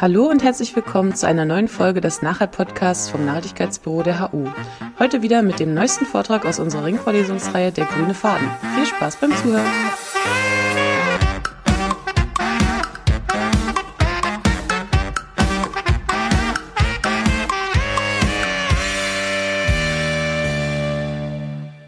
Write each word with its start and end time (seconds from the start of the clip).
Hallo 0.00 0.30
und 0.30 0.44
herzlich 0.44 0.76
willkommen 0.76 1.16
zu 1.16 1.26
einer 1.26 1.44
neuen 1.44 1.66
Folge 1.66 2.00
des 2.00 2.22
Nachhalt-Podcasts 2.22 3.10
vom 3.10 3.26
Nachhaltigkeitsbüro 3.26 4.04
der 4.04 4.30
HU. 4.30 4.46
Heute 5.00 5.22
wieder 5.22 5.42
mit 5.42 5.58
dem 5.58 5.74
neuesten 5.74 6.06
Vortrag 6.06 6.46
aus 6.46 6.60
unserer 6.60 6.84
Ringvorlesungsreihe 6.84 7.72
Der 7.72 7.84
grüne 7.86 8.14
Faden. 8.14 8.48
Viel 8.76 8.86
Spaß 8.86 9.16
beim 9.16 9.32
Zuhören! 9.34 9.66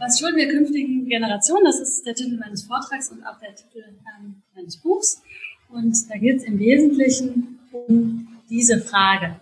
Was 0.00 0.18
schulden 0.18 0.36
wir 0.36 0.48
künftigen 0.48 1.06
Generationen? 1.06 1.62
Das 1.64 1.78
ist 1.78 2.04
der 2.04 2.16
Titel 2.16 2.38
meines 2.38 2.64
Vortrags 2.64 3.12
und 3.12 3.24
auch 3.24 3.38
der 3.38 3.54
Titel 3.54 3.84
ähm, 4.18 4.42
meines 4.56 4.78
Buchs. 4.78 5.22
Und 5.68 5.94
da 6.10 6.18
geht 6.18 6.38
es 6.38 6.42
im 6.42 6.58
Wesentlichen 6.58 7.59
um 7.72 8.28
diese 8.48 8.80
Frage. 8.80 9.40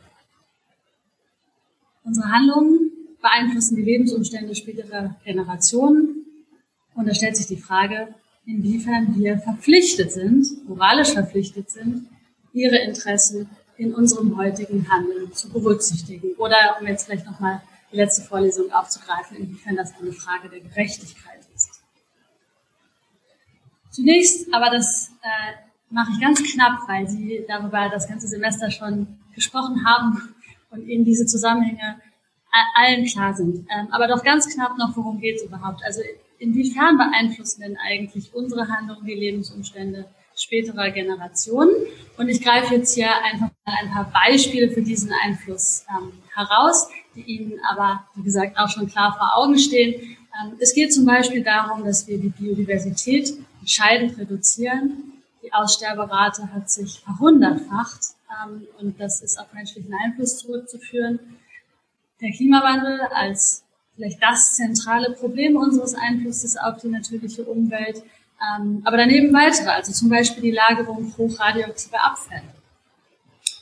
Unsere 2.05 2.31
Handlungen 2.31 2.91
beeinflussen 3.21 3.77
die 3.77 3.83
Lebensumstände 3.83 4.55
späterer 4.55 5.17
Generationen. 5.25 6.25
Und 6.95 7.07
da 7.07 7.15
stellt 7.15 7.37
sich 7.37 7.47
die 7.47 7.57
Frage, 7.57 8.15
inwiefern 8.47 9.15
wir 9.17 9.39
verpflichtet 9.39 10.13
sind, 10.13 10.69
moralisch 10.69 11.13
verpflichtet 11.13 11.71
sind, 11.71 12.09
ihre 12.53 12.79
Interessen 12.79 13.49
in 13.77 13.95
unserem 13.95 14.37
heutigen 14.37 14.91
Handeln 14.91 15.33
zu 15.33 15.51
berücksichtigen. 15.51 16.33
Oder 16.37 16.77
um 16.81 16.87
jetzt 16.87 17.05
vielleicht 17.05 17.27
nochmal 17.27 17.63
die 17.93 17.97
letzte 17.97 18.23
Vorlesung 18.23 18.73
aufzugreifen, 18.73 19.37
inwiefern 19.37 19.77
das 19.77 19.93
eine 20.01 20.13
Frage 20.13 20.49
der 20.49 20.61
Gerechtigkeit 20.61 21.41
ist. 21.55 21.83
Zunächst 23.91 24.53
aber 24.53 24.71
das 24.71 25.11
äh, 25.23 25.68
mache 25.91 26.13
ich 26.13 26.21
ganz 26.21 26.43
knapp, 26.43 26.81
weil 26.87 27.09
Sie 27.09 27.45
darüber 27.49 27.89
das 27.89 28.09
ganze 28.09 28.29
Semester 28.29 28.71
schon 28.71 29.07
gesprochen 29.35 29.85
haben 29.87 30.35
und 30.71 30.87
Ihnen 30.87 31.05
diese 31.05 31.27
Zusammenhänge 31.27 32.01
allen 32.75 33.05
klar 33.07 33.35
sind. 33.35 33.67
Ähm, 33.71 33.89
aber 33.91 34.09
doch 34.09 34.23
ganz 34.23 34.49
knapp 34.53 34.77
noch, 34.79 34.97
worum 34.97 35.21
geht 35.21 35.37
es 35.37 35.43
überhaupt? 35.43 35.83
Also 35.85 36.01
inwiefern 36.39 36.97
beeinflussen 36.97 37.63
denn 37.63 37.77
eigentlich 37.77 38.35
unsere 38.35 38.69
Handlungen 38.69 39.05
die 39.05 39.15
Lebensumstände 39.15 40.07
späterer 40.35 40.91
Generationen? 40.91 41.71
Und 42.17 42.29
ich 42.29 42.43
greife 42.43 42.75
jetzt 42.75 42.95
hier 42.95 43.11
einfach 43.25 43.51
mal 43.67 43.75
ein 43.81 43.91
paar 43.91 44.11
Beispiele 44.13 44.71
für 44.71 44.83
diesen 44.83 45.11
Einfluss 45.25 45.85
ähm, 45.91 46.13
heraus, 46.35 46.89
die 47.15 47.23
Ihnen 47.23 47.61
aber, 47.71 48.05
wie 48.15 48.23
gesagt, 48.23 48.59
auch 48.59 48.69
schon 48.69 48.89
klar 48.89 49.15
vor 49.17 49.37
Augen 49.37 49.59
stehen. 49.59 50.01
Ähm, 50.01 50.55
es 50.59 50.75
geht 50.75 50.93
zum 50.93 51.05
Beispiel 51.05 51.43
darum, 51.43 51.85
dass 51.85 52.07
wir 52.07 52.19
die 52.19 52.31
Biodiversität 52.31 53.35
entscheidend 53.61 54.19
reduzieren 54.19 55.18
die 55.49 55.55
Aussterberate 55.55 56.53
hat 56.53 56.69
sich 56.71 57.01
verhundertfacht 57.01 58.01
ähm, 58.45 58.67
und 58.79 59.01
das 59.01 59.23
ist 59.23 59.39
auf 59.41 59.53
menschlichen 59.55 59.95
Einfluss 60.05 60.39
zurückzuführen. 60.39 61.19
Der 62.21 62.33
Klimawandel 62.33 63.01
als 63.15 63.65
vielleicht 63.97 64.23
das 64.23 64.55
zentrale 64.55 65.13
Problem 65.13 65.57
unseres 65.57 65.95
Einflusses 65.95 66.57
auf 66.59 66.81
die 66.83 66.89
natürliche 66.89 67.45
Umwelt, 67.45 68.03
ähm, 68.59 68.83
aber 68.85 68.99
daneben 68.99 69.33
weitere, 69.33 69.71
also 69.71 69.93
zum 69.93 70.11
Beispiel 70.11 70.43
die 70.43 70.51
Lagerung 70.51 71.15
hochradioaktiver 71.17 72.05
Abfälle. 72.05 72.43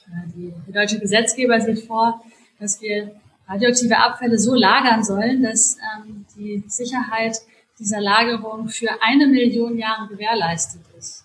Äh, 0.09 0.28
die, 0.34 0.53
der 0.67 0.83
deutsche 0.83 0.98
Gesetzgeber 0.98 1.61
sieht 1.61 1.87
vor, 1.87 2.21
dass 2.59 2.81
wir 2.81 3.15
radioaktive 3.47 3.97
Abfälle 3.97 4.39
so 4.39 4.55
lagern 4.55 5.05
sollen, 5.05 5.45
dass 5.45 5.77
ähm, 5.77 6.27
die 6.37 6.65
Sicherheit 6.67 7.37
dieser 7.78 8.00
Lagerung 8.00 8.69
für 8.69 8.89
eine 9.03 9.28
Million 9.28 9.78
Jahre 9.78 10.09
gewährleistet 10.09 10.83
ist. 10.98 11.16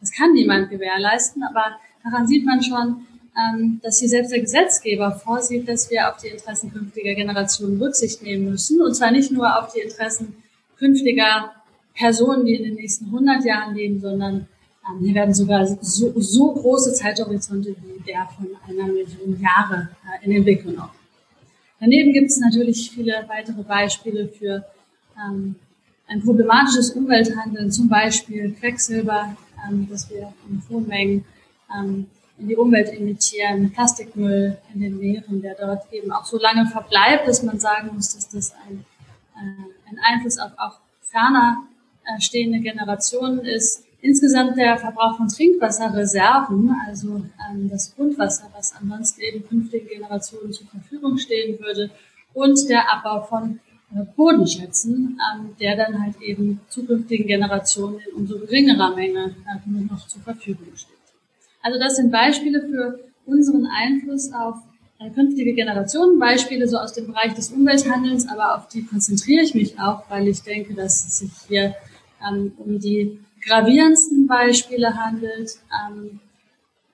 Das 0.00 0.12
kann 0.12 0.32
niemand 0.32 0.70
gewährleisten, 0.70 1.42
aber 1.42 1.78
daran 2.04 2.26
sieht 2.26 2.44
man 2.44 2.62
schon, 2.62 3.06
ähm, 3.36 3.80
dass 3.82 4.00
hier 4.00 4.08
selbst 4.08 4.32
der 4.32 4.40
Gesetzgeber 4.40 5.12
vorsieht, 5.12 5.68
dass 5.68 5.90
wir 5.90 6.10
auf 6.10 6.16
die 6.18 6.28
Interessen 6.28 6.72
künftiger 6.72 7.14
Generationen 7.14 7.80
Rücksicht 7.80 8.22
nehmen 8.22 8.50
müssen. 8.50 8.80
Und 8.80 8.94
zwar 8.94 9.10
nicht 9.10 9.30
nur 9.30 9.58
auf 9.58 9.72
die 9.72 9.80
Interessen 9.80 10.42
künftiger 10.78 11.52
Personen, 11.94 12.44
die 12.44 12.54
in 12.54 12.64
den 12.64 12.74
nächsten 12.74 13.06
100 13.06 13.44
Jahren 13.44 13.74
leben, 13.74 14.00
sondern 14.00 14.48
ähm, 14.88 15.04
hier 15.04 15.14
werden 15.14 15.34
sogar 15.34 15.66
so, 15.66 16.12
so 16.20 16.52
große 16.52 16.94
Zeithorizonte 16.94 17.70
wie 17.70 18.02
der 18.04 18.28
von 18.36 18.48
einer 18.68 18.86
Million 18.86 19.40
Jahre 19.40 19.88
äh, 20.04 20.24
in 20.24 20.32
den 20.32 20.44
Blick 20.44 20.64
genommen. 20.64 20.90
Daneben 21.80 22.12
gibt 22.12 22.30
es 22.30 22.38
natürlich 22.38 22.90
viele 22.90 23.24
weitere 23.28 23.62
Beispiele 23.62 24.28
für 24.28 24.64
ähm, 25.16 25.56
ein 26.08 26.22
problematisches 26.22 26.90
Umwelthandeln, 26.90 27.70
zum 27.70 27.88
Beispiel 27.88 28.52
Quecksilber, 28.52 29.36
dass 29.90 30.10
wir 30.10 30.32
in 30.48 30.62
hohen 30.68 30.86
Mengen 30.86 31.24
ähm, 31.74 32.06
in 32.38 32.48
die 32.48 32.56
Umwelt 32.56 32.88
emittieren, 32.88 33.72
Plastikmüll 33.72 34.58
in 34.74 34.80
den 34.80 34.98
Meeren, 34.98 35.40
der 35.40 35.54
dort 35.54 35.92
eben 35.92 36.12
auch 36.12 36.24
so 36.24 36.38
lange 36.38 36.66
verbleibt, 36.66 37.26
dass 37.26 37.42
man 37.42 37.58
sagen 37.58 37.90
muss, 37.94 38.14
dass 38.14 38.28
das 38.28 38.54
ein, 38.66 38.84
äh, 39.36 39.90
ein 39.90 39.98
Einfluss 40.04 40.38
auf 40.38 40.52
auch 40.58 40.78
ferner 41.00 41.66
äh, 42.04 42.20
stehende 42.20 42.60
Generationen 42.60 43.40
ist. 43.40 43.84
Insgesamt 44.02 44.56
der 44.58 44.76
Verbrauch 44.76 45.16
von 45.16 45.28
Trinkwasserreserven, 45.28 46.76
also 46.86 47.22
ähm, 47.50 47.68
das 47.70 47.94
Grundwasser, 47.96 48.50
was 48.54 48.74
ansonsten 48.74 49.22
eben 49.22 49.48
künftigen 49.48 49.88
Generationen 49.88 50.52
zur 50.52 50.66
Verfügung 50.66 51.16
stehen 51.18 51.58
würde, 51.58 51.90
und 52.34 52.68
der 52.68 52.92
Abbau 52.92 53.22
von 53.22 53.60
äh, 53.94 54.04
Bodenschätzen, 54.16 55.18
ähm, 55.34 55.50
der 55.60 55.76
dann 55.76 56.02
halt 56.02 56.20
eben 56.20 56.60
zukünftigen 56.68 57.26
Generationen 57.26 58.00
in 58.00 58.14
umso 58.16 58.38
geringerer 58.38 58.94
Menge 58.94 59.34
äh, 59.46 59.68
nur 59.68 59.82
noch 59.82 60.06
zur 60.08 60.22
Verfügung 60.22 60.68
steht. 60.74 60.96
Also 61.62 61.78
das 61.78 61.96
sind 61.96 62.10
Beispiele 62.10 62.62
für 62.62 63.00
unseren 63.26 63.66
Einfluss 63.66 64.32
auf 64.32 64.56
äh, 64.98 65.10
künftige 65.10 65.52
Generationen, 65.52 66.18
Beispiele 66.18 66.66
so 66.68 66.78
aus 66.78 66.94
dem 66.94 67.06
Bereich 67.08 67.34
des 67.34 67.50
Umwelthandelns, 67.50 68.28
aber 68.28 68.56
auf 68.56 68.68
die 68.68 68.84
konzentriere 68.84 69.42
ich 69.42 69.54
mich 69.54 69.78
auch, 69.78 70.08
weil 70.08 70.26
ich 70.28 70.42
denke, 70.42 70.74
dass 70.74 71.06
es 71.06 71.18
sich 71.18 71.30
hier 71.48 71.74
ähm, 72.26 72.52
um 72.56 72.78
die 72.78 73.20
gravierendsten 73.46 74.26
Beispiele 74.26 74.96
handelt, 74.96 75.58
ähm, 75.88 76.20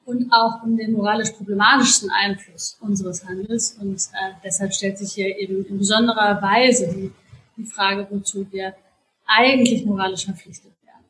und 0.04 0.32
auch 0.32 0.62
um 0.62 0.76
den 0.76 0.92
moralisch 0.92 1.30
problematischsten 1.30 2.10
Einfluss 2.10 2.76
unseres 2.80 3.24
Handels. 3.26 3.76
Und 3.80 3.96
äh, 3.96 4.32
deshalb 4.44 4.72
stellt 4.72 4.98
sich 4.98 5.12
hier 5.12 5.36
eben 5.38 5.64
in 5.64 5.78
besonderer 5.78 6.40
Weise 6.42 6.92
die, 6.92 7.12
die 7.56 7.64
Frage, 7.64 8.06
wozu 8.10 8.46
wir 8.50 8.74
eigentlich 9.26 9.84
moralisch 9.84 10.24
verpflichtet 10.24 10.72
werden. 10.84 11.04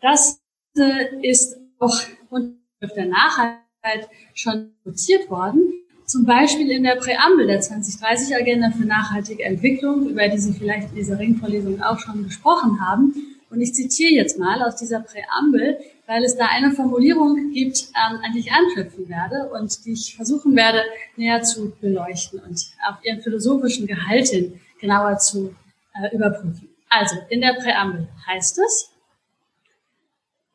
Das 0.00 0.40
äh, 0.76 1.28
ist 1.28 1.56
auch 1.78 2.00
unter 2.30 2.54
der 2.94 3.06
Nachhaltigkeit 3.06 4.08
schon 4.34 4.72
notiert 4.84 5.28
worden. 5.30 5.72
Zum 6.06 6.26
Beispiel 6.26 6.70
in 6.70 6.84
der 6.84 6.96
Präambel 6.96 7.46
der 7.46 7.62
2030-Agenda 7.62 8.70
für 8.70 8.84
nachhaltige 8.84 9.42
Entwicklung, 9.42 10.08
über 10.08 10.28
die 10.28 10.38
Sie 10.38 10.52
vielleicht 10.52 10.90
in 10.90 10.96
dieser 10.96 11.18
Ringvorlesung 11.18 11.82
auch 11.82 11.98
schon 11.98 12.24
gesprochen 12.24 12.84
haben. 12.86 13.14
Und 13.50 13.60
ich 13.60 13.74
zitiere 13.74 14.12
jetzt 14.12 14.38
mal 14.38 14.62
aus 14.62 14.76
dieser 14.76 15.00
Präambel, 15.00 15.78
weil 16.06 16.22
es 16.24 16.36
da 16.36 16.46
eine 16.46 16.72
Formulierung 16.72 17.52
gibt, 17.52 17.88
ähm, 17.94 18.20
an 18.22 18.32
die 18.34 18.40
ich 18.40 18.52
anknüpfen 18.52 19.08
werde 19.08 19.50
und 19.50 19.84
die 19.84 19.92
ich 19.92 20.16
versuchen 20.16 20.54
werde, 20.54 20.82
näher 21.16 21.42
zu 21.42 21.72
beleuchten 21.80 22.40
und 22.40 22.60
auf 22.88 22.96
ihren 23.04 23.22
philosophischen 23.22 23.86
Gehalt 23.86 24.28
hin 24.28 24.60
genauer 24.80 25.18
zu 25.18 25.54
äh, 25.94 26.14
überprüfen. 26.14 26.68
Also, 26.88 27.16
in 27.30 27.40
der 27.40 27.54
Präambel 27.54 28.08
heißt 28.26 28.58
es, 28.58 28.90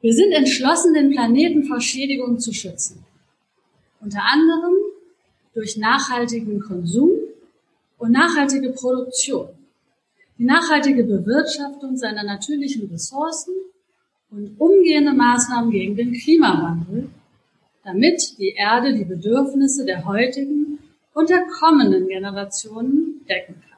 wir 0.02 0.14
sind 0.14 0.32
entschlossen, 0.32 0.94
den 0.94 1.12
Planeten 1.12 1.66
vor 1.66 1.82
Schädigung 1.82 2.40
zu 2.40 2.54
schützen. 2.54 3.06
Unter 4.00 4.22
anderem 4.24 4.74
durch 5.54 5.76
nachhaltigen 5.76 6.62
Konsum 6.62 7.10
und 7.98 8.12
nachhaltige 8.12 8.70
Produktion, 8.70 9.50
die 10.38 10.46
nachhaltige 10.46 11.04
Bewirtschaftung 11.04 11.98
seiner 11.98 12.24
natürlichen 12.24 12.90
Ressourcen 12.90 13.54
und 14.32 14.60
umgehende 14.60 15.14
Maßnahmen 15.14 15.72
gegen 15.72 15.96
den 15.96 16.14
Klimawandel, 16.14 17.10
damit 17.84 18.38
die 18.38 18.54
Erde 18.58 18.94
die 18.94 19.06
Bedürfnisse 19.06 19.86
der 19.86 20.06
heutigen 20.06 20.80
und 21.14 21.30
der 21.30 21.44
kommenden 21.60 22.08
Generationen 22.08 23.26
decken 23.28 23.56
kann. 23.56 23.70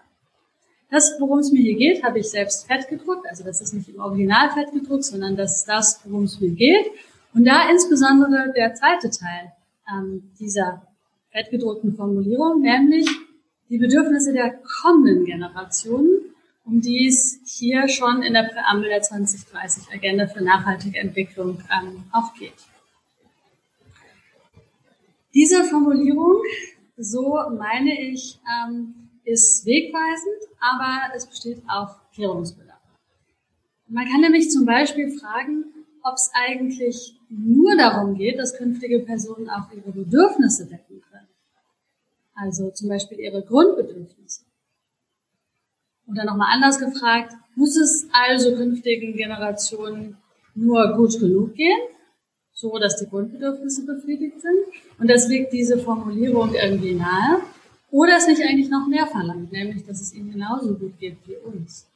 Das, 0.90 1.16
worum 1.20 1.40
es 1.40 1.52
mir 1.52 1.62
hier 1.62 1.78
geht, 1.78 2.04
habe 2.04 2.20
ich 2.20 2.30
selbst 2.30 2.68
fett 2.68 2.90
gedruckt. 2.90 3.26
Also 3.30 3.46
das 3.46 3.62
ist 3.62 3.74
nicht 3.74 3.88
im 3.88 4.02
Original 4.02 4.52
fett 4.52 4.74
gedruckt, 4.74 5.06
sondern 5.06 5.38
das 5.38 5.56
ist 5.56 5.66
das, 5.70 6.02
worum 6.04 6.26
es 6.26 6.42
mir 6.42 6.52
geht. 6.52 6.86
Und 7.34 7.46
da 7.46 7.70
insbesondere 7.70 8.52
der 8.54 8.74
zweite 8.74 9.10
Teil 9.10 9.54
ähm, 9.90 10.32
dieser 10.38 10.86
fettgedruckten 11.32 11.96
Formulierung, 11.96 12.62
nämlich 12.62 13.08
die 13.70 13.78
Bedürfnisse 13.78 14.34
der 14.34 14.60
kommenden 14.82 15.24
Generationen 15.24 16.21
um 16.72 16.80
die 16.80 17.06
es 17.06 17.42
hier 17.46 17.90
schon 17.90 18.24
in 18.24 18.34
der 18.34 18.44
Präambel 18.44 18.88
der 18.88 19.02
2030 19.02 19.94
Agenda 19.94 20.26
für 20.28 20.42
nachhaltige 20.42 21.00
Entwicklung 21.00 21.62
ähm, 21.70 22.06
auch 22.14 22.34
geht. 22.36 22.54
Diese 25.34 25.66
Formulierung, 25.66 26.42
so 26.96 27.38
meine 27.58 28.02
ich, 28.02 28.40
ähm, 28.48 29.10
ist 29.26 29.66
wegweisend, 29.66 30.56
aber 30.62 31.14
es 31.14 31.28
besteht 31.28 31.62
auch 31.68 31.98
Klärungsbedarf. 32.14 32.80
Man 33.90 34.08
kann 34.08 34.22
nämlich 34.22 34.50
zum 34.50 34.66
Beispiel 34.66 35.12
fragen, 35.12 35.66
ob 36.04 36.16
es 36.16 36.32
eigentlich 36.34 37.20
nur 37.30 37.76
darum 37.76 38.16
geht, 38.16 38.40
dass 38.40 38.58
künftige 38.58 39.00
Personen 39.00 39.50
auch 39.50 39.72
ihre 39.74 39.92
Bedürfnisse 39.92 40.68
decken 40.68 41.02
können. 41.12 41.28
Also 42.34 42.72
zum 42.72 42.88
Beispiel 42.88 43.20
ihre 43.20 43.44
Grundbedürfnisse. 43.44 44.41
Oder 46.12 46.26
nochmal 46.26 46.54
anders 46.54 46.78
gefragt, 46.78 47.34
muss 47.56 47.78
es 47.78 48.08
also 48.12 48.56
künftigen 48.56 49.16
Generationen 49.16 50.18
nur 50.56 50.94
gut 50.94 51.20
genug 51.20 51.56
gehen, 51.56 51.80
so 52.54 52.78
dass 52.78 52.98
die 52.98 53.08
Grundbedürfnisse 53.08 53.86
befriedigt 53.86 54.42
sind? 54.42 54.60
Und 55.00 55.10
das 55.10 55.28
liegt 55.28 55.54
diese 55.54 55.78
Formulierung 55.78 56.54
irgendwie 56.54 56.96
nahe. 56.96 57.42
Oder 57.92 58.18
es 58.18 58.28
nicht 58.28 58.42
eigentlich 58.42 58.70
noch 58.70 58.88
mehr 58.88 59.08
verlangt, 59.08 59.52
nämlich, 59.52 59.86
dass 59.86 60.02
es 60.02 60.14
ihnen 60.14 60.32
genauso 60.32 60.76
gut 60.76 60.98
geht 61.00 61.18
wie 61.26 61.36
uns. 61.36 61.88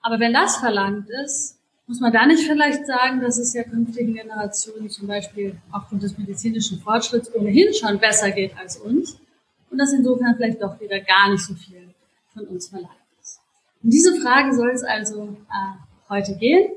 Aber 0.00 0.18
wenn 0.18 0.32
das 0.32 0.56
verlangt 0.56 1.08
ist, 1.24 1.58
muss 1.86 2.00
man 2.00 2.12
da 2.12 2.26
nicht 2.26 2.46
vielleicht 2.46 2.86
sagen, 2.86 3.20
dass 3.20 3.38
es 3.38 3.54
ja 3.54 3.62
künftigen 3.64 4.14
Generationen 4.14 4.90
zum 4.90 5.06
Beispiel 5.06 5.56
aufgrund 5.72 6.02
des 6.02 6.16
medizinischen 6.16 6.80
Fortschritts 6.80 7.34
ohnehin 7.34 7.72
schon 7.74 7.98
besser 7.98 8.30
geht 8.30 8.56
als 8.58 8.76
uns 8.76 9.18
und 9.70 9.78
dass 9.78 9.92
insofern 9.92 10.36
vielleicht 10.36 10.62
doch 10.62 10.78
wieder 10.80 11.00
gar 11.00 11.30
nicht 11.30 11.44
so 11.44 11.54
viel 11.54 11.87
von 12.38 12.46
uns 12.48 12.68
verlangt 12.68 12.92
ist. 13.20 13.40
Um 13.82 13.90
diese 13.90 14.20
Frage 14.20 14.54
soll 14.54 14.70
es 14.70 14.82
also 14.82 15.36
äh, 15.50 16.08
heute 16.08 16.36
gehen. 16.36 16.72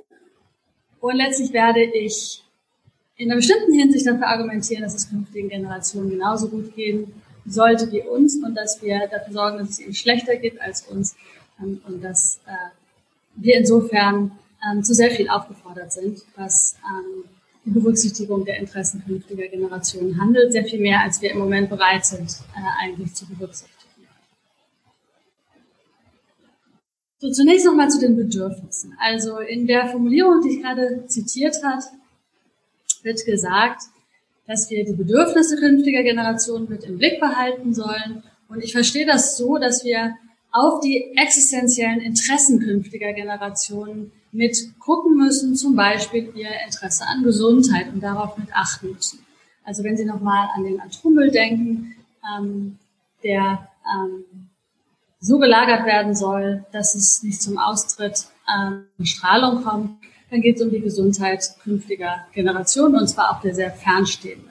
Und 1.00 1.16
letztlich 1.16 1.54
werde 1.54 1.84
ich 1.84 2.44
in 3.16 3.30
einer 3.30 3.38
bestimmten 3.38 3.74
Hinsicht 3.74 4.06
dafür 4.08 4.28
argumentieren, 4.28 4.84
dass 4.84 4.96
es 4.96 5.10
künftigen 5.10 5.50
Generationen 5.50 6.10
genauso 6.10 6.48
gut 6.48 6.76
gehen 6.76 7.14
sollte 7.46 7.92
wie 7.92 8.02
uns 8.02 8.36
und 8.36 8.56
dass 8.56 8.82
wir 8.82 9.08
dafür 9.08 9.34
sorgen, 9.34 9.58
dass 9.58 9.70
es 9.70 9.80
ihnen 9.80 9.94
schlechter 9.94 10.36
geht 10.36 10.62
als 10.62 10.84
uns 10.84 11.16
ähm, 11.60 11.82
und 11.88 12.04
dass 12.04 12.40
äh, 12.46 12.52
wir 13.36 13.58
insofern 13.58 14.32
ähm, 14.64 14.84
zu 14.84 14.94
sehr 14.94 15.12
viel 15.12 15.30
aufgefordert 15.30 15.92
sind, 15.92 16.22
was 16.36 16.76
ähm, 16.88 17.24
die 17.66 17.72
Berücksichtigung 17.72 18.46
der 18.46 18.58
Interessen 18.58 19.04
künftiger 19.06 19.48
Generationen 19.48 20.20
handelt, 20.20 20.52
sehr 20.52 20.66
viel 20.66 20.80
mehr, 20.80 21.02
als 21.02 21.22
wir 21.22 21.32
im 21.32 21.40
Moment 21.40 21.70
bereit 21.70 22.06
sind, 22.06 22.30
äh, 22.56 22.84
eigentlich 22.84 23.14
zu 23.14 23.28
berücksichtigen. 23.28 23.81
So, 27.22 27.30
zunächst 27.30 27.68
nochmal 27.68 27.88
zu 27.88 28.00
den 28.00 28.16
Bedürfnissen. 28.16 28.98
Also 29.00 29.38
in 29.38 29.68
der 29.68 29.88
Formulierung, 29.90 30.42
die 30.42 30.56
ich 30.56 30.64
gerade 30.64 31.06
zitiert 31.06 31.56
hat, 31.64 31.84
wird 33.04 33.24
gesagt, 33.28 33.84
dass 34.48 34.72
wir 34.72 34.84
die 34.84 34.94
Bedürfnisse 34.94 35.58
künftiger 35.58 36.02
Generationen 36.02 36.68
mit 36.68 36.84
im 36.84 36.98
Blick 36.98 37.20
behalten 37.20 37.76
sollen. 37.76 38.24
Und 38.50 38.64
ich 38.64 38.72
verstehe 38.72 39.06
das 39.06 39.38
so, 39.38 39.60
dass 39.60 39.86
wir 39.86 40.16
auf 40.52 40.80
die 40.80 41.16
existenziellen 41.16 42.02
Interessen 42.02 42.60
künftiger 42.60 43.14
Generationen 43.14 44.12
mit 44.32 44.58
gucken 44.80 45.16
müssen, 45.16 45.56
zum 45.56 45.76
Beispiel 45.76 46.34
ihr 46.36 46.50
Interesse 46.66 47.06
an 47.06 47.22
Gesundheit 47.22 47.94
und 47.94 48.02
darauf 48.02 48.36
mit 48.40 48.48
achten 48.52 48.94
müssen. 48.94 49.20
Also 49.64 49.84
wenn 49.84 49.96
Sie 49.96 50.06
nochmal 50.06 50.50
an 50.56 50.64
den 50.64 50.82
Atommüll 50.82 51.30
denken, 51.30 51.96
ähm, 52.36 52.80
der 53.24 53.68
ähm, 53.86 54.26
so 55.22 55.38
gelagert 55.38 55.86
werden 55.86 56.16
soll, 56.16 56.66
dass 56.72 56.96
es 56.96 57.24
nicht 57.24 57.42
zum 57.42 57.58
Austritt 57.58 58.26
an 58.46 58.88
Strahlung 59.04 59.64
kommt, 59.64 59.92
dann 60.32 60.42
geht 60.42 60.56
es 60.58 60.62
um 60.62 60.72
die 60.72 60.82
Gesundheit 60.82 61.44
künftiger 61.64 62.26
Generationen 62.34 62.96
und 62.96 63.08
zwar 63.08 63.32
auch 63.32 63.42
der 63.42 63.54
sehr 63.54 63.72
fernstehenden. 63.72 64.50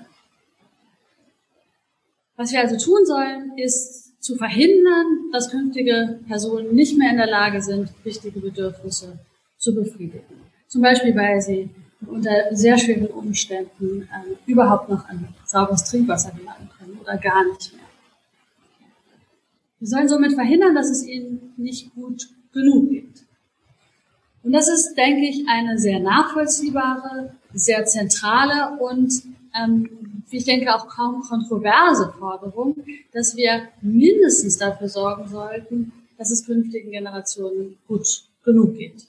Was 2.36 2.52
wir 2.52 2.60
also 2.60 2.78
tun 2.78 3.04
sollen, 3.04 3.52
ist 3.58 4.22
zu 4.22 4.36
verhindern, 4.36 5.30
dass 5.32 5.50
künftige 5.50 6.20
Personen 6.26 6.74
nicht 6.74 6.96
mehr 6.96 7.10
in 7.10 7.16
der 7.16 7.26
Lage 7.26 7.60
sind, 7.60 7.90
wichtige 8.04 8.40
Bedürfnisse 8.40 9.18
zu 9.58 9.74
befriedigen. 9.74 10.40
Zum 10.68 10.82
Beispiel, 10.82 11.14
weil 11.16 11.40
sie 11.40 11.70
unter 12.06 12.54
sehr 12.54 12.78
schweren 12.78 13.08
Umständen 13.08 14.02
äh, 14.02 14.50
überhaupt 14.50 14.88
noch 14.88 15.06
an 15.08 15.28
sauberes 15.44 15.84
Trinkwasser 15.84 16.30
gelangen 16.30 16.70
können 16.78 16.98
oder 17.00 17.16
gar 17.18 17.44
nicht 17.44 17.74
mehr. 17.74 17.79
Wir 19.80 19.88
sollen 19.88 20.08
somit 20.08 20.34
verhindern, 20.34 20.74
dass 20.74 20.90
es 20.90 21.04
ihnen 21.06 21.54
nicht 21.56 21.94
gut 21.94 22.28
genug 22.52 22.90
geht. 22.90 23.24
Und 24.42 24.52
das 24.52 24.68
ist, 24.68 24.94
denke 24.94 25.26
ich, 25.26 25.46
eine 25.48 25.78
sehr 25.78 26.00
nachvollziehbare, 26.00 27.34
sehr 27.52 27.84
zentrale 27.86 28.78
und 28.78 29.12
ähm, 29.54 29.90
wie 30.28 30.36
ich 30.36 30.44
denke, 30.44 30.72
auch 30.74 30.86
kaum 30.86 31.22
kontroverse 31.22 32.12
Forderung, 32.18 32.76
dass 33.12 33.36
wir 33.36 33.68
mindestens 33.80 34.58
dafür 34.58 34.88
sorgen 34.88 35.28
sollten, 35.28 35.92
dass 36.16 36.30
es 36.30 36.46
künftigen 36.46 36.92
Generationen 36.92 37.78
gut 37.88 38.24
genug 38.44 38.76
geht. 38.76 39.06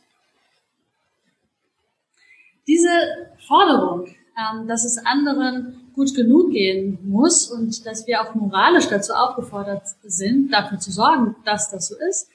Diese 2.68 2.90
Forderung, 3.48 4.08
ähm, 4.08 4.68
dass 4.68 4.84
es 4.84 4.98
anderen 4.98 5.81
gut 5.94 6.16
genug 6.16 6.52
gehen 6.52 6.98
muss 7.04 7.50
und 7.50 7.86
dass 7.86 8.08
wir 8.08 8.22
auch 8.22 8.36
moralisch 8.36 8.88
dazu 8.88 9.14
aufgefordert 9.14 9.84
sind, 10.04 10.52
dafür 10.52 10.80
zu 10.80 10.92
sorgen, 10.92 11.36
dass 11.46 11.70
das 11.70 11.88
so 11.88 11.96
ist, 12.10 12.30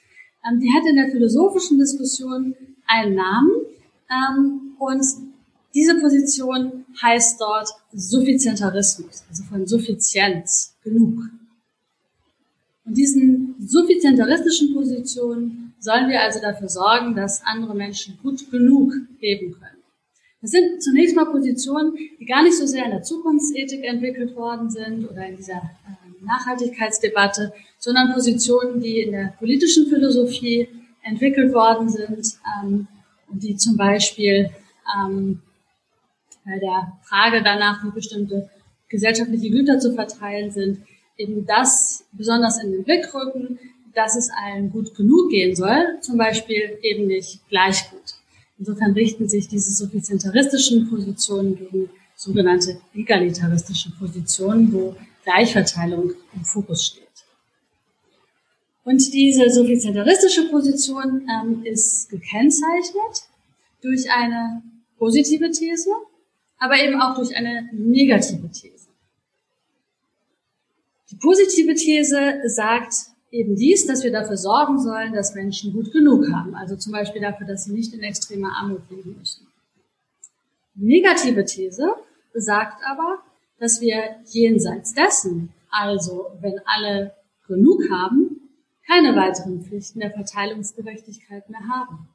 ähm, 0.47 0.59
die 0.59 0.71
hat 0.73 0.83
in 0.89 0.95
der 0.95 1.09
philosophischen 1.09 1.77
Diskussion 1.77 2.55
einen 2.87 3.15
Namen 3.15 3.51
ähm, 4.09 4.75
und 4.79 5.03
diese 5.73 5.99
Position 5.99 6.85
heißt 7.01 7.39
dort 7.39 7.69
Suffizientarismus, 7.93 9.23
also 9.29 9.43
von 9.43 9.67
Suffizienz, 9.67 10.75
genug. 10.83 11.23
Und 12.85 12.97
diesen 12.97 13.55
suffizientaristischen 13.59 14.73
Positionen 14.73 15.75
sollen 15.79 16.09
wir 16.09 16.21
also 16.21 16.39
dafür 16.39 16.69
sorgen, 16.69 17.15
dass 17.15 17.43
andere 17.45 17.75
Menschen 17.75 18.17
gut 18.23 18.49
genug 18.49 18.93
leben 19.19 19.53
können. 19.53 19.66
Das 20.47 20.53
sind 20.53 20.81
zunächst 20.81 21.13
mal 21.13 21.25
Positionen, 21.25 21.97
die 22.21 22.25
gar 22.25 22.41
nicht 22.41 22.57
so 22.57 22.65
sehr 22.65 22.85
in 22.85 22.91
der 22.91 23.03
Zukunftsethik 23.03 23.83
entwickelt 23.83 24.33
worden 24.37 24.69
sind 24.69 25.03
oder 25.03 25.27
in 25.27 25.35
dieser 25.35 25.57
äh, 25.57 26.25
Nachhaltigkeitsdebatte, 26.25 27.51
sondern 27.77 28.13
Positionen, 28.13 28.79
die 28.79 29.01
in 29.01 29.11
der 29.11 29.33
politischen 29.37 29.87
Philosophie 29.87 30.69
entwickelt 31.03 31.53
worden 31.53 31.89
sind 31.89 32.37
ähm, 32.63 32.87
und 33.29 33.43
die 33.43 33.57
zum 33.57 33.75
Beispiel 33.75 34.49
ähm, 34.97 35.41
bei 36.45 36.57
der 36.59 36.93
Frage 37.03 37.43
danach, 37.43 37.83
wie 37.83 37.91
bestimmte 37.91 38.49
gesellschaftliche 38.87 39.49
Güter 39.49 39.79
zu 39.79 39.95
verteilen 39.95 40.51
sind, 40.51 40.79
eben 41.17 41.45
das 41.45 42.05
besonders 42.13 42.63
in 42.63 42.71
den 42.71 42.85
Blick 42.85 43.13
rücken, 43.13 43.59
dass 43.93 44.15
es 44.15 44.29
allen 44.29 44.71
gut 44.71 44.95
genug 44.95 45.29
gehen 45.29 45.57
soll, 45.57 45.99
zum 45.99 46.17
Beispiel 46.17 46.79
eben 46.83 47.07
nicht 47.07 47.45
gleich 47.49 47.91
gut. 47.91 48.16
Insofern 48.59 48.93
richten 48.93 49.29
sich 49.29 49.47
diese 49.47 49.71
suffizientaristischen 49.71 50.89
Positionen 50.89 51.55
gegen 51.55 51.89
sogenannte 52.15 52.81
egalitaristische 52.95 53.91
Positionen, 53.91 54.73
wo 54.73 54.95
Gleichverteilung 55.23 56.13
im 56.33 56.45
Fokus 56.45 56.85
steht. 56.85 57.03
Und 58.83 59.13
diese 59.13 59.49
suffizientaristische 59.49 60.49
Position 60.49 61.27
ähm, 61.29 61.63
ist 61.65 62.09
gekennzeichnet 62.09 63.27
durch 63.81 64.09
eine 64.09 64.63
positive 64.97 65.51
These, 65.51 65.89
aber 66.57 66.81
eben 66.81 66.99
auch 66.99 67.15
durch 67.15 67.35
eine 67.35 67.69
negative 67.73 68.49
These. 68.49 68.87
Die 71.11 71.15
positive 71.17 71.75
These 71.75 72.41
sagt 72.45 72.93
eben 73.37 73.55
dies, 73.55 73.85
dass 73.85 74.03
wir 74.03 74.11
dafür 74.11 74.37
sorgen 74.37 74.79
sollen, 74.79 75.13
dass 75.13 75.35
Menschen 75.35 75.73
gut 75.73 75.91
genug 75.91 76.31
haben. 76.31 76.55
Also 76.55 76.75
zum 76.75 76.91
Beispiel 76.91 77.21
dafür, 77.21 77.47
dass 77.47 77.65
sie 77.65 77.73
nicht 77.73 77.93
in 77.93 78.01
extremer 78.01 78.55
Armut 78.57 78.81
leben 78.89 79.15
müssen. 79.17 79.47
Negative 80.75 81.45
These 81.45 81.87
sagt 82.33 82.83
aber, 82.85 83.19
dass 83.59 83.81
wir 83.81 84.17
jenseits 84.25 84.93
dessen, 84.93 85.49
also 85.71 86.27
wenn 86.41 86.59
alle 86.65 87.13
genug 87.47 87.89
haben, 87.89 88.41
keine 88.85 89.15
weiteren 89.15 89.63
Pflichten 89.63 89.99
der 89.99 90.11
Verteilungsgerechtigkeit 90.11 91.49
mehr 91.49 91.67
haben. 91.67 92.07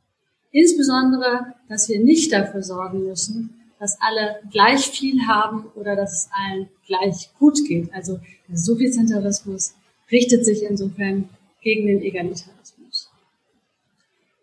Insbesondere, 0.52 1.54
dass 1.68 1.88
wir 1.88 2.00
nicht 2.00 2.32
dafür 2.32 2.62
sorgen 2.62 3.04
müssen, 3.04 3.54
dass 3.78 3.98
alle 4.00 4.40
gleich 4.50 4.90
viel 4.90 5.26
haben 5.26 5.66
oder 5.74 5.96
dass 5.96 6.12
es 6.12 6.30
allen 6.32 6.68
gleich 6.86 7.30
gut 7.38 7.58
geht. 7.66 7.92
Also 7.92 8.20
der 8.48 8.56
Suffizientarismus 8.56 9.74
richtet 10.12 10.44
sich 10.44 10.62
insofern 10.62 11.28
gegen 11.62 11.86
den 11.86 12.02
Egalitarismus. 12.02 13.10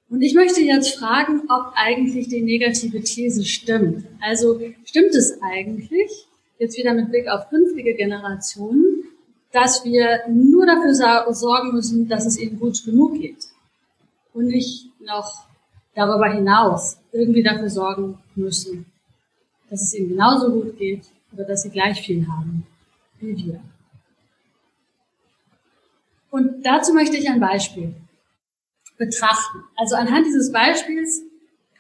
Und 0.10 0.24
ich 0.24 0.34
möchte 0.34 0.62
jetzt 0.62 0.98
fragen, 0.98 1.44
ob 1.50 1.72
eigentlich 1.76 2.28
die 2.28 2.42
negative 2.42 3.02
These 3.02 3.46
stimmt. 3.46 4.06
Also 4.20 4.60
stimmt 4.84 5.14
es 5.14 5.40
eigentlich, 5.42 6.28
jetzt 6.58 6.78
wieder 6.78 6.94
mit 6.94 7.10
Blick 7.10 7.28
auf 7.28 7.50
künftige 7.50 7.94
Generationen, 7.94 9.04
dass 9.52 9.86
wir 9.86 10.22
nur 10.28 10.66
dafür 10.66 10.94
sorgen 11.34 11.74
müssen, 11.74 12.08
dass 12.08 12.26
es 12.26 12.40
ihnen 12.40 12.60
gut 12.60 12.84
genug 12.84 13.20
geht 13.20 13.48
und 14.34 14.48
nicht 14.48 14.88
noch 15.00 15.46
darüber 15.96 16.32
hinaus 16.32 16.98
irgendwie 17.12 17.44
dafür 17.44 17.70
sorgen 17.70 18.18
müssen, 18.36 18.86
dass 19.70 19.82
es 19.82 19.94
ihnen 19.94 20.10
genauso 20.10 20.52
gut 20.52 20.78
geht 20.78 21.04
oder 21.34 21.44
dass 21.44 21.64
sie 21.64 21.70
gleich 21.70 22.02
viel 22.02 22.28
haben 22.28 22.66
wie 23.20 23.36
wir. 23.38 23.60
Und 26.32 26.66
dazu 26.66 26.94
möchte 26.94 27.18
ich 27.18 27.30
ein 27.30 27.40
Beispiel 27.40 27.96
betrachten. 28.98 29.64
Also 29.76 29.96
anhand 29.96 30.28
dieses 30.28 30.52
Beispiels 30.52 31.24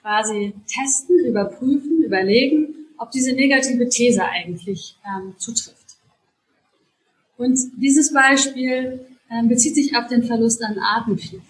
quasi 0.01 0.53
testen, 0.67 1.25
überprüfen, 1.25 2.03
überlegen, 2.03 2.75
ob 2.97 3.11
diese 3.11 3.33
negative 3.33 3.87
These 3.89 4.23
eigentlich 4.23 4.97
ähm, 5.05 5.35
zutrifft. 5.37 5.97
Und 7.37 7.57
dieses 7.77 8.13
Beispiel 8.13 9.05
ähm, 9.31 9.47
bezieht 9.47 9.75
sich 9.75 9.95
auf 9.95 10.07
den 10.07 10.23
Verlust 10.23 10.63
an 10.63 10.77
Artenvielfalt. 10.79 11.45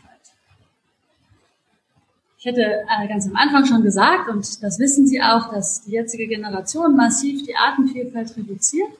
Ich 2.38 2.46
hätte 2.46 2.62
äh, 2.62 3.08
ganz 3.08 3.28
am 3.28 3.36
Anfang 3.36 3.66
schon 3.66 3.82
gesagt, 3.82 4.30
und 4.30 4.64
das 4.64 4.80
wissen 4.80 5.08
Sie 5.08 5.22
auch, 5.22 5.52
dass 5.52 5.84
die 5.84 5.92
jetzige 5.92 6.28
Generation 6.28 6.96
massiv 6.96 7.44
die 7.46 7.56
Artenvielfalt 7.56 8.36
reduziert. 8.38 8.92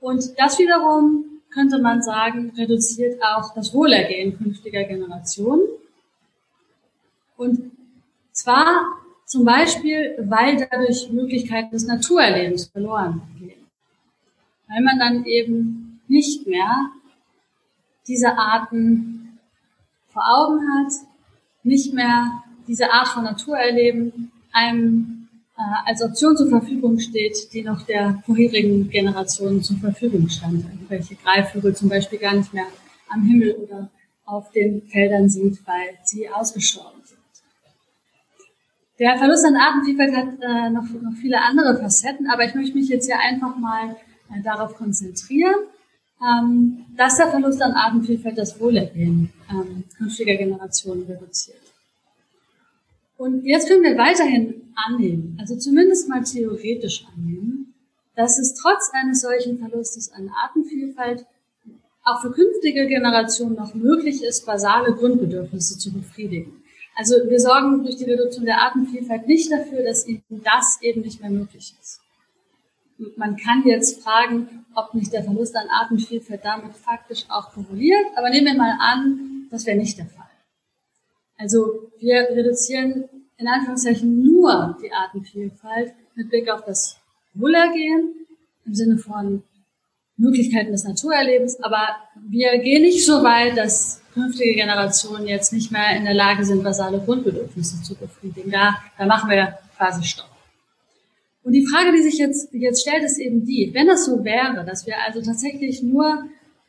Und 0.00 0.38
das 0.38 0.58
wiederum, 0.58 1.24
könnte 1.50 1.80
man 1.80 2.02
sagen, 2.02 2.52
reduziert 2.56 3.22
auch 3.22 3.54
das 3.54 3.72
Wohlergehen 3.72 4.36
künftiger 4.36 4.84
Generationen. 4.84 5.62
Und 7.36 7.72
zwar 8.32 8.84
zum 9.24 9.44
Beispiel, 9.44 10.16
weil 10.20 10.66
dadurch 10.70 11.10
Möglichkeiten 11.10 11.70
des 11.70 11.86
Naturerlebens 11.86 12.66
verloren 12.66 13.22
gehen. 13.38 13.66
Weil 14.68 14.82
man 14.82 14.98
dann 14.98 15.24
eben 15.24 16.00
nicht 16.08 16.46
mehr 16.46 16.90
diese 18.06 18.36
Arten 18.36 19.38
vor 20.08 20.22
Augen 20.26 20.60
hat, 20.60 20.92
nicht 21.62 21.92
mehr 21.92 22.42
diese 22.66 22.90
Art 22.90 23.08
von 23.08 23.24
Naturerleben 23.24 24.32
einem 24.52 25.17
als 25.86 26.02
Option 26.02 26.36
zur 26.36 26.48
Verfügung 26.48 26.98
steht, 27.00 27.52
die 27.52 27.62
noch 27.62 27.82
der 27.82 28.22
vorherigen 28.24 28.88
Generation 28.90 29.62
zur 29.62 29.78
Verfügung 29.78 30.28
stand. 30.28 30.64
Also 30.64 30.84
welche 30.88 31.16
Greifvögel 31.16 31.74
zum 31.74 31.88
Beispiel 31.88 32.18
gar 32.18 32.34
nicht 32.34 32.54
mehr 32.54 32.66
am 33.08 33.24
Himmel 33.24 33.54
oder 33.54 33.90
auf 34.24 34.50
den 34.52 34.82
Feldern 34.82 35.28
sieht, 35.28 35.66
weil 35.66 35.98
sie 36.04 36.28
ausgestorben 36.28 37.00
sind. 37.04 37.18
Der 38.98 39.16
Verlust 39.16 39.44
an 39.46 39.56
Artenvielfalt 39.56 40.16
hat 40.16 40.28
äh, 40.42 40.70
noch, 40.70 40.88
noch 41.00 41.16
viele 41.20 41.40
andere 41.40 41.78
Facetten, 41.78 42.28
aber 42.28 42.44
ich 42.44 42.54
möchte 42.54 42.76
mich 42.76 42.88
jetzt 42.88 43.06
hier 43.06 43.18
einfach 43.18 43.56
mal 43.56 43.96
äh, 44.30 44.42
darauf 44.42 44.74
konzentrieren, 44.74 45.54
ähm, 46.20 46.84
dass 46.96 47.16
der 47.16 47.28
Verlust 47.28 47.62
an 47.62 47.72
Artenvielfalt 47.72 48.36
das 48.36 48.60
Wohlergehen 48.60 49.32
ähm, 49.50 49.84
künftiger 49.96 50.34
Generationen 50.34 51.04
reduziert. 51.04 51.67
Und 53.18 53.44
jetzt 53.44 53.68
können 53.68 53.82
wir 53.82 53.98
weiterhin 53.98 54.72
annehmen, 54.86 55.36
also 55.40 55.56
zumindest 55.56 56.08
mal 56.08 56.22
theoretisch 56.22 57.04
annehmen, 57.12 57.74
dass 58.14 58.38
es 58.38 58.54
trotz 58.54 58.90
eines 58.92 59.22
solchen 59.22 59.58
Verlustes 59.58 60.12
an 60.12 60.30
Artenvielfalt 60.44 61.26
auch 62.04 62.22
für 62.22 62.30
künftige 62.30 62.86
Generationen 62.86 63.56
noch 63.56 63.74
möglich 63.74 64.22
ist, 64.22 64.46
basale 64.46 64.94
Grundbedürfnisse 64.94 65.78
zu 65.78 65.92
befriedigen. 65.92 66.62
Also 66.96 67.16
wir 67.28 67.40
sorgen 67.40 67.82
durch 67.82 67.96
die 67.96 68.04
Reduktion 68.04 68.44
der 68.44 68.60
Artenvielfalt 68.60 69.26
nicht 69.26 69.50
dafür, 69.50 69.82
dass 69.82 70.06
ihnen 70.06 70.22
das 70.44 70.78
eben 70.80 71.00
nicht 71.00 71.20
mehr 71.20 71.30
möglich 71.30 71.74
ist. 71.80 72.00
Man 73.16 73.36
kann 73.36 73.64
jetzt 73.66 74.00
fragen, 74.00 74.64
ob 74.74 74.94
nicht 74.94 75.12
der 75.12 75.24
Verlust 75.24 75.56
an 75.56 75.68
Artenvielfalt 75.68 76.44
damit 76.44 76.76
faktisch 76.76 77.24
auch 77.28 77.52
korreliert, 77.52 78.06
aber 78.16 78.30
nehmen 78.30 78.46
wir 78.46 78.54
mal 78.54 78.76
an, 78.78 79.48
das 79.50 79.66
wäre 79.66 79.76
nicht 79.76 79.98
der 79.98 80.06
Fall. 80.06 80.27
Also 81.38 81.90
wir 81.98 82.28
reduzieren 82.30 83.04
in 83.38 83.46
Anführungszeichen 83.46 84.22
nur 84.22 84.76
die 84.82 84.92
Artenvielfalt 84.92 85.92
mit 86.16 86.28
Blick 86.28 86.50
auf 86.50 86.64
das 86.64 86.98
Wohlergehen 87.34 88.14
im 88.66 88.74
Sinne 88.74 88.98
von 88.98 89.44
Möglichkeiten 90.16 90.72
des 90.72 90.82
Naturerlebens, 90.82 91.62
aber 91.62 91.96
wir 92.28 92.58
gehen 92.58 92.82
nicht 92.82 93.06
so 93.06 93.22
weit, 93.22 93.56
dass 93.56 94.02
künftige 94.12 94.54
Generationen 94.54 95.28
jetzt 95.28 95.52
nicht 95.52 95.70
mehr 95.70 95.96
in 95.96 96.04
der 96.04 96.14
Lage 96.14 96.44
sind, 96.44 96.64
basale 96.64 96.98
Grundbedürfnisse 96.98 97.82
zu 97.82 97.94
befriedigen. 97.94 98.50
Da, 98.50 98.76
da 98.98 99.06
machen 99.06 99.30
wir 99.30 99.56
quasi 99.76 100.02
Stopp. 100.02 100.28
Und 101.44 101.52
die 101.52 101.66
Frage, 101.66 101.92
die 101.92 102.02
sich 102.02 102.18
jetzt, 102.18 102.52
jetzt 102.52 102.82
stellt, 102.82 103.04
ist 103.04 103.18
eben 103.18 103.46
die, 103.46 103.70
wenn 103.72 103.86
das 103.86 104.06
so 104.06 104.24
wäre, 104.24 104.64
dass 104.66 104.86
wir 104.86 104.96
also 105.06 105.22
tatsächlich 105.22 105.82
nur 105.82 106.24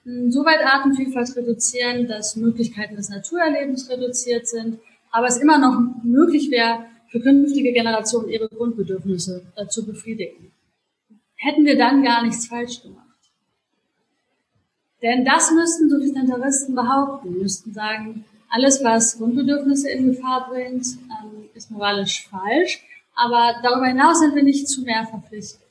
hm, 0.09 0.31
so 0.31 0.43
weit 0.43 0.65
Artenvielfalt 0.65 1.35
reduzieren, 1.35 2.07
dass 2.07 2.35
Möglichkeiten 2.35 2.95
des 2.95 3.09
Naturerlebens 3.09 3.89
reduziert 3.89 4.47
sind, 4.47 4.79
aber 5.11 5.27
es 5.27 5.37
immer 5.37 5.57
noch 5.59 5.79
möglich 6.03 6.49
wäre, 6.49 6.85
für 7.09 7.19
künftige 7.19 7.73
Generationen 7.73 8.29
ihre 8.29 8.49
Grundbedürfnisse 8.49 9.43
äh, 9.55 9.67
zu 9.67 9.85
befriedigen. 9.85 10.51
Hätten 11.35 11.65
wir 11.65 11.77
dann 11.77 12.03
gar 12.03 12.23
nichts 12.23 12.47
falsch 12.47 12.81
gemacht. 12.81 13.05
Denn 15.01 15.25
das 15.25 15.51
müssten 15.51 15.89
Suffizientaristen 15.89 16.75
behaupten, 16.75 17.39
müssten 17.39 17.73
sagen, 17.73 18.25
alles, 18.49 18.83
was 18.83 19.17
Grundbedürfnisse 19.17 19.89
in 19.89 20.07
Gefahr 20.07 20.49
bringt, 20.49 20.85
ähm, 20.85 21.49
ist 21.53 21.71
moralisch 21.71 22.27
falsch. 22.29 22.83
Aber 23.15 23.55
darüber 23.63 23.87
hinaus 23.87 24.19
sind 24.19 24.35
wir 24.35 24.43
nicht 24.43 24.67
zu 24.67 24.81
mehr 24.81 25.05
verpflichtet. 25.05 25.68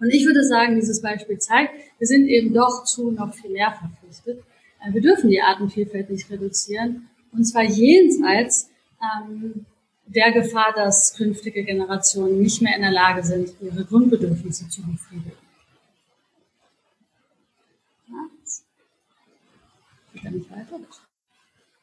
Und 0.00 0.10
ich 0.10 0.24
würde 0.26 0.44
sagen, 0.44 0.76
dieses 0.76 1.02
Beispiel 1.02 1.38
zeigt, 1.38 1.72
wir 1.98 2.06
sind 2.06 2.28
eben 2.28 2.54
doch 2.54 2.84
zu 2.84 3.10
noch 3.10 3.34
viel 3.34 3.50
mehr 3.50 3.72
verpflichtet. 3.72 4.44
Äh, 4.80 4.92
wir 4.92 5.00
dürfen 5.00 5.30
die 5.30 5.42
Artenvielfalt 5.42 6.10
nicht 6.10 6.30
reduzieren. 6.30 7.08
Und 7.32 7.44
zwar 7.44 7.64
jenseits 7.64 8.70
ähm, 9.02 9.66
der 10.06 10.32
Gefahr, 10.32 10.72
dass 10.74 11.14
künftige 11.14 11.64
Generationen 11.64 12.40
nicht 12.40 12.62
mehr 12.62 12.74
in 12.76 12.82
der 12.82 12.92
Lage 12.92 13.22
sind, 13.22 13.50
ihre 13.60 13.84
Grundbedürfnisse 13.84 14.68
zu 14.68 14.82
befriedigen. 14.82 15.32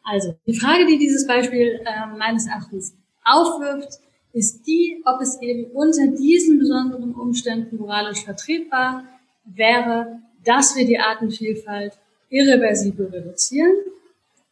Also, 0.04 0.36
die 0.46 0.58
Frage, 0.58 0.86
die 0.86 0.98
dieses 0.98 1.26
Beispiel 1.26 1.82
äh, 1.86 2.18
meines 2.18 2.48
Erachtens 2.48 2.96
aufwirft, 3.24 4.00
ist 4.36 4.68
die, 4.68 5.02
ob 5.06 5.22
es 5.22 5.42
eben 5.42 5.72
unter 5.72 6.08
diesen 6.08 6.60
besonderen 6.60 7.14
Umständen 7.16 7.78
moralisch 7.78 8.26
vertretbar 8.26 9.06
wäre, 9.46 10.20
dass 10.44 10.76
wir 10.76 10.86
die 10.86 11.00
Artenvielfalt 11.00 11.98
irreversibel 12.30 13.08
reduzieren. 13.08 13.72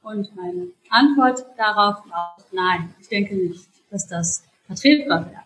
Und 0.01 0.33
meine 0.37 0.69
Antwort 0.89 1.45
darauf 1.57 1.97
lautet 2.05 2.53
nein. 2.53 2.95
Ich 3.01 3.09
denke 3.09 3.35
nicht, 3.35 3.67
dass 3.89 4.07
das 4.07 4.43
vertretbar 4.67 5.29
wäre. 5.29 5.43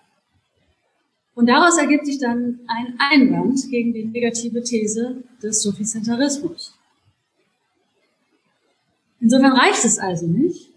Und 1.33 1.47
daraus 1.47 1.79
ergibt 1.79 2.05
sich 2.05 2.19
dann 2.19 2.59
ein 2.67 2.95
Einwand 2.99 3.59
gegen 3.71 3.91
die 3.91 4.05
negative 4.05 4.61
These 4.61 5.23
des 5.41 5.63
Suffizientarismus. 5.63 6.75
Insofern 9.19 9.53
reicht 9.53 9.83
es 9.83 9.97
also 9.97 10.27
nicht, 10.27 10.71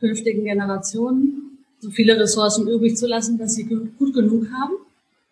künftigen 0.00 0.42
Generationen 0.42 1.51
so 1.82 1.90
viele 1.90 2.18
Ressourcen 2.18 2.68
übrig 2.68 2.96
zu 2.96 3.08
lassen, 3.08 3.36
dass 3.38 3.56
sie 3.56 3.64
gut 3.64 4.14
genug 4.14 4.46
haben, 4.52 4.74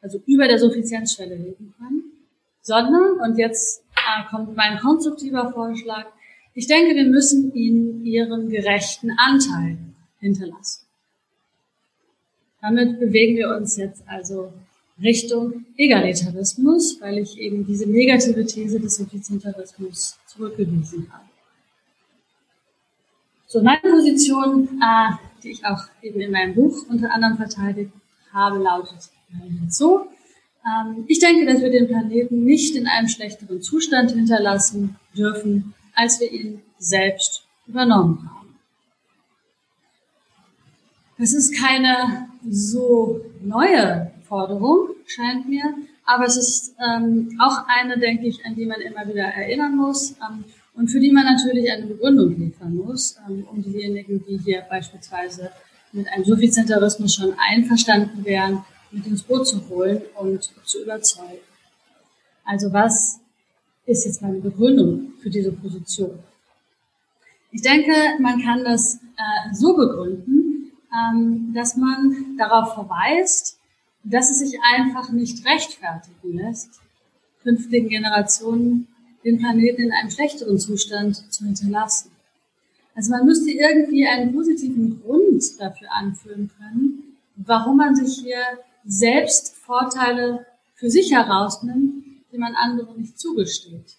also 0.03 0.21
über 0.27 0.49
der 0.49 0.59
Suffizienzschwelle 0.59 1.37
leben 1.37 1.73
können, 1.79 2.03
sondern, 2.61 3.21
und 3.21 3.39
jetzt 3.39 3.85
äh, 3.95 4.29
kommt 4.29 4.57
mein 4.57 4.81
konstruktiver 4.81 5.53
Vorschlag, 5.53 6.07
ich 6.55 6.67
denke, 6.67 6.97
wir 6.97 7.05
müssen 7.05 7.55
ihnen 7.55 8.05
ihren 8.05 8.51
gerechten 8.51 9.13
Anteil 9.17 9.79
hinterlassen. 10.19 10.87
Damit 12.61 12.99
bewegen 12.99 13.37
wir 13.37 13.57
uns 13.57 13.77
jetzt 13.77 14.03
also 14.09 14.53
Richtung 15.01 15.67
Egalitarismus, 15.77 17.01
weil 17.01 17.19
ich 17.19 17.39
eben 17.39 17.65
diese 17.65 17.89
negative 17.89 18.45
These 18.45 18.81
des 18.81 18.97
Suffizientarismus 18.97 20.19
zurückgewiesen 20.27 21.07
habe. 21.13 21.25
So, 23.47 23.63
meine 23.63 23.81
Position, 23.81 24.81
äh, 24.83 25.30
die 25.43 25.51
ich 25.51 25.65
auch 25.65 25.85
eben 26.03 26.21
in 26.21 26.31
meinem 26.31 26.55
Buch 26.55 26.87
unter 26.89 27.13
anderem 27.13 27.37
verteidigt 27.37 27.93
habe, 28.33 28.59
lautet 28.59 29.11
so. 29.69 30.07
Ähm, 30.65 31.05
ich 31.07 31.19
denke, 31.19 31.47
dass 31.47 31.63
wir 31.63 31.71
den 31.71 31.89
Planeten 31.89 32.45
nicht 32.45 32.77
in 32.77 32.87
einem 32.87 33.09
schlechteren 33.09 33.63
Zustand 33.63 34.13
hinterlassen 34.13 34.97
dürfen, 35.17 35.75
als 35.95 36.21
wir 36.21 36.31
ihn 36.31 36.63
selbst 36.79 37.45
übernommen 37.67 38.29
haben. 38.31 38.59
Das 41.19 41.33
ist 41.33 41.55
keine 41.55 42.29
so 42.49 43.21
neue 43.43 44.11
Forderung, 44.27 44.89
scheint 45.07 45.49
mir, 45.49 45.75
aber 46.05 46.25
es 46.25 46.37
ist 46.37 46.75
ähm, 46.85 47.39
auch 47.41 47.67
eine, 47.67 47.99
denke 47.99 48.27
ich, 48.27 48.45
an 48.45 48.55
die 48.55 48.67
man 48.67 48.81
immer 48.81 49.07
wieder 49.07 49.25
erinnern 49.25 49.77
muss. 49.77 50.13
Ähm, 50.13 50.45
und 50.81 50.89
für 50.89 50.99
die 50.99 51.13
man 51.13 51.25
natürlich 51.27 51.71
eine 51.71 51.85
Begründung 51.85 52.35
liefern 52.39 52.75
muss, 52.75 53.19
ähm, 53.29 53.47
um 53.53 53.63
diejenigen, 53.63 54.25
die 54.25 54.39
hier 54.39 54.63
beispielsweise 54.63 55.51
mit 55.93 56.09
einem 56.09 56.25
Suffizientarismus 56.25 57.15
schon 57.17 57.35
einverstanden 57.39 58.25
wären, 58.25 58.65
mit 58.91 59.07
ins 59.07 59.23
Boot 59.23 59.47
zu 59.47 59.69
holen 59.69 60.01
und 60.19 60.43
zu 60.65 60.83
überzeugen. 60.83 61.45
Also 62.47 62.73
was 62.73 63.21
ist 63.85 64.07
jetzt 64.07 64.23
meine 64.23 64.39
Begründung 64.39 65.13
für 65.21 65.29
diese 65.29 65.53
Position? 65.53 66.19
Ich 67.53 67.61
denke, 67.61 67.93
man 68.19 68.41
kann 68.41 68.65
das 68.65 68.95
äh, 68.95 69.53
so 69.55 69.77
begründen, 69.77 70.73
ähm, 70.97 71.53
dass 71.53 71.77
man 71.77 72.39
darauf 72.39 72.73
verweist, 72.73 73.59
dass 74.03 74.31
es 74.31 74.39
sich 74.39 74.59
einfach 74.63 75.13
nicht 75.13 75.45
rechtfertigen 75.45 76.39
lässt, 76.39 76.81
künftigen 77.43 77.91
Generationen 77.91 78.89
den 79.25 79.39
Planeten 79.39 79.83
in 79.83 79.93
einem 79.93 80.11
schlechteren 80.11 80.59
Zustand 80.59 81.33
zu 81.33 81.45
hinterlassen. 81.45 82.11
Also 82.95 83.11
man 83.11 83.25
müsste 83.25 83.51
irgendwie 83.51 84.07
einen 84.07 84.33
positiven 84.33 85.01
Grund 85.01 85.43
dafür 85.59 85.89
anführen 85.93 86.51
können, 86.59 87.17
warum 87.37 87.77
man 87.77 87.95
sich 87.95 88.19
hier 88.23 88.43
selbst 88.85 89.55
Vorteile 89.57 90.47
für 90.75 90.91
sich 90.91 91.13
herausnimmt, 91.13 92.05
die 92.33 92.39
man 92.39 92.55
anderen 92.55 93.01
nicht 93.01 93.19
zugesteht. 93.19 93.97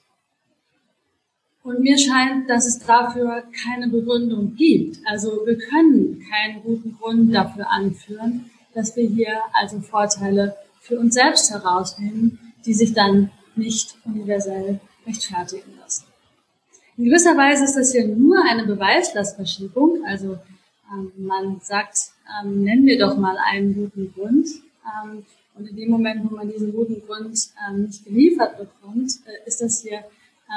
Und 1.64 1.80
mir 1.80 1.98
scheint, 1.98 2.50
dass 2.50 2.66
es 2.66 2.80
dafür 2.80 3.44
keine 3.64 3.88
Begründung 3.88 4.56
gibt. 4.56 4.98
Also 5.06 5.46
wir 5.46 5.58
können 5.58 6.24
keinen 6.30 6.64
guten 6.64 6.98
Grund 6.98 7.34
dafür 7.34 7.70
anführen, 7.70 8.50
dass 8.74 8.96
wir 8.96 9.08
hier 9.08 9.40
also 9.54 9.80
Vorteile 9.80 10.56
für 10.80 11.00
uns 11.00 11.14
selbst 11.14 11.52
herausnehmen, 11.52 12.40
die 12.66 12.74
sich 12.74 12.94
dann 12.94 13.30
nicht 13.56 13.96
universell 14.06 14.80
rechtfertigen 15.06 15.78
lassen. 15.80 16.06
In 16.98 17.06
gewisser 17.06 17.36
Weise 17.38 17.64
ist 17.64 17.76
das 17.76 17.92
hier 17.92 18.08
nur 18.08 18.44
eine 18.44 18.66
Beweislastverschiebung. 18.66 20.04
Also 20.06 20.38
ähm, 20.92 21.12
man 21.18 21.60
sagt, 21.62 22.12
ähm, 22.44 22.64
nennen 22.64 22.86
wir 22.86 23.00
doch 23.00 23.18
mal 23.18 23.38
einen 23.52 23.74
guten 23.74 24.14
Grund. 24.14 24.48
Ähm, 24.86 25.26
und 25.56 25.70
in 25.70 25.76
dem 25.76 25.90
Moment, 25.90 26.30
wo 26.30 26.36
man 26.36 26.52
diesen 26.52 26.74
guten 26.74 27.02
Grund 27.06 27.38
ähm, 27.68 27.86
nicht 27.86 28.06
geliefert 28.06 28.58
bekommt, 28.58 29.12
äh, 29.26 29.48
ist 29.48 29.62
das 29.62 29.82
hier 29.82 30.04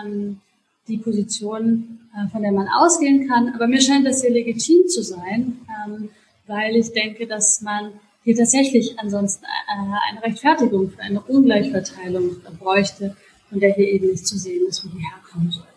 ähm, 0.03 0.41
die 0.89 0.99
Position, 0.99 2.01
äh, 2.15 2.29
von 2.31 2.43
der 2.43 2.53
man 2.53 2.69
ausgehen 2.69 3.29
kann. 3.29 3.55
Aber 3.55 3.67
mir 3.67 3.81
scheint 3.81 4.07
das 4.07 4.23
hier 4.23 4.31
legitim 4.31 4.87
zu 4.89 5.03
sein, 5.03 5.61
ähm, 5.87 6.11
weil 6.47 6.77
ich 6.77 6.93
denke, 6.93 7.27
dass 7.27 7.61
man 7.63 7.93
hier 8.23 8.37
tatsächlich 8.37 8.99
ansonsten 8.99 9.45
äh, 9.45 10.11
eine 10.11 10.23
Rechtfertigung 10.23 10.91
für 10.91 11.01
eine 11.01 11.21
Ungleichverteilung 11.21 12.37
bräuchte, 12.59 13.17
von 13.55 13.61
der 13.61 13.73
hier 13.73 13.87
eben 13.87 14.11
nicht 14.11 14.27
zu 14.27 14.37
sehen 14.37 14.67
ist, 14.67 14.85
wo 14.85 14.89
die 14.89 14.99
herkommen 14.99 15.49
sollte. 15.49 15.69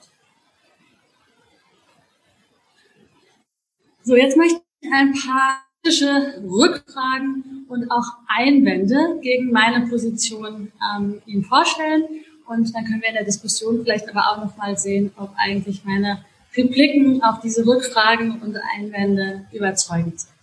So, 4.01 4.15
jetzt 4.15 4.35
möchte 4.35 4.59
ich 4.81 4.91
ein 4.91 5.13
paar 5.13 5.63
Rückfragen 6.43 7.67
und 7.69 7.91
auch 7.91 8.17
Einwände 8.27 9.19
gegen 9.21 9.51
meine 9.51 9.85
Position 9.87 10.71
ähm, 10.97 11.21
Ihnen 11.27 11.43
vorstellen. 11.43 12.03
Und 12.47 12.73
dann 12.73 12.83
können 12.85 13.01
wir 13.01 13.09
in 13.09 13.13
der 13.15 13.25
Diskussion 13.25 13.83
vielleicht 13.83 14.09
aber 14.09 14.31
auch 14.31 14.43
nochmal 14.43 14.75
sehen, 14.75 15.11
ob 15.15 15.29
eigentlich 15.37 15.85
meine 15.85 16.25
Repliken 16.55 17.21
auf 17.21 17.41
diese 17.41 17.63
Rückfragen 17.67 18.41
und 18.41 18.57
Einwände 18.75 19.45
überzeugend 19.53 20.19
sind. 20.19 20.33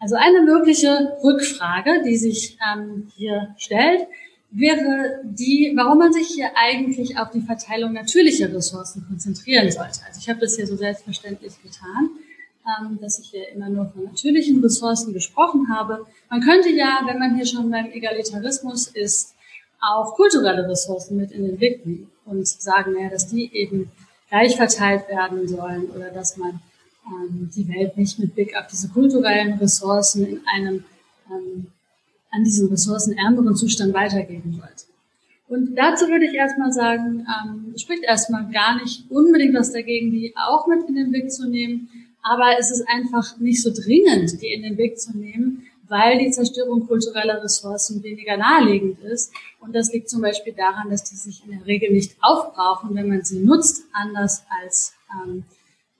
Also 0.00 0.16
eine 0.16 0.42
mögliche 0.42 1.16
Rückfrage, 1.22 2.02
die 2.04 2.16
sich 2.16 2.58
ähm, 2.74 3.12
hier 3.16 3.54
stellt, 3.56 4.08
wäre 4.52 5.20
die, 5.24 5.72
warum 5.74 5.98
man 5.98 6.12
sich 6.12 6.28
hier 6.28 6.50
eigentlich 6.54 7.18
auf 7.18 7.30
die 7.30 7.40
Verteilung 7.40 7.92
natürlicher 7.94 8.52
Ressourcen 8.52 9.04
konzentrieren 9.08 9.70
sollte. 9.70 10.00
Also 10.06 10.20
ich 10.20 10.28
habe 10.28 10.40
das 10.40 10.56
hier 10.56 10.66
so 10.66 10.76
selbstverständlich 10.76 11.54
getan, 11.62 12.10
ähm, 12.66 12.98
dass 13.00 13.18
ich 13.18 13.30
hier 13.30 13.48
immer 13.48 13.70
nur 13.70 13.86
von 13.86 14.04
natürlichen 14.04 14.62
Ressourcen 14.62 15.12
gesprochen 15.14 15.68
habe. 15.74 16.06
Man 16.30 16.42
könnte 16.42 16.68
ja, 16.70 17.00
wenn 17.06 17.18
man 17.18 17.34
hier 17.34 17.46
schon 17.46 17.70
beim 17.70 17.90
Egalitarismus 17.90 18.88
ist, 18.88 19.34
auch 19.80 20.14
kulturelle 20.14 20.68
Ressourcen 20.68 21.16
mit 21.16 21.32
in 21.32 21.44
den 21.44 21.56
Blick 21.56 21.84
nehmen 21.84 22.10
und 22.24 22.46
sagen, 22.46 22.92
naja, 22.92 23.08
dass 23.08 23.28
die 23.28 23.52
eben 23.52 23.90
gleich 24.28 24.56
verteilt 24.56 25.08
werden 25.08 25.48
sollen 25.48 25.90
oder 25.90 26.10
dass 26.10 26.36
man 26.36 26.60
ähm, 27.06 27.50
die 27.54 27.68
Welt 27.68 27.96
nicht 27.96 28.18
mit 28.18 28.34
Blick 28.34 28.56
auf 28.56 28.66
diese 28.68 28.88
kulturellen 28.88 29.54
Ressourcen 29.54 30.26
in 30.26 30.40
einem 30.46 30.84
ähm, 31.30 31.71
an 32.32 32.44
diesen 32.44 32.68
Ressourcen 32.68 33.16
ärmeren 33.16 33.54
Zustand 33.54 33.94
weitergeben 33.94 34.52
sollte. 34.52 34.84
Und 35.48 35.76
dazu 35.76 36.08
würde 36.08 36.26
ich 36.26 36.34
erstmal 36.34 36.72
sagen, 36.72 37.26
ähm, 37.28 37.74
spricht 37.76 38.02
erstmal 38.04 38.50
gar 38.50 38.80
nicht 38.80 39.04
unbedingt 39.10 39.54
was 39.54 39.70
dagegen, 39.70 40.10
die 40.10 40.34
auch 40.34 40.66
mit 40.66 40.88
in 40.88 40.94
den 40.94 41.10
Blick 41.10 41.30
zu 41.30 41.46
nehmen, 41.46 41.88
aber 42.22 42.58
es 42.58 42.70
ist 42.70 42.88
einfach 42.88 43.38
nicht 43.38 43.62
so 43.62 43.70
dringend, 43.70 44.40
die 44.40 44.52
in 44.52 44.62
den 44.62 44.76
Blick 44.76 44.98
zu 44.98 45.16
nehmen, 45.16 45.66
weil 45.88 46.18
die 46.18 46.30
Zerstörung 46.30 46.86
kultureller 46.86 47.42
Ressourcen 47.42 48.02
weniger 48.02 48.38
naheliegend 48.38 49.00
ist. 49.00 49.30
Und 49.60 49.74
das 49.74 49.92
liegt 49.92 50.08
zum 50.08 50.22
Beispiel 50.22 50.54
daran, 50.54 50.88
dass 50.88 51.04
die 51.04 51.16
sich 51.16 51.44
in 51.44 51.50
der 51.50 51.66
Regel 51.66 51.92
nicht 51.92 52.16
aufbrauchen, 52.22 52.94
wenn 52.94 53.08
man 53.08 53.22
sie 53.22 53.40
nutzt, 53.40 53.84
anders 53.92 54.44
als 54.62 54.94
ähm, 55.12 55.44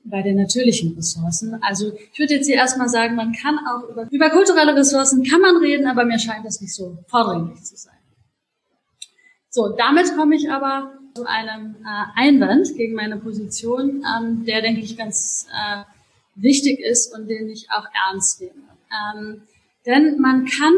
bei 0.04 0.22
den 0.22 0.36
natürlichen 0.36 0.94
Ressourcen. 0.94 1.58
Also 1.62 1.92
ich 2.12 2.18
würde 2.18 2.34
jetzt 2.34 2.46
hier 2.46 2.56
erstmal 2.56 2.88
sagen, 2.88 3.14
man 3.14 3.32
kann 3.32 3.58
auch 3.58 3.88
über, 3.88 4.08
über 4.10 4.30
kulturelle 4.30 4.74
Ressourcen 4.74 5.22
kann 5.24 5.40
man 5.40 5.56
reden, 5.58 5.86
aber 5.86 6.04
mir 6.04 6.18
scheint 6.18 6.44
das 6.44 6.60
nicht 6.60 6.74
so 6.74 6.98
vordringlich 7.06 7.62
zu 7.62 7.76
sein. 7.76 7.94
So, 9.48 9.68
damit 9.68 10.16
komme 10.16 10.34
ich 10.34 10.50
aber 10.50 10.92
zu 11.14 11.26
einem 11.26 11.76
äh, 11.84 12.18
Einwand 12.20 12.74
gegen 12.74 12.94
meine 12.94 13.18
Position, 13.18 14.02
ähm, 14.02 14.44
der, 14.44 14.62
denke 14.62 14.80
ich, 14.80 14.96
ganz 14.96 15.46
äh, 15.52 15.82
wichtig 16.34 16.80
ist 16.80 17.14
und 17.14 17.28
den 17.28 17.50
ich 17.50 17.68
auch 17.70 17.84
ernst 18.08 18.40
nehme. 18.40 18.54
Ähm, 19.14 19.42
denn 19.84 20.18
man 20.20 20.46
kann 20.46 20.72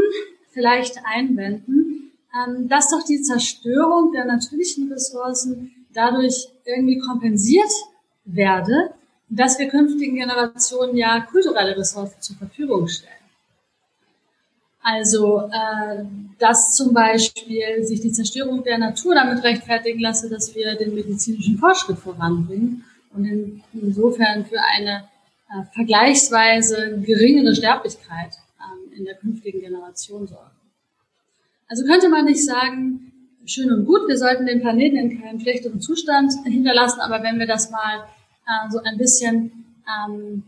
vielleicht 0.50 0.98
einwenden, 1.04 2.12
ähm, 2.34 2.68
dass 2.68 2.90
doch 2.90 3.04
die 3.04 3.22
Zerstörung 3.22 4.12
der 4.12 4.24
natürlichen 4.24 4.90
Ressourcen 4.92 5.70
dadurch 5.92 6.48
irgendwie 6.64 6.98
kompensiert 6.98 7.70
werde, 8.24 8.94
dass 9.36 9.58
wir 9.58 9.68
künftigen 9.68 10.16
Generationen 10.16 10.96
ja 10.96 11.20
kulturelle 11.20 11.76
Ressourcen 11.76 12.20
zur 12.20 12.36
Verfügung 12.36 12.86
stellen. 12.88 13.12
Also, 14.82 15.50
äh, 15.50 16.04
dass 16.38 16.74
zum 16.74 16.92
Beispiel 16.92 17.82
sich 17.82 18.00
die 18.00 18.12
Zerstörung 18.12 18.62
der 18.62 18.78
Natur 18.78 19.14
damit 19.14 19.42
rechtfertigen 19.42 19.98
lasse, 19.98 20.28
dass 20.28 20.54
wir 20.54 20.76
den 20.76 20.94
medizinischen 20.94 21.56
Fortschritt 21.58 21.98
voranbringen 21.98 22.84
und 23.14 23.24
in, 23.24 23.62
insofern 23.72 24.44
für 24.44 24.60
eine 24.60 25.08
äh, 25.48 25.64
vergleichsweise 25.72 27.00
geringere 27.00 27.54
Sterblichkeit 27.54 28.34
ähm, 28.60 28.92
in 28.92 29.04
der 29.06 29.14
künftigen 29.14 29.60
Generation 29.60 30.26
sorgen. 30.26 30.50
Also 31.66 31.84
könnte 31.86 32.10
man 32.10 32.26
nicht 32.26 32.44
sagen, 32.44 33.10
schön 33.46 33.72
und 33.72 33.86
gut, 33.86 34.06
wir 34.06 34.18
sollten 34.18 34.44
den 34.44 34.60
Planeten 34.60 34.96
in 34.96 35.20
keinem 35.20 35.40
schlechteren 35.40 35.80
Zustand 35.80 36.32
hinterlassen, 36.44 37.00
aber 37.00 37.22
wenn 37.22 37.38
wir 37.38 37.46
das 37.46 37.70
mal 37.70 38.04
äh, 38.46 38.70
so 38.70 38.80
ein 38.82 38.98
bisschen 38.98 39.64
ähm, 39.86 40.42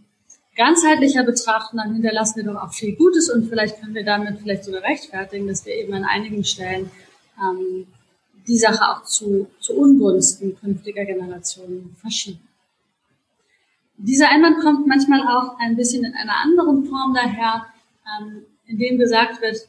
ganzheitlicher 0.56 1.24
betrachten, 1.24 1.76
dann 1.76 1.92
hinterlassen 1.92 2.36
wir 2.36 2.52
doch 2.52 2.62
auch 2.62 2.72
viel 2.72 2.96
Gutes 2.96 3.30
und 3.30 3.48
vielleicht 3.48 3.80
können 3.80 3.94
wir 3.94 4.04
damit 4.04 4.40
vielleicht 4.40 4.64
sogar 4.64 4.82
rechtfertigen, 4.82 5.46
dass 5.46 5.66
wir 5.66 5.74
eben 5.74 5.92
an 5.94 6.04
einigen 6.04 6.44
Stellen 6.44 6.90
ähm, 7.38 7.86
die 8.46 8.58
Sache 8.58 8.90
auch 8.90 9.02
zu, 9.04 9.48
zu 9.60 9.74
Ungunsten 9.74 10.56
künftiger 10.58 11.04
Generationen 11.04 11.96
verschieben. 12.00 12.40
Dieser 13.98 14.28
Einwand 14.30 14.60
kommt 14.60 14.86
manchmal 14.86 15.22
auch 15.22 15.58
ein 15.58 15.76
bisschen 15.76 16.04
in 16.04 16.14
einer 16.14 16.36
anderen 16.42 16.84
Form 16.84 17.14
daher, 17.14 17.66
ähm, 18.20 18.42
in 18.66 18.78
dem 18.78 18.98
gesagt 18.98 19.40
wird, 19.40 19.68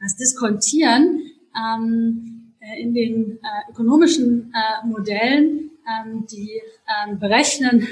das 0.00 0.16
Diskontieren 0.16 1.30
ähm, 1.56 2.52
äh, 2.60 2.80
in 2.80 2.94
den 2.94 3.38
äh, 3.38 3.70
ökonomischen 3.70 4.52
äh, 4.54 4.86
Modellen 4.86 5.70
ähm, 5.88 6.26
die 6.26 6.60
ähm, 7.06 7.18
berechnen, 7.18 7.86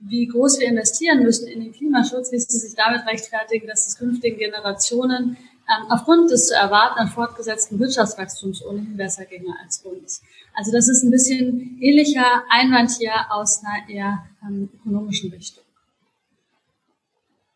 wie 0.00 0.26
groß 0.26 0.60
wir 0.60 0.68
investieren 0.68 1.22
müssen 1.22 1.48
in 1.48 1.60
den 1.60 1.72
Klimaschutz, 1.72 2.30
ließe 2.30 2.58
sich 2.58 2.74
damit 2.74 3.06
rechtfertigen, 3.06 3.66
dass 3.66 3.86
es 3.86 3.96
künftigen 3.96 4.38
Generationen 4.38 5.36
ähm, 5.66 5.90
aufgrund 5.90 6.30
des 6.30 6.48
zu 6.48 6.54
erwartenden 6.54 7.08
fortgesetzten 7.08 7.78
Wirtschaftswachstums 7.78 8.64
ohnehin 8.64 8.96
besser 8.96 9.24
ginge 9.24 9.54
als 9.62 9.78
uns. 9.78 10.22
Also 10.52 10.72
das 10.72 10.88
ist 10.88 11.02
ein 11.02 11.10
bisschen 11.10 11.78
ähnlicher 11.80 12.44
Einwand 12.50 12.90
hier 12.90 13.12
aus 13.30 13.62
einer 13.64 13.88
eher 13.88 14.26
ähm, 14.42 14.68
ökonomischen 14.74 15.32
Richtung. 15.32 15.64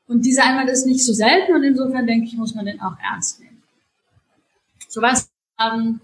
Und 0.06 0.24
dieser 0.24 0.44
Einwand 0.44 0.70
ist 0.70 0.86
nicht 0.86 1.04
so 1.04 1.12
selten 1.12 1.54
und 1.54 1.62
insofern 1.62 2.06
denke 2.06 2.26
ich, 2.26 2.36
muss 2.36 2.54
man 2.54 2.64
den 2.64 2.80
auch 2.80 2.96
ernst 2.98 3.40
nehmen. 3.40 3.62
So 4.88 5.02
was 5.02 5.30
ähm, 5.60 6.00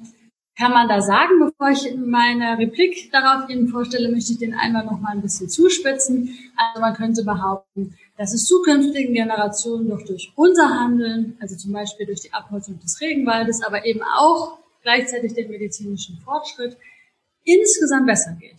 kann 0.56 0.72
man 0.72 0.88
da 0.88 1.00
sagen? 1.00 1.40
Bevor 1.40 1.70
ich 1.70 1.96
meine 1.96 2.58
Replik 2.58 3.10
darauf 3.12 3.48
Ihnen 3.48 3.68
vorstelle, 3.68 4.10
möchte 4.10 4.32
ich 4.32 4.38
den 4.38 4.54
einmal 4.54 4.84
noch 4.84 5.00
mal 5.00 5.12
ein 5.12 5.22
bisschen 5.22 5.48
zuspitzen. 5.48 6.36
Also 6.56 6.80
man 6.80 6.94
könnte 6.94 7.24
behaupten, 7.24 7.94
dass 8.16 8.32
es 8.32 8.46
zukünftigen 8.46 9.14
Generationen 9.14 9.88
doch 9.88 10.04
durch 10.04 10.32
unser 10.36 10.68
Handeln, 10.68 11.36
also 11.40 11.56
zum 11.56 11.72
Beispiel 11.72 12.06
durch 12.06 12.20
die 12.20 12.32
Abholzung 12.32 12.78
des 12.80 13.00
Regenwaldes, 13.00 13.62
aber 13.62 13.84
eben 13.84 14.02
auch 14.02 14.58
gleichzeitig 14.82 15.34
den 15.34 15.50
medizinischen 15.50 16.18
Fortschritt, 16.18 16.76
insgesamt 17.42 18.06
besser 18.06 18.36
geht, 18.38 18.56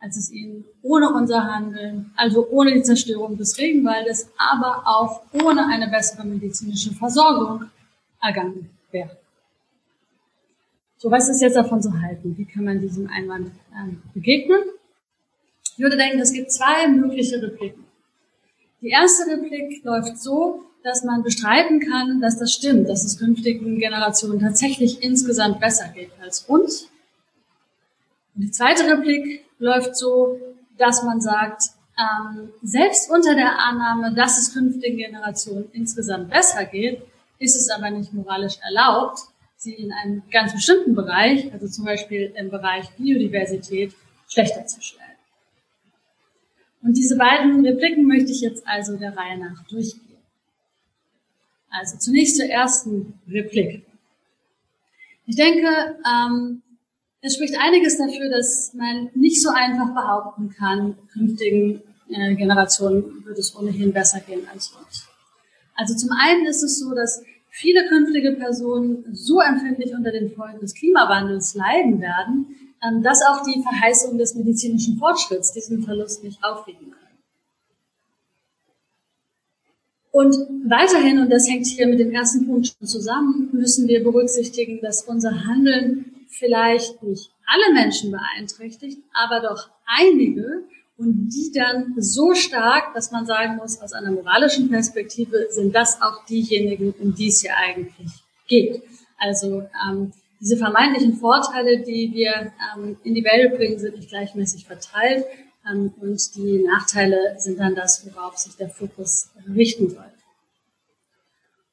als 0.00 0.16
es 0.16 0.32
ihnen 0.32 0.64
ohne 0.82 1.12
unser 1.12 1.44
Handeln, 1.44 2.12
also 2.16 2.48
ohne 2.50 2.72
die 2.74 2.82
Zerstörung 2.82 3.36
des 3.36 3.56
Regenwaldes, 3.58 4.30
aber 4.36 4.82
auch 4.86 5.22
ohne 5.32 5.66
eine 5.66 5.88
bessere 5.88 6.26
medizinische 6.26 6.92
Versorgung 6.92 7.66
ergangen 8.20 8.70
wäre. 8.90 9.23
So, 11.04 11.10
was 11.10 11.28
ist 11.28 11.42
jetzt 11.42 11.54
davon 11.54 11.82
zu 11.82 12.00
halten? 12.00 12.34
Wie 12.38 12.46
kann 12.46 12.64
man 12.64 12.80
diesem 12.80 13.10
Einwand 13.10 13.50
ähm, 13.78 14.00
begegnen? 14.14 14.62
Ich 15.76 15.78
würde 15.78 15.98
denken, 15.98 16.18
es 16.18 16.32
gibt 16.32 16.50
zwei 16.50 16.88
mögliche 16.88 17.42
Repliken. 17.42 17.84
Die 18.80 18.88
erste 18.88 19.30
Replik 19.30 19.84
läuft 19.84 20.16
so, 20.16 20.62
dass 20.82 21.04
man 21.04 21.22
bestreiten 21.22 21.80
kann, 21.80 22.22
dass 22.22 22.38
das 22.38 22.54
stimmt, 22.54 22.88
dass 22.88 23.04
es 23.04 23.18
künftigen 23.18 23.78
Generationen 23.78 24.40
tatsächlich 24.40 25.02
insgesamt 25.02 25.60
besser 25.60 25.88
geht 25.88 26.08
als 26.22 26.40
uns. 26.44 26.88
Und 28.34 28.40
die 28.40 28.50
zweite 28.50 28.90
Replik 28.90 29.44
läuft 29.58 29.96
so, 29.96 30.40
dass 30.78 31.02
man 31.02 31.20
sagt, 31.20 31.64
ähm, 31.98 32.48
selbst 32.62 33.10
unter 33.10 33.34
der 33.34 33.58
Annahme, 33.58 34.14
dass 34.14 34.38
es 34.38 34.54
künftigen 34.54 34.96
Generationen 34.96 35.68
insgesamt 35.72 36.30
besser 36.30 36.64
geht, 36.64 37.02
ist 37.38 37.56
es 37.56 37.68
aber 37.68 37.90
nicht 37.90 38.14
moralisch 38.14 38.56
erlaubt, 38.62 39.18
sie 39.64 39.74
in 39.74 39.92
einem 39.92 40.22
ganz 40.30 40.52
bestimmten 40.52 40.94
Bereich, 40.94 41.52
also 41.52 41.66
zum 41.66 41.84
Beispiel 41.84 42.32
im 42.36 42.50
Bereich 42.50 42.88
Biodiversität, 42.96 43.94
schlechter 44.28 44.66
zu 44.66 44.80
stellen. 44.80 45.02
Und 46.82 46.96
diese 46.96 47.16
beiden 47.16 47.64
Repliken 47.64 48.06
möchte 48.06 48.30
ich 48.30 48.42
jetzt 48.42 48.66
also 48.68 48.96
der 48.96 49.16
Reihe 49.16 49.38
nach 49.38 49.64
durchgehen. 49.64 50.18
Also 51.70 51.96
zunächst 51.96 52.36
zur 52.36 52.46
ersten 52.46 53.18
Replik. 53.28 53.84
Ich 55.26 55.36
denke, 55.36 55.98
ähm, 56.06 56.62
es 57.22 57.34
spricht 57.34 57.56
einiges 57.58 57.96
dafür, 57.96 58.28
dass 58.28 58.74
man 58.74 59.10
nicht 59.14 59.40
so 59.40 59.48
einfach 59.48 59.94
behaupten 59.94 60.50
kann, 60.50 60.96
künftigen 61.10 61.82
äh, 62.10 62.34
Generationen 62.34 63.24
wird 63.24 63.38
es 63.38 63.56
ohnehin 63.56 63.92
besser 63.92 64.20
gehen 64.20 64.46
als 64.52 64.68
uns. 64.68 65.08
Also 65.74 65.96
zum 65.96 66.10
einen 66.12 66.44
ist 66.46 66.62
es 66.62 66.78
so, 66.78 66.94
dass 66.94 67.22
viele 67.56 67.86
künftige 67.86 68.32
Personen 68.32 69.04
so 69.12 69.40
empfindlich 69.40 69.94
unter 69.94 70.10
den 70.10 70.32
Folgen 70.32 70.58
des 70.58 70.74
Klimawandels 70.74 71.54
leiden 71.54 72.00
werden, 72.00 72.46
ähm, 72.82 73.00
dass 73.04 73.22
auch 73.22 73.44
die 73.44 73.62
Verheißung 73.62 74.18
des 74.18 74.34
medizinischen 74.34 74.98
Fortschritts 74.98 75.52
diesen 75.52 75.84
Verlust 75.84 76.24
nicht 76.24 76.42
aufwiegen 76.42 76.90
können. 76.90 77.04
Und 80.10 80.34
weiterhin, 80.68 81.20
und 81.20 81.30
das 81.30 81.48
hängt 81.48 81.66
hier 81.66 81.86
mit 81.86 82.00
dem 82.00 82.10
ersten 82.10 82.44
Punkt 82.44 82.66
schon 82.76 82.88
zusammen, 82.88 83.50
müssen 83.52 83.86
wir 83.86 84.02
berücksichtigen, 84.02 84.80
dass 84.80 85.04
unser 85.04 85.46
Handeln 85.46 86.26
vielleicht 86.28 87.04
nicht 87.04 87.30
alle 87.46 87.72
Menschen 87.72 88.10
beeinträchtigt, 88.10 88.98
aber 89.12 89.40
doch 89.40 89.70
einige 89.86 90.64
und 90.96 91.28
die 91.28 91.50
dann 91.52 91.94
so 91.98 92.34
stark, 92.34 92.94
dass 92.94 93.10
man 93.10 93.26
sagen 93.26 93.56
muss, 93.56 93.80
aus 93.80 93.92
einer 93.92 94.12
moralischen 94.12 94.70
Perspektive 94.70 95.48
sind 95.50 95.74
das 95.74 96.00
auch 96.00 96.24
diejenigen, 96.26 96.94
um 97.00 97.14
die 97.14 97.28
es 97.28 97.40
hier 97.40 97.56
eigentlich 97.56 98.10
geht. 98.46 98.82
Also 99.18 99.64
ähm, 99.88 100.12
diese 100.40 100.56
vermeintlichen 100.56 101.14
Vorteile, 101.14 101.82
die 101.82 102.12
wir 102.12 102.52
ähm, 102.76 102.96
in 103.02 103.14
die 103.14 103.24
Welt 103.24 103.56
bringen, 103.56 103.78
sind 103.78 103.96
nicht 103.96 104.10
gleichmäßig 104.10 104.66
verteilt 104.66 105.24
ähm, 105.68 105.92
und 106.00 106.34
die 106.36 106.62
Nachteile 106.62 107.34
sind 107.38 107.58
dann 107.58 107.74
das, 107.74 108.06
worauf 108.06 108.36
sich 108.36 108.54
der 108.56 108.68
Fokus 108.68 109.30
richten 109.48 109.90
soll. 109.90 110.04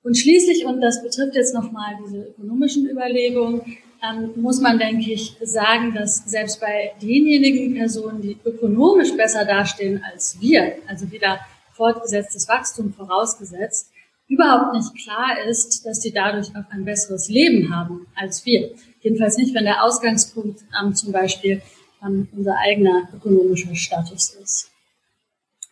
Und 0.04 0.18
schließlich, 0.18 0.66
und 0.66 0.82
das 0.82 1.04
betrifft 1.04 1.36
jetzt 1.36 1.54
nochmal 1.54 1.96
diese 2.04 2.24
ökonomischen 2.30 2.90
Überlegungen, 2.90 3.78
ähm, 4.04 4.32
muss 4.36 4.60
man, 4.60 4.80
denke 4.80 5.12
ich, 5.12 5.38
sagen, 5.42 5.94
dass 5.94 6.18
selbst 6.18 6.60
bei 6.60 6.94
denjenigen 7.02 7.76
Personen, 7.76 8.22
die 8.22 8.38
ökonomisch 8.44 9.16
besser 9.16 9.46
dastehen 9.46 10.04
als 10.12 10.40
wir, 10.40 10.78
also 10.88 11.12
wieder 11.12 11.40
fortgesetztes 11.74 12.48
Wachstum 12.48 12.94
vorausgesetzt, 12.94 13.92
überhaupt 14.28 14.74
nicht 14.74 14.96
klar 15.04 15.44
ist, 15.48 15.86
dass 15.86 16.00
die 16.00 16.12
dadurch 16.12 16.50
auch 16.56 16.70
ein 16.72 16.86
besseres 16.86 17.30
Leben 17.30 17.76
haben 17.76 18.08
als 18.16 18.46
wir. 18.46 18.72
Jedenfalls 19.02 19.38
nicht, 19.38 19.54
wenn 19.54 19.66
der 19.66 19.84
Ausgangspunkt 19.84 20.62
ähm, 20.82 20.96
zum 20.96 21.12
Beispiel 21.12 21.62
ähm, 22.04 22.28
unser 22.36 22.58
eigener 22.58 23.10
ökonomischer 23.14 23.76
Status 23.76 24.36
ist. 24.42 24.72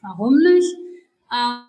Warum 0.02 0.38
nicht? 0.38 0.68
Ähm, 1.34 1.63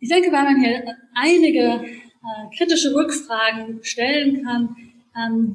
ich 0.00 0.08
denke, 0.08 0.30
weil 0.30 0.44
man 0.44 0.60
hier 0.60 0.84
einige 1.14 1.84
äh, 1.84 2.56
kritische 2.56 2.94
Rückfragen 2.94 3.82
stellen 3.82 4.44
kann, 4.44 4.76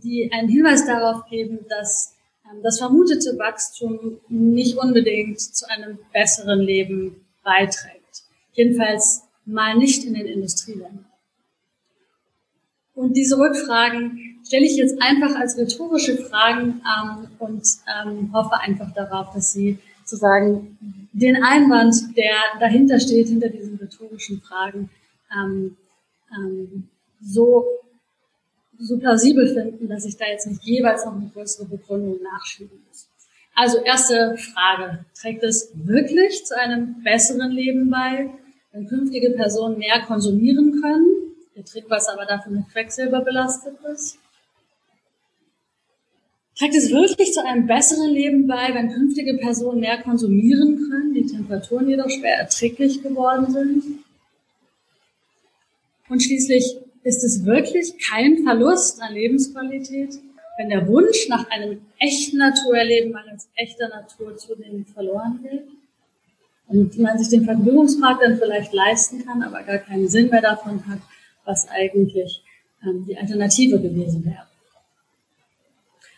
die 0.04 0.32
einen 0.32 0.50
Hinweis 0.50 0.86
darauf 0.86 1.26
geben, 1.30 1.60
dass 1.70 2.16
ähm, 2.46 2.62
das 2.64 2.80
vermutete 2.80 3.38
Wachstum 3.38 4.20
nicht 4.30 4.78
unbedingt 4.78 5.40
zu 5.40 5.70
einem 5.70 6.00
besseren 6.14 6.60
Leben 6.60 7.26
beiträgt. 7.44 8.24
Jedenfalls 8.54 9.24
mal 9.46 9.78
nicht 9.78 10.04
in 10.06 10.14
den 10.14 10.26
Industrieländern. 10.26 11.06
Und 12.94 13.16
diese 13.16 13.38
Rückfragen 13.38 14.40
stelle 14.46 14.66
ich 14.66 14.76
jetzt 14.76 15.02
einfach 15.02 15.36
als 15.36 15.58
rhetorische 15.58 16.18
Fragen 16.18 16.82
ähm, 16.86 17.28
und 17.40 17.64
ähm, 17.88 18.34
hoffe 18.34 18.60
einfach 18.60 18.94
darauf, 18.94 19.34
dass 19.34 19.54
Sie 19.54 19.80
sozusagen 20.04 20.78
den 21.14 21.44
Einwand, 21.44 21.96
der 22.18 22.36
dahinter 22.60 23.00
steht, 23.00 23.28
hinter 23.30 23.50
diesen 23.50 23.78
rhetorischen 23.78 24.42
Fragen, 24.42 24.90
ähm, 25.34 25.78
ähm, 26.36 26.90
so 27.22 27.66
so 28.82 28.98
plausibel 28.98 29.48
finden, 29.54 29.88
dass 29.88 30.06
ich 30.06 30.18
da 30.18 30.26
jetzt 30.26 30.48
nicht 30.48 30.64
jeweils 30.64 31.06
noch 31.06 31.16
eine 31.16 31.30
größere 31.34 31.66
Begründung 31.66 32.20
nachschieben 32.22 32.82
muss. 32.88 33.08
Also 33.54 33.80
erste 33.80 34.38
Frage, 34.38 35.06
trägt 35.20 35.44
es 35.44 35.72
wirklich 35.74 36.46
zu 36.46 36.58
einem 36.58 37.04
besseren 37.04 37.52
Leben 37.52 37.90
bei, 37.90 38.30
wenn 38.72 38.88
künftige 38.88 39.32
Personen 39.32 39.78
mehr 39.78 40.02
konsumieren 40.08 40.82
können, 40.82 41.06
ihr 41.56 41.66
Trinkwasser 41.66 42.14
aber 42.14 42.26
dafür 42.26 42.54
mit 42.54 42.70
Quecksilber 42.70 43.22
belastet 43.22 43.76
ist? 43.94 44.18
Trägt 46.58 46.76
es 46.76 46.92
wirklich 46.92 47.34
zu 47.34 47.44
einem 47.44 47.66
besseren 47.66 48.12
Leben 48.12 48.48
bei, 48.48 48.74
wenn 48.74 48.92
künftige 48.92 49.36
Personen 49.38 49.80
mehr 49.80 50.02
konsumieren 50.02 50.78
können, 50.90 51.14
die 51.14 51.26
Temperaturen 51.26 51.90
jedoch 51.90 52.10
schwer 52.10 52.38
erträglich 52.38 53.02
geworden 53.02 53.52
sind? 53.52 53.84
Und 56.08 56.22
schließlich, 56.22 56.78
ist 57.04 57.24
es 57.24 57.46
wirklich 57.46 57.98
kein 57.98 58.44
Verlust 58.44 59.02
an 59.02 59.14
Lebensqualität, 59.14 60.16
wenn 60.58 60.70
der 60.70 60.88
Wunsch 60.88 61.28
nach 61.30 61.50
einem 61.50 61.82
echten 62.00 62.38
Naturerleben 62.38 63.16
als 63.16 63.50
echter 63.56 63.90
Natur 63.90 64.38
zunehmend 64.38 64.90
verloren 64.90 65.40
geht? 65.42 65.64
Und 66.68 66.98
man 67.00 67.18
sich 67.18 67.30
den 67.30 67.44
Vergnügungsmarkt 67.44 68.24
dann 68.24 68.38
vielleicht 68.38 68.72
leisten 68.72 69.26
kann, 69.26 69.44
aber 69.44 69.64
gar 69.64 69.80
keinen 69.80 70.08
Sinn 70.08 70.30
mehr 70.30 70.42
davon 70.42 70.88
hat, 70.88 71.00
was 71.44 71.68
eigentlich 71.68 72.44
ähm, 72.84 73.06
die 73.06 73.18
Alternative 73.18 73.80
gewesen 73.82 74.24
wäre. 74.24 74.48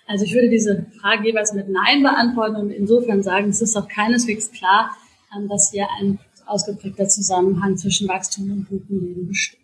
Also 0.06 0.26
ich 0.26 0.34
würde 0.34 0.50
diese 0.50 0.86
Frage 1.02 1.28
jeweils 1.28 1.54
mit 1.54 1.70
Nein 1.70 2.04
beantworten 2.04 2.58
und 2.58 2.70
insofern 2.72 3.24
sagen, 3.24 3.50
es 3.50 3.62
ist 3.62 3.76
auch 3.76 3.88
keineswegs 3.88 4.52
klar, 4.52 4.96
ähm, 5.36 5.48
dass 5.48 5.72
hier 5.72 5.88
ein 6.00 6.20
ausgeprägter 6.46 7.08
Zusammenhang 7.08 7.78
zwischen 7.78 8.08
Wachstum 8.08 8.52
und 8.52 8.70
gutem 8.70 9.00
Leben 9.00 9.28
besteht. 9.28 9.63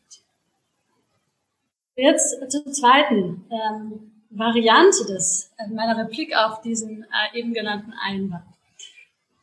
Jetzt 2.02 2.38
zur 2.50 2.72
zweiten 2.72 3.44
ähm, 3.52 4.12
Variante 4.30 5.06
des 5.06 5.52
äh, 5.58 5.74
meiner 5.74 5.98
Replik 5.98 6.34
auf 6.34 6.62
diesen 6.62 7.04
äh, 7.04 7.38
eben 7.38 7.54
genannten 7.54 7.94
Einwand. 8.02 8.46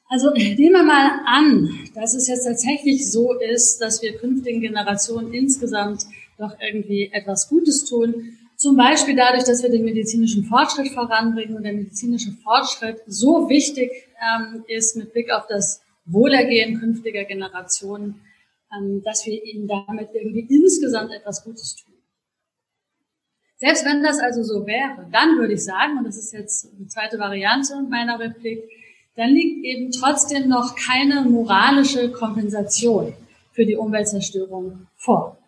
Also 0.08 0.30
nehmen 0.32 0.72
wir 0.72 0.82
mal 0.82 1.20
an, 1.26 1.90
dass 1.94 2.14
es 2.14 2.28
jetzt 2.28 2.44
tatsächlich 2.44 3.10
so 3.10 3.34
ist, 3.34 3.80
dass 3.82 4.00
wir 4.00 4.16
künftigen 4.16 4.60
Generationen 4.60 5.34
insgesamt 5.34 6.06
doch 6.38 6.56
irgendwie 6.60 7.10
etwas 7.12 7.48
Gutes 7.48 7.84
tun. 7.84 8.38
Zum 8.56 8.76
Beispiel 8.76 9.16
dadurch, 9.16 9.44
dass 9.44 9.62
wir 9.62 9.70
den 9.70 9.84
medizinischen 9.84 10.44
Fortschritt 10.44 10.88
voranbringen 10.88 11.56
und 11.56 11.64
der 11.64 11.74
medizinische 11.74 12.32
Fortschritt 12.42 13.02
so 13.06 13.50
wichtig 13.50 13.90
ähm, 14.22 14.64
ist 14.66 14.96
mit 14.96 15.12
Blick 15.12 15.30
auf 15.30 15.46
das 15.46 15.82
Wohlergehen 16.06 16.80
künftiger 16.80 17.24
Generationen, 17.24 18.22
ähm, 18.74 19.02
dass 19.04 19.26
wir 19.26 19.44
ihnen 19.44 19.68
damit 19.68 20.08
irgendwie 20.14 20.46
insgesamt 20.48 21.12
etwas 21.12 21.44
Gutes 21.44 21.76
tun. 21.76 21.95
Selbst 23.58 23.86
wenn 23.86 24.02
das 24.02 24.18
also 24.18 24.42
so 24.42 24.66
wäre, 24.66 25.06
dann 25.12 25.38
würde 25.38 25.54
ich 25.54 25.64
sagen, 25.64 25.98
und 25.98 26.04
das 26.04 26.18
ist 26.18 26.32
jetzt 26.32 26.68
die 26.78 26.88
zweite 26.88 27.18
Variante 27.18 27.80
meiner 27.88 28.18
Replik, 28.18 28.62
dann 29.16 29.30
liegt 29.30 29.64
eben 29.64 29.90
trotzdem 29.90 30.48
noch 30.48 30.76
keine 30.76 31.22
moralische 31.22 32.12
Kompensation 32.12 33.14
für 33.52 33.64
die 33.64 33.76
Umweltzerstörung 33.76 34.86
vor. 34.94 35.38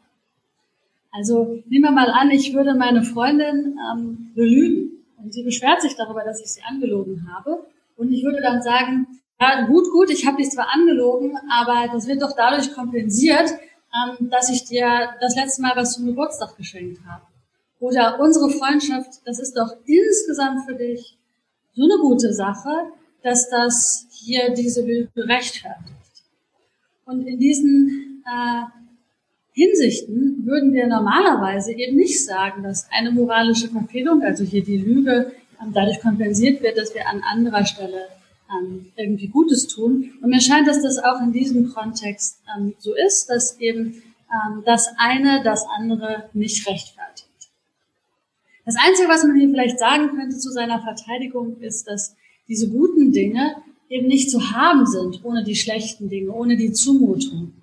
Also 1.11 1.62
nehmen 1.66 1.85
wir 1.85 1.90
mal 1.90 2.11
an, 2.11 2.31
ich 2.31 2.55
würde 2.55 2.75
meine 2.75 3.03
Freundin 3.03 3.79
ähm, 3.92 4.33
belügen 4.35 5.05
und 5.23 5.35
sie 5.35 5.42
beschwert 5.42 5.83
sich 5.83 5.94
darüber, 5.97 6.25
dass 6.25 6.40
ich 6.40 6.47
sie 6.47 6.62
angelogen 6.62 7.29
habe. 7.35 7.66
Und 7.97 8.12
ich 8.12 8.25
würde 8.25 8.40
dann 8.40 8.62
sagen, 8.62 9.07
ja, 9.40 9.66
gut, 9.66 9.85
gut, 9.92 10.11
ich 10.11 10.27
habe 10.27 10.38
dich 10.38 10.51
zwar 10.51 10.68
angelogen, 10.73 11.37
aber 11.51 11.92
das 11.92 12.07
wird 12.07 12.23
doch 12.23 12.35
dadurch 12.35 12.73
kompensiert, 12.73 13.51
ähm, 13.92 14.31
dass 14.31 14.51
ich 14.51 14.64
dir 14.64 15.11
das 15.21 15.37
letzte 15.37 15.62
Mal 15.62 15.73
was 15.77 15.94
zum 15.94 16.07
Geburtstag 16.07 16.57
geschenkt 16.57 17.01
habe. 17.07 17.23
Oder 17.81 18.19
unsere 18.21 18.51
Freundschaft, 18.51 19.21
das 19.25 19.38
ist 19.38 19.57
doch 19.57 19.77
insgesamt 19.85 20.67
für 20.67 20.75
dich 20.75 21.17
so 21.75 21.85
eine 21.85 21.99
gute 22.01 22.33
Sache, 22.33 22.71
dass 23.23 23.49
das 23.51 24.07
hier 24.11 24.51
diese 24.51 24.85
Lüge 24.85 25.11
rechtfertigt. 25.17 25.95
Und 27.05 27.27
in 27.27 27.38
diesen 27.38 28.23
äh, 28.27 28.64
Hinsichten 29.53 30.45
würden 30.45 30.73
wir 30.73 30.87
normalerweise 30.87 31.73
eben 31.73 31.97
nicht 31.97 32.25
sagen, 32.25 32.62
dass 32.62 32.88
eine 32.91 33.11
moralische 33.11 33.69
Verfehlung, 33.69 34.23
also 34.23 34.45
hier 34.45 34.62
die 34.62 34.79
Lüge, 34.79 35.33
ähm, 35.61 35.73
dadurch 35.73 36.01
kompensiert 36.01 36.62
wird, 36.62 36.79
dass 36.79 36.95
wir 36.95 37.09
an 37.09 37.23
anderer 37.23 37.64
Stelle 37.64 38.09
ähm, 38.51 38.93
irgendwie 38.97 39.29
Gutes 39.29 39.67
tun. 39.67 40.12
Und 40.21 40.31
mir 40.31 40.41
scheint, 40.41 40.67
dass 40.67 40.83
das 40.83 40.99
auch 40.99 41.21
in 41.21 41.33
diesem 41.33 41.73
Kontext 41.73 42.41
ähm, 42.57 42.75
so 42.79 42.95
ist, 42.95 43.31
dass 43.31 43.59
eben 43.59 44.03
ähm, 44.31 44.62
das 44.64 44.88
eine 44.97 45.43
das 45.43 45.64
andere 45.77 46.29
nicht 46.33 46.67
rechtfertigt. 46.69 47.28
Das 48.68 48.76
Einzige, 48.87 49.09
was 49.09 49.24
man 49.24 49.35
hier 49.35 49.48
vielleicht 49.48 49.78
sagen 49.78 50.11
könnte 50.14 50.37
zu 50.37 50.50
seiner 50.50 50.83
Verteidigung, 50.83 51.57
ist, 51.61 51.88
dass 51.88 52.14
diese 52.48 52.68
guten 52.68 53.12
Dinge 53.12 53.57
eben 53.88 54.09
nicht 54.09 54.31
zu 54.31 54.50
haben 54.50 54.85
sind 54.85 55.24
ohne 55.24 55.42
die 55.42 55.57
schlechten 55.57 56.11
Dinge, 56.11 56.33
ohne 56.33 56.54
die 56.59 56.72
Zumutung. 56.72 57.54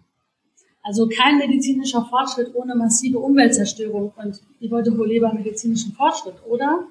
Also 0.81 1.07
kein 1.07 1.37
medizinischer 1.37 2.07
Fortschritt 2.09 2.55
ohne 2.55 2.73
massive 2.73 3.19
Umweltzerstörung 3.19 4.13
und 4.15 4.41
ich 4.59 4.71
wollte 4.71 4.97
wohl 4.97 5.07
lieber 5.07 5.31
medizinischen 5.31 5.93
Fortschritt, 5.93 6.43
oder? 6.49 6.87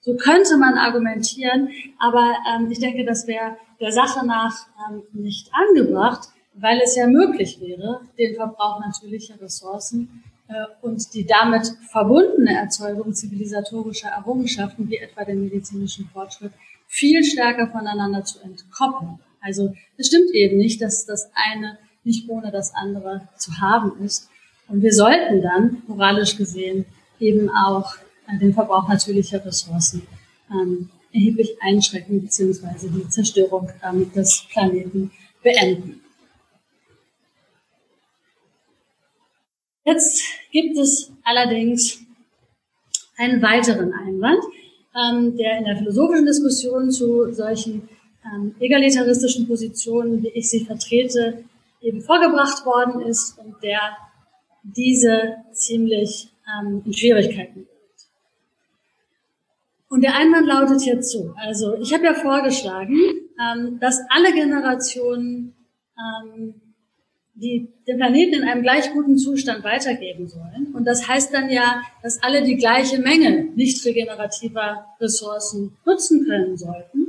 So 0.00 0.16
könnte 0.16 0.56
man 0.56 0.78
argumentieren, 0.78 1.68
aber 1.98 2.36
ähm, 2.50 2.70
ich 2.70 2.78
denke, 2.78 3.04
das 3.04 3.26
wäre 3.26 3.58
der 3.78 3.92
Sache 3.92 4.24
nach 4.24 4.68
ähm, 4.88 5.02
nicht 5.12 5.50
angebracht, 5.52 6.30
weil 6.54 6.80
es 6.82 6.96
ja 6.96 7.06
möglich 7.06 7.60
wäre, 7.60 8.00
den 8.18 8.36
Verbrauch 8.36 8.80
natürlicher 8.80 9.38
Ressourcen 9.38 10.24
und 10.82 11.14
die 11.14 11.26
damit 11.26 11.72
verbundene 11.90 12.56
Erzeugung 12.56 13.14
zivilisatorischer 13.14 14.08
Errungenschaften, 14.08 14.88
wie 14.88 14.96
etwa 14.96 15.24
den 15.24 15.44
medizinischen 15.44 16.08
Fortschritt, 16.12 16.52
viel 16.86 17.22
stärker 17.24 17.68
voneinander 17.68 18.24
zu 18.24 18.40
entkoppeln. 18.40 19.18
Also 19.40 19.74
es 19.96 20.08
stimmt 20.08 20.30
eben 20.32 20.58
nicht, 20.58 20.82
dass 20.82 21.06
das 21.06 21.30
eine 21.34 21.78
nicht 22.04 22.28
ohne 22.28 22.50
das 22.50 22.74
andere 22.74 23.28
zu 23.36 23.58
haben 23.58 24.04
ist. 24.04 24.28
Und 24.68 24.82
wir 24.82 24.92
sollten 24.92 25.42
dann, 25.42 25.82
moralisch 25.86 26.36
gesehen, 26.36 26.84
eben 27.18 27.50
auch 27.50 27.96
äh, 28.28 28.38
den 28.38 28.54
Verbrauch 28.54 28.88
natürlicher 28.88 29.44
Ressourcen 29.44 30.06
ähm, 30.50 30.90
erheblich 31.12 31.56
einschränken 31.60 32.22
bzw. 32.22 32.88
die 32.88 33.08
Zerstörung 33.08 33.68
ähm, 33.84 34.10
des 34.12 34.46
Planeten 34.50 35.10
beenden. 35.42 35.99
Jetzt 39.84 40.22
gibt 40.52 40.76
es 40.78 41.12
allerdings 41.24 42.00
einen 43.16 43.42
weiteren 43.42 43.92
Einwand, 43.92 44.42
ähm, 44.94 45.36
der 45.36 45.58
in 45.58 45.64
der 45.64 45.76
philosophischen 45.76 46.26
Diskussion 46.26 46.90
zu 46.90 47.32
solchen 47.32 47.88
ähm, 48.24 48.54
egalitaristischen 48.60 49.46
Positionen, 49.46 50.22
wie 50.22 50.28
ich 50.28 50.50
sie 50.50 50.64
vertrete, 50.64 51.44
eben 51.80 52.00
vorgebracht 52.02 52.64
worden 52.66 53.00
ist 53.02 53.38
und 53.38 53.62
der 53.62 53.96
diese 54.62 55.36
ziemlich 55.52 56.28
ähm, 56.46 56.82
in 56.84 56.92
Schwierigkeiten 56.92 57.54
bringt. 57.54 57.68
Und 59.88 60.02
der 60.02 60.14
Einwand 60.14 60.46
lautet 60.46 61.04
so. 61.04 61.34
Also 61.36 61.76
ich 61.78 61.92
habe 61.92 62.04
ja 62.04 62.14
vorgeschlagen, 62.14 62.96
ähm, 63.40 63.80
dass 63.80 63.98
alle 64.10 64.32
Generationen 64.32 65.54
ähm, 65.98 66.54
die 67.40 67.72
den 67.86 67.96
Planeten 67.96 68.34
in 68.34 68.44
einem 68.44 68.62
gleich 68.62 68.92
guten 68.92 69.16
Zustand 69.16 69.64
weitergeben 69.64 70.28
sollen. 70.28 70.72
Und 70.74 70.84
das 70.84 71.08
heißt 71.08 71.32
dann 71.32 71.50
ja, 71.50 71.82
dass 72.02 72.22
alle 72.22 72.42
die 72.42 72.56
gleiche 72.56 72.98
Menge 72.98 73.46
nicht 73.54 73.84
regenerativer 73.84 74.86
Ressourcen 75.00 75.76
nutzen 75.84 76.26
können 76.26 76.56
sollten. 76.56 77.06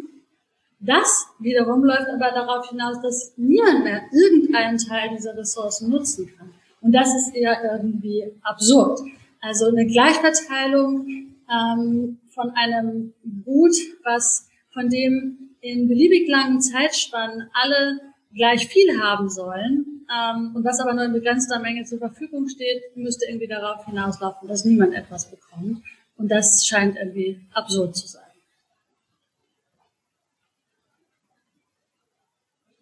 Das 0.80 1.28
wiederum 1.40 1.84
läuft 1.84 2.08
aber 2.08 2.32
darauf 2.32 2.70
hinaus, 2.70 3.02
dass 3.02 3.34
niemand 3.38 3.84
mehr 3.84 4.02
irgendeinen 4.12 4.78
Teil 4.78 5.10
dieser 5.16 5.38
Ressourcen 5.38 5.90
nutzen 5.90 6.32
kann. 6.36 6.52
Und 6.80 6.94
das 6.94 7.14
ist 7.16 7.36
eher 7.36 7.58
irgendwie 7.76 8.24
absurd. 8.42 9.02
Also 9.42 9.68
eine 9.68 9.86
Gleichverteilung 9.86 11.06
ähm, 11.52 12.18
von 12.30 12.52
einem 12.52 13.14
Gut, 13.46 13.76
was 14.04 14.48
von 14.74 14.90
dem 14.90 15.56
in 15.60 15.88
beliebig 15.88 16.28
langen 16.28 16.62
Zeitspannen 16.62 17.50
alle 17.54 18.00
gleich 18.34 18.68
viel 18.68 19.00
haben 19.00 19.30
sollen 19.30 19.91
ähm, 20.12 20.56
und 20.56 20.66
was 20.66 20.80
aber 20.80 20.94
nur 20.94 21.06
in 21.06 21.14
begrenzter 21.14 21.60
Menge 21.60 21.86
zur 21.86 22.00
Verfügung 22.00 22.50
steht, 22.50 22.96
müsste 22.96 23.26
irgendwie 23.26 23.48
darauf 23.48 23.86
hinauslaufen, 23.86 24.48
dass 24.48 24.66
niemand 24.66 24.94
etwas 24.94 25.30
bekommt. 25.30 25.84
Und 26.18 26.30
das 26.30 26.66
scheint 26.66 26.98
irgendwie 26.98 27.40
absurd 27.54 27.96
zu 27.96 28.08
sein. 28.08 28.22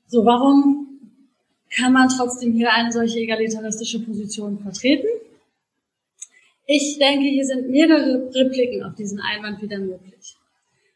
So, 0.08 0.26
warum 0.26 0.88
kann 1.70 1.94
man 1.94 2.10
trotzdem 2.10 2.54
hier 2.54 2.74
eine 2.74 2.92
solche 2.92 3.20
egalitaristische 3.20 4.00
Position 4.00 4.58
vertreten? 4.58 5.08
Ich 6.66 6.98
denke, 6.98 7.26
hier 7.26 7.46
sind 7.46 7.70
mehrere 7.70 8.34
Repliken 8.34 8.84
auf 8.84 8.96
diesen 8.96 9.20
Einwand 9.20 9.62
wieder 9.62 9.78
möglich. 9.78 10.39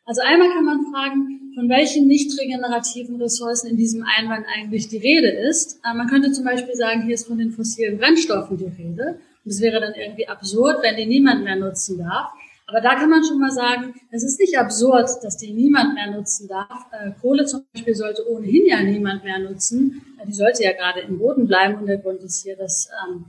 Also 0.05 0.21
einmal 0.21 0.49
kann 0.49 0.65
man 0.65 0.85
fragen, 0.91 1.51
von 1.55 1.69
welchen 1.69 2.07
nicht 2.07 2.37
regenerativen 2.39 3.21
Ressourcen 3.21 3.69
in 3.69 3.77
diesem 3.77 4.03
Einwand 4.03 4.45
eigentlich 4.53 4.89
die 4.89 4.97
Rede 4.97 5.29
ist. 5.29 5.79
Äh, 5.85 5.93
man 5.95 6.07
könnte 6.07 6.31
zum 6.31 6.43
Beispiel 6.43 6.75
sagen, 6.75 7.03
hier 7.03 7.15
ist 7.15 7.27
von 7.27 7.37
den 7.37 7.51
fossilen 7.51 7.97
Brennstoffen 7.97 8.57
die 8.57 8.65
Rede. 8.65 9.19
Und 9.45 9.51
es 9.51 9.61
wäre 9.61 9.79
dann 9.79 9.93
irgendwie 9.93 10.27
absurd, 10.27 10.81
wenn 10.81 10.97
die 10.97 11.05
niemand 11.05 11.43
mehr 11.43 11.55
nutzen 11.55 11.99
darf. 11.99 12.31
Aber 12.65 12.81
da 12.81 12.95
kann 12.95 13.09
man 13.09 13.23
schon 13.23 13.39
mal 13.39 13.51
sagen, 13.51 13.93
es 14.09 14.23
ist 14.23 14.39
nicht 14.39 14.57
absurd, 14.57 15.09
dass 15.21 15.37
die 15.37 15.53
niemand 15.53 15.93
mehr 15.93 16.11
nutzen 16.11 16.47
darf. 16.47 16.85
Äh, 16.91 17.11
Kohle 17.21 17.45
zum 17.45 17.65
Beispiel 17.71 17.95
sollte 17.95 18.29
ohnehin 18.29 18.65
ja 18.65 18.81
niemand 18.81 19.23
mehr 19.23 19.39
nutzen. 19.39 20.01
Äh, 20.19 20.25
die 20.27 20.33
sollte 20.33 20.63
ja 20.63 20.73
gerade 20.73 21.01
im 21.01 21.17
Boden 21.17 21.47
bleiben. 21.47 21.75
Und 21.75 21.85
der 21.85 21.99
Grund 21.99 22.21
ist 22.21 22.43
hier, 22.43 22.57
dass 22.57 22.89
ähm, 23.05 23.25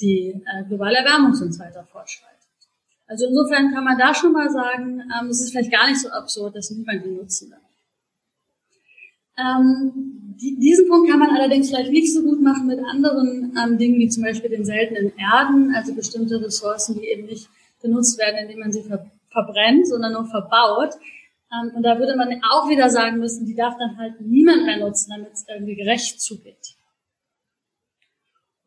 die 0.00 0.42
globale 0.66 0.96
Erwärmung 0.96 1.32
uns 1.32 1.60
weiter 1.60 1.84
fortschreitet. 1.84 2.31
Also 3.12 3.26
insofern 3.26 3.74
kann 3.74 3.84
man 3.84 3.98
da 3.98 4.14
schon 4.14 4.32
mal 4.32 4.48
sagen, 4.48 5.02
ähm, 5.02 5.28
es 5.28 5.42
ist 5.42 5.50
vielleicht 5.50 5.70
gar 5.70 5.86
nicht 5.86 6.00
so 6.00 6.08
absurd, 6.08 6.56
dass 6.56 6.70
niemand 6.70 7.04
die 7.04 7.10
nutzen 7.10 7.50
darf. 7.50 7.60
Ähm, 9.36 9.92
die, 10.40 10.58
diesen 10.58 10.88
Punkt 10.88 11.10
kann 11.10 11.18
man 11.18 11.28
allerdings 11.28 11.68
vielleicht 11.68 11.90
nicht 11.90 12.10
so 12.10 12.22
gut 12.22 12.40
machen 12.40 12.66
mit 12.66 12.78
anderen 12.82 13.54
ähm, 13.54 13.76
Dingen, 13.76 13.98
wie 13.98 14.08
zum 14.08 14.22
Beispiel 14.22 14.48
den 14.48 14.64
seltenen 14.64 15.12
Erden, 15.18 15.74
also 15.74 15.94
bestimmte 15.94 16.42
Ressourcen, 16.42 16.94
die 16.94 17.06
eben 17.06 17.26
nicht 17.26 17.50
genutzt 17.82 18.18
werden, 18.18 18.38
indem 18.38 18.60
man 18.60 18.72
sie 18.72 18.82
ver 18.82 19.04
verbrennt, 19.30 19.86
sondern 19.86 20.14
nur 20.14 20.24
verbaut. 20.24 20.94
Ähm, 21.52 21.72
und 21.76 21.82
da 21.82 21.98
würde 21.98 22.16
man 22.16 22.40
auch 22.50 22.70
wieder 22.70 22.88
sagen 22.88 23.18
müssen, 23.18 23.44
die 23.44 23.54
darf 23.54 23.76
dann 23.78 23.98
halt 23.98 24.22
niemand 24.22 24.64
mehr 24.64 24.78
nutzen, 24.78 25.10
damit 25.14 25.34
es 25.34 25.44
irgendwie 25.54 25.74
gerecht 25.74 26.18
zugeht. 26.18 26.76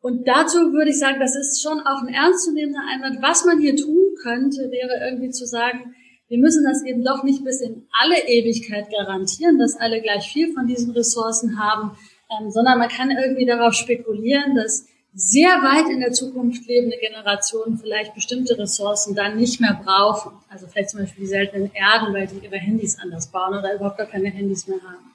Und 0.00 0.28
dazu 0.28 0.72
würde 0.72 0.90
ich 0.90 1.00
sagen, 1.00 1.18
das 1.18 1.34
ist 1.34 1.60
schon 1.60 1.80
auch 1.80 2.02
ein 2.02 2.14
ernstzunehmender 2.14 2.82
Einwand. 2.88 3.20
Was 3.22 3.44
man 3.44 3.58
hier 3.58 3.74
tun 3.74 4.05
könnte, 4.26 4.70
wäre 4.70 5.08
irgendwie 5.08 5.30
zu 5.30 5.46
sagen, 5.46 5.94
wir 6.28 6.38
müssen 6.38 6.64
das 6.64 6.82
eben 6.84 7.04
doch 7.04 7.22
nicht 7.22 7.44
bis 7.44 7.60
in 7.60 7.86
alle 7.92 8.26
Ewigkeit 8.26 8.90
garantieren, 8.90 9.58
dass 9.58 9.76
alle 9.76 10.00
gleich 10.00 10.26
viel 10.26 10.52
von 10.52 10.66
diesen 10.66 10.92
Ressourcen 10.92 11.58
haben, 11.60 11.96
ähm, 12.30 12.50
sondern 12.50 12.78
man 12.78 12.88
kann 12.88 13.10
irgendwie 13.10 13.46
darauf 13.46 13.74
spekulieren, 13.74 14.56
dass 14.56 14.86
sehr 15.14 15.48
weit 15.62 15.88
in 15.88 16.00
der 16.00 16.12
Zukunft 16.12 16.66
lebende 16.66 16.98
Generationen 16.98 17.78
vielleicht 17.78 18.14
bestimmte 18.14 18.58
Ressourcen 18.58 19.14
dann 19.14 19.36
nicht 19.36 19.60
mehr 19.60 19.80
brauchen. 19.82 20.32
Also 20.50 20.66
vielleicht 20.66 20.90
zum 20.90 21.00
Beispiel 21.00 21.24
die 21.24 21.30
seltenen 21.30 21.70
Erden, 21.72 22.12
weil 22.12 22.26
die 22.26 22.44
ihre 22.44 22.58
Handys 22.58 22.98
anders 22.98 23.30
bauen 23.30 23.56
oder 23.56 23.74
überhaupt 23.74 23.96
gar 23.96 24.08
keine 24.08 24.28
Handys 24.28 24.66
mehr 24.66 24.82
haben. 24.82 25.12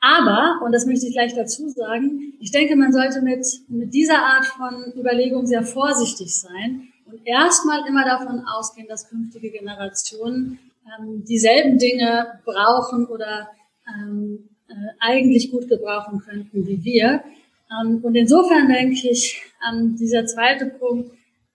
Aber, 0.00 0.64
und 0.64 0.72
das 0.72 0.86
möchte 0.86 1.06
ich 1.06 1.12
gleich 1.12 1.34
dazu 1.34 1.68
sagen, 1.68 2.34
ich 2.40 2.50
denke, 2.50 2.76
man 2.76 2.92
sollte 2.92 3.20
mit, 3.20 3.44
mit 3.68 3.92
dieser 3.92 4.20
Art 4.20 4.46
von 4.46 4.92
Überlegung 4.96 5.46
sehr 5.46 5.62
vorsichtig 5.62 6.34
sein 6.36 6.88
erstmal 7.24 7.86
immer 7.86 8.04
davon 8.04 8.44
ausgehen, 8.46 8.88
dass 8.88 9.08
künftige 9.08 9.50
Generationen 9.50 10.58
ähm, 10.98 11.24
dieselben 11.24 11.78
Dinge 11.78 12.40
brauchen 12.44 13.06
oder 13.06 13.50
ähm, 13.88 14.48
äh, 14.68 14.74
eigentlich 15.00 15.50
gut 15.50 15.68
gebrauchen 15.68 16.20
könnten 16.20 16.66
wie 16.66 16.82
wir. 16.84 17.22
Ähm, 17.70 18.00
und 18.02 18.14
insofern 18.14 18.68
denke 18.68 19.08
ich, 19.08 19.42
ähm, 19.68 19.96
dieser 19.96 20.26
zweite 20.26 20.66
Punkt 20.66 21.10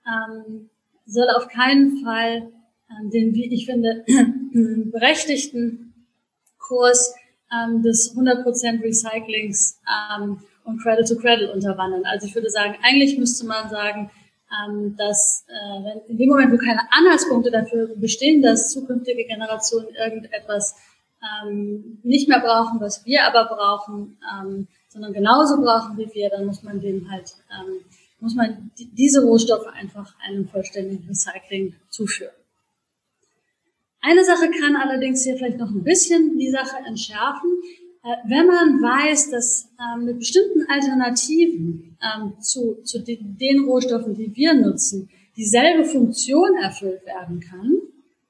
ähm, 0.05 0.69
soll 1.05 1.29
auf 1.29 1.47
keinen 1.47 2.03
Fall 2.03 2.49
ähm, 2.89 3.09
den, 3.11 3.33
wie 3.33 3.53
ich 3.53 3.65
finde, 3.65 4.05
berechtigten 4.91 5.93
Kurs 6.59 7.15
des 7.83 8.17
100% 8.17 8.81
Recyclings 8.81 9.79
und 10.63 10.81
Credit 10.81 11.07
to 11.07 11.15
Credit 11.17 11.51
unterwandern. 11.53 12.03
Also 12.03 12.25
ich 12.25 12.33
würde 12.33 12.49
sagen, 12.49 12.75
eigentlich 12.81 13.19
müsste 13.19 13.45
man 13.45 13.69
sagen, 13.69 14.09
ähm, 14.53 14.95
dass 14.97 15.45
äh, 15.47 15.83
wenn, 15.83 16.01
in 16.07 16.17
dem 16.17 16.29
Moment, 16.29 16.51
wo 16.51 16.57
keine 16.57 16.81
Anhaltspunkte 16.91 17.51
dafür 17.51 17.89
bestehen, 17.95 18.41
dass 18.41 18.71
zukünftige 18.71 19.25
Generationen 19.25 19.89
irgendetwas 19.95 20.75
ähm, 21.23 21.99
nicht 22.03 22.27
mehr 22.27 22.39
brauchen, 22.39 22.79
was 22.79 23.05
wir 23.05 23.25
aber 23.25 23.45
brauchen, 23.45 24.17
ähm, 24.39 24.67
sondern 24.89 25.13
genauso 25.13 25.61
brauchen 25.61 25.97
wie 25.97 26.13
wir, 26.13 26.29
dann 26.29 26.45
muss 26.45 26.63
man 26.63 26.79
dem 26.79 27.09
halt, 27.09 27.33
ähm, 27.51 27.83
muss 28.19 28.35
man 28.35 28.71
die, 28.77 28.85
diese 28.93 29.23
Rohstoffe 29.23 29.67
einfach 29.67 30.13
einem 30.25 30.47
vollständigen 30.47 31.07
Recycling 31.07 31.75
zuführen. 31.89 32.33
Eine 34.01 34.25
Sache 34.25 34.51
kann 34.59 34.75
allerdings 34.75 35.23
hier 35.23 35.37
vielleicht 35.37 35.57
noch 35.57 35.69
ein 35.69 35.83
bisschen 35.83 36.37
die 36.37 36.49
Sache 36.49 36.75
entschärfen. 36.85 37.49
Äh, 38.03 38.15
wenn 38.27 38.47
man 38.47 38.81
weiß, 38.81 39.29
dass 39.31 39.69
ähm, 39.79 40.05
mit 40.05 40.19
bestimmten 40.19 40.65
Alternativen 40.69 41.97
ähm, 42.03 42.33
zu, 42.41 42.81
zu 42.83 42.99
den 42.99 43.65
Rohstoffen, 43.65 44.13
die 44.13 44.35
wir 44.35 44.53
nutzen, 44.53 45.09
dieselbe 45.37 45.85
Funktion 45.85 46.55
erfüllt 46.61 47.05
werden 47.05 47.39
kann, 47.39 47.71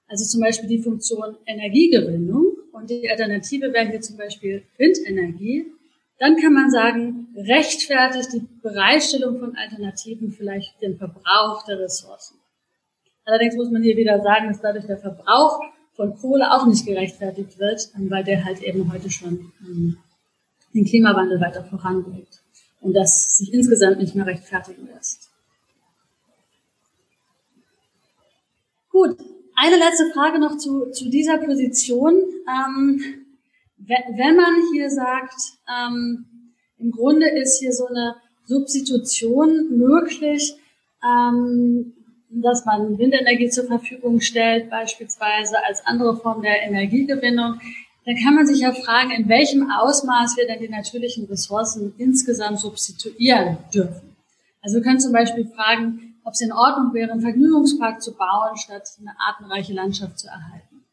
also 0.07 0.25
zum 0.25 0.41
Beispiel 0.41 0.69
die 0.69 0.81
Funktion 0.81 1.37
Energiegewinnung 1.45 2.55
und 2.71 2.89
die 2.89 3.09
Alternative 3.09 3.73
wäre 3.73 3.89
hier 3.89 4.01
zum 4.01 4.17
Beispiel 4.17 4.63
Windenergie, 4.77 5.65
dann 6.19 6.37
kann 6.37 6.53
man 6.53 6.69
sagen, 6.69 7.27
rechtfertigt 7.35 8.31
die 8.33 8.47
Bereitstellung 8.61 9.39
von 9.39 9.55
Alternativen 9.55 10.31
vielleicht 10.31 10.79
den 10.81 10.97
Verbrauch 10.97 11.65
der 11.65 11.79
Ressourcen. 11.79 12.37
Allerdings 13.25 13.55
muss 13.55 13.71
man 13.71 13.81
hier 13.81 13.97
wieder 13.97 14.21
sagen, 14.21 14.49
dass 14.49 14.61
dadurch 14.61 14.85
der 14.85 14.97
Verbrauch 14.97 15.59
von 15.95 16.15
Kohle 16.17 16.51
auch 16.51 16.65
nicht 16.65 16.85
gerechtfertigt 16.85 17.59
wird, 17.59 17.89
ähm, 17.95 18.09
weil 18.09 18.23
der 18.23 18.43
halt 18.43 18.61
eben 18.61 18.91
heute 18.91 19.09
schon 19.09 19.51
ähm, 19.61 19.97
den 20.73 20.85
Klimawandel 20.85 21.39
weiter 21.39 21.63
voranbringt 21.63 22.41
und 22.81 22.93
das 22.93 23.37
sich 23.37 23.53
insgesamt 23.53 23.99
nicht 23.99 24.15
mehr 24.15 24.25
rechtfertigen 24.25 24.87
lässt. 24.87 25.29
Gut, 28.89 29.17
eine 29.55 29.77
letzte 29.77 30.11
Frage 30.13 30.39
noch 30.39 30.57
zu, 30.57 30.91
zu 30.91 31.09
dieser 31.09 31.37
Position. 31.37 32.13
Ähm, 32.47 33.03
wenn 33.77 34.35
man 34.35 34.55
hier 34.71 34.89
sagt, 34.89 35.35
ähm, 35.67 36.25
im 36.77 36.91
Grunde 36.91 37.27
ist 37.29 37.59
hier 37.59 37.73
so 37.73 37.87
eine 37.87 38.15
Substitution 38.45 39.77
möglich, 39.77 40.55
ähm, 41.03 41.92
dass 42.41 42.65
man 42.65 42.97
Windenergie 42.97 43.49
zur 43.49 43.65
Verfügung 43.65 44.19
stellt, 44.21 44.69
beispielsweise 44.69 45.55
als 45.65 45.85
andere 45.85 46.17
Form 46.17 46.41
der 46.41 46.63
Energiegewinnung, 46.63 47.59
dann 48.05 48.15
kann 48.17 48.35
man 48.35 48.45
sich 48.45 48.59
ja 48.59 48.73
fragen, 48.73 49.11
in 49.11 49.29
welchem 49.29 49.69
Ausmaß 49.69 50.35
wir 50.37 50.47
denn 50.47 50.59
die 50.59 50.69
natürlichen 50.69 51.25
Ressourcen 51.25 51.93
insgesamt 51.97 52.59
substituieren 52.59 53.57
dürfen. 53.73 54.15
Also 54.61 54.77
wir 54.77 54.83
können 54.83 54.99
zum 54.99 55.13
Beispiel 55.13 55.45
fragen, 55.45 56.15
ob 56.23 56.33
es 56.33 56.41
in 56.41 56.51
Ordnung 56.51 56.93
wäre, 56.93 57.11
einen 57.11 57.21
Vergnügungspark 57.21 58.01
zu 58.01 58.13
bauen, 58.13 58.57
statt 58.57 58.89
eine 58.99 59.13
artenreiche 59.19 59.73
Landschaft 59.73 60.19
zu 60.19 60.27
erhalten. 60.27 60.85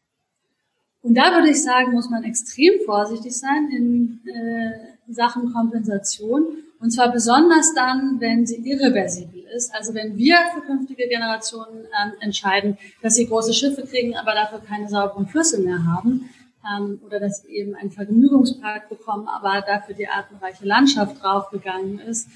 Und 1.01 1.15
da 1.15 1.33
würde 1.33 1.49
ich 1.49 1.63
sagen, 1.63 1.93
muss 1.93 2.09
man 2.09 2.23
extrem 2.23 2.73
vorsichtig 2.85 3.35
sein 3.37 3.69
in 3.75 4.19
äh, 4.27 5.11
Sachen 5.11 5.51
Kompensation. 5.51 6.43
Und 6.81 6.89
zwar 6.91 7.11
besonders 7.11 7.73
dann, 7.75 8.19
wenn 8.19 8.47
sie 8.47 8.57
irreversibel 8.57 9.43
ist. 9.55 9.73
Also 9.73 9.93
wenn 9.93 10.17
wir 10.17 10.37
für 10.53 10.61
künftige 10.61 11.07
Generationen 11.07 11.85
ähm, 11.85 12.13
entscheiden, 12.21 12.77
dass 13.03 13.15
sie 13.15 13.27
große 13.27 13.53
Schiffe 13.53 13.85
kriegen, 13.85 14.15
aber 14.15 14.33
dafür 14.33 14.59
keine 14.59 14.89
sauberen 14.89 15.27
Flüsse 15.27 15.61
mehr 15.61 15.85
haben, 15.85 16.29
ähm, 16.65 16.99
oder 17.05 17.19
dass 17.19 17.41
sie 17.41 17.49
eben 17.49 17.75
einen 17.75 17.91
Vergnügungspark 17.91 18.89
bekommen, 18.89 19.27
aber 19.27 19.61
dafür 19.61 19.95
die 19.95 20.07
artenreiche 20.07 20.65
Landschaft 20.65 21.21
draufgegangen 21.21 21.99
ist. 21.99 22.27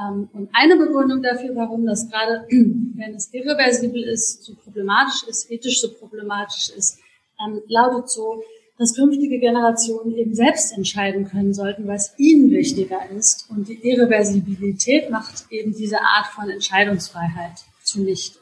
Ähm, 0.00 0.28
und 0.32 0.48
eine 0.52 0.76
Begründung 0.76 1.22
dafür, 1.22 1.56
warum 1.56 1.84
das 1.84 2.08
gerade, 2.08 2.46
wenn 2.50 3.14
es 3.14 3.32
irreversibel 3.32 4.02
ist, 4.04 4.44
so 4.44 4.54
problematisch 4.54 5.24
ist, 5.28 5.50
ethisch 5.50 5.80
so 5.80 5.92
problematisch 5.92 6.70
ist, 6.76 6.98
ähm, 7.44 7.62
lautet 7.66 8.08
so, 8.08 8.42
dass 8.78 8.94
künftige 8.94 9.38
Generationen 9.38 10.16
eben 10.16 10.34
selbst 10.34 10.72
entscheiden 10.76 11.28
können 11.28 11.52
sollten, 11.52 11.88
was 11.88 12.14
ihnen 12.16 12.50
wichtiger 12.50 13.00
ist. 13.10 13.46
Und 13.50 13.68
die 13.68 13.88
Irreversibilität 13.88 15.10
macht 15.10 15.46
eben 15.50 15.74
diese 15.74 16.00
Art 16.00 16.28
von 16.28 16.48
Entscheidungsfreiheit 16.48 17.64
zunichte. 17.82 18.38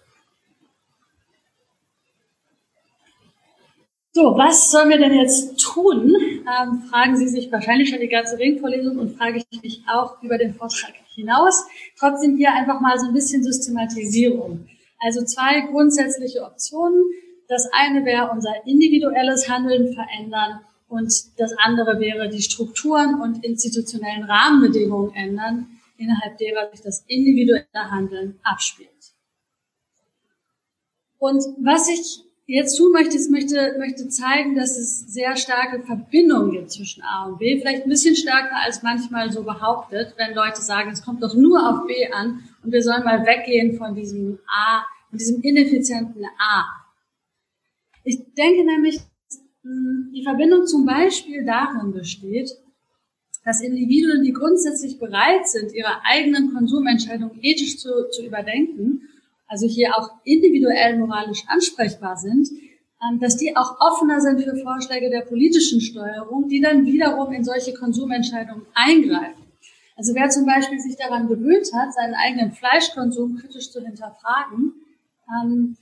So, 4.13 4.35
was 4.35 4.71
sollen 4.71 4.89
wir 4.89 4.99
denn 4.99 5.13
jetzt 5.13 5.61
tun? 5.61 6.17
Ähm, 6.17 6.85
fragen 6.89 7.19
Sie 7.19 7.29
sich 7.29 7.53
wahrscheinlich 7.53 7.91
schon 7.91 8.01
die 8.01 8.09
ganze 8.09 8.39
Ringvorlesung 8.39 8.99
und 8.99 9.15
frage 9.17 9.43
ich 9.51 9.63
mich 9.63 9.83
auch 9.93 10.23
über 10.23 10.39
den 10.39 10.55
Vortrag 10.55 10.95
hinaus. 11.15 11.67
Trotzdem 11.99 12.39
hier 12.39 12.53
einfach 12.55 12.81
mal 12.81 12.99
so 12.99 13.09
ein 13.09 13.13
bisschen 13.13 13.43
Systematisierung. 13.43 14.69
Also 15.01 15.23
zwei 15.25 15.61
grundsätzliche 15.71 16.43
Optionen. 16.45 17.05
Das 17.49 17.69
eine 17.73 18.05
wäre 18.05 18.31
unser 18.31 18.67
individuelles 18.67 19.49
Handeln 19.49 19.93
verändern 19.93 20.61
und 20.89 21.13
das 21.39 21.53
andere 21.59 22.01
wäre 22.01 22.29
die 22.29 22.43
Strukturen 22.43 23.21
und 23.21 23.45
institutionellen 23.45 24.25
Rahmenbedingungen 24.25 25.15
ändern, 25.15 25.69
innerhalb 25.97 26.39
derer 26.39 26.71
sich 26.71 26.81
das 26.81 27.05
individuelle 27.07 27.67
Handeln 27.75 28.39
abspielt. 28.43 28.91
Und 31.19 31.43
was 31.63 31.89
ich 31.89 32.23
jetzt 32.47 32.77
tun 32.77 32.93
möchte, 32.93 33.17
ist, 33.17 33.31
möchte, 33.31 33.77
möchte 33.79 34.09
zeigen, 34.09 34.55
dass 34.55 34.77
es 34.77 35.01
sehr 35.01 35.37
starke 35.37 35.83
Verbindungen 35.83 36.53
gibt 36.53 36.71
zwischen 36.71 37.03
A 37.03 37.27
und 37.27 37.39
B. 37.39 37.59
Vielleicht 37.59 37.85
ein 37.85 37.89
bisschen 37.89 38.15
stärker 38.15 38.57
als 38.65 38.83
manchmal 38.83 39.33
so 39.33 39.43
behauptet, 39.43 40.15
wenn 40.17 40.35
Leute 40.35 40.63
sagen, 40.63 40.91
es 40.93 41.03
kommt 41.03 41.23
doch 41.23 41.35
nur 41.35 41.69
auf 41.69 41.87
B 41.87 42.07
an 42.13 42.45
und 42.63 42.73
wir 42.73 42.83
sollen 42.83 43.05
mal 43.05 43.27
weggehen 43.27 43.77
von 43.77 43.95
diesem 43.95 44.39
A, 44.47 44.83
von 45.11 45.19
diesem 45.19 45.41
ineffizienten 45.43 46.25
A. 46.39 46.86
Ich 48.07 48.19
denke 48.35 48.65
nämlich, 48.65 49.01
hm, 49.63 50.13
die 50.15 50.25
Verbindung 50.25 50.67
zum 50.67 50.87
Beispiel 50.87 51.45
darin 51.45 51.93
besteht, 51.93 52.51
dass 53.45 53.61
Individuen, 53.61 54.23
die 54.23 54.33
grundsätzlich 54.33 54.99
bereit 54.99 55.47
sind, 55.47 55.73
ihre 55.73 56.03
eigenen 56.05 56.55
Konsumentscheidungen 56.55 57.39
ethisch 57.43 57.79
zu, 57.79 58.09
zu 58.11 58.25
überdenken 58.25 59.03
also 59.49 59.67
hier 59.67 59.97
auch 59.97 60.11
individuell 60.25 60.99
moralisch 60.99 61.45
ansprechbar 61.47 62.17
sind, 62.17 62.49
ähm, 63.03 63.21
dass 63.21 63.37
die 63.37 63.57
auch 63.57 63.77
offener 63.81 64.21
sind 64.21 64.43
für 64.43 64.57
Vorschläge 64.57 65.11
der 65.11 65.21
politischen 65.21 65.81
Steuerung, 65.81 66.49
die 66.49 66.61
dann 66.61 66.85
wiederum 66.85 67.33
in 67.33 67.45
solche 67.45 67.75
Konsumentscheidungen 67.75 68.67
eingreifen. 68.75 69.45
Also 69.97 70.15
wer 70.15 70.29
zum 70.29 70.45
Beispiel 70.47 70.79
sich 70.79 70.97
daran 70.97 71.29
gewöhnt 71.29 71.73
hat, 71.73 71.95
seinen 71.95 72.15
eigenen 72.15 72.53
Fleischkonsum 72.53 73.37
kritisch 73.37 73.71
zu 73.71 73.81
hinterfragen, 73.81 74.75
ähm, 75.43 75.77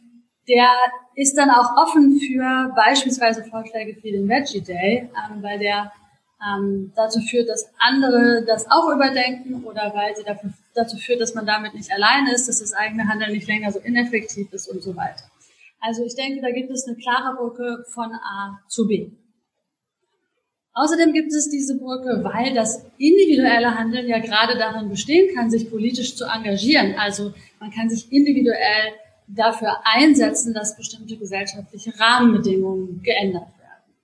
der 0.48 0.68
ist 1.14 1.36
dann 1.36 1.50
auch 1.50 1.76
offen 1.76 2.20
für 2.20 2.72
beispielsweise 2.74 3.44
Vorschläge 3.44 3.94
für 4.00 4.10
den 4.10 4.28
Veggie 4.28 4.60
Day, 4.60 5.08
ähm, 5.30 5.42
weil 5.42 5.58
der 5.58 5.92
dazu 6.94 7.20
führt, 7.20 7.48
dass 7.48 7.70
andere 7.78 8.44
das 8.46 8.70
auch 8.70 8.92
überdenken 8.92 9.64
oder 9.64 9.92
weil 9.94 10.14
sie 10.14 10.24
dafür 10.24 10.52
dazu 10.74 10.98
führt, 10.98 11.20
dass 11.20 11.34
man 11.34 11.46
damit 11.46 11.74
nicht 11.74 11.90
alleine 11.90 12.34
ist, 12.34 12.48
dass 12.48 12.60
das 12.60 12.74
eigene 12.74 13.08
Handeln 13.08 13.32
nicht 13.32 13.48
länger 13.48 13.72
so 13.72 13.78
ineffektiv 13.78 14.52
ist 14.52 14.68
und 14.68 14.82
so 14.82 14.94
weiter. 14.94 15.24
Also 15.80 16.04
ich 16.04 16.14
denke, 16.14 16.42
da 16.42 16.50
gibt 16.50 16.70
es 16.70 16.86
eine 16.86 16.96
klare 16.96 17.36
Brücke 17.36 17.84
von 17.92 18.12
A 18.12 18.60
zu 18.68 18.86
B. 18.86 19.10
Außerdem 20.74 21.12
gibt 21.12 21.32
es 21.32 21.48
diese 21.48 21.78
Brücke, 21.78 22.24
weil 22.24 22.52
das 22.52 22.84
individuelle 22.98 23.78
Handeln 23.78 24.08
ja 24.08 24.18
gerade 24.18 24.58
darin 24.58 24.88
bestehen 24.88 25.34
kann, 25.34 25.48
sich 25.48 25.70
politisch 25.70 26.16
zu 26.16 26.24
engagieren. 26.24 26.96
Also 26.98 27.32
man 27.60 27.70
kann 27.70 27.88
sich 27.88 28.12
individuell 28.12 28.92
dafür 29.26 29.78
einsetzen, 29.84 30.54
dass 30.54 30.76
bestimmte 30.76 31.16
gesellschaftliche 31.16 31.98
Rahmenbedingungen 31.98 33.02
geändert 33.02 33.48
werden. 33.58 33.94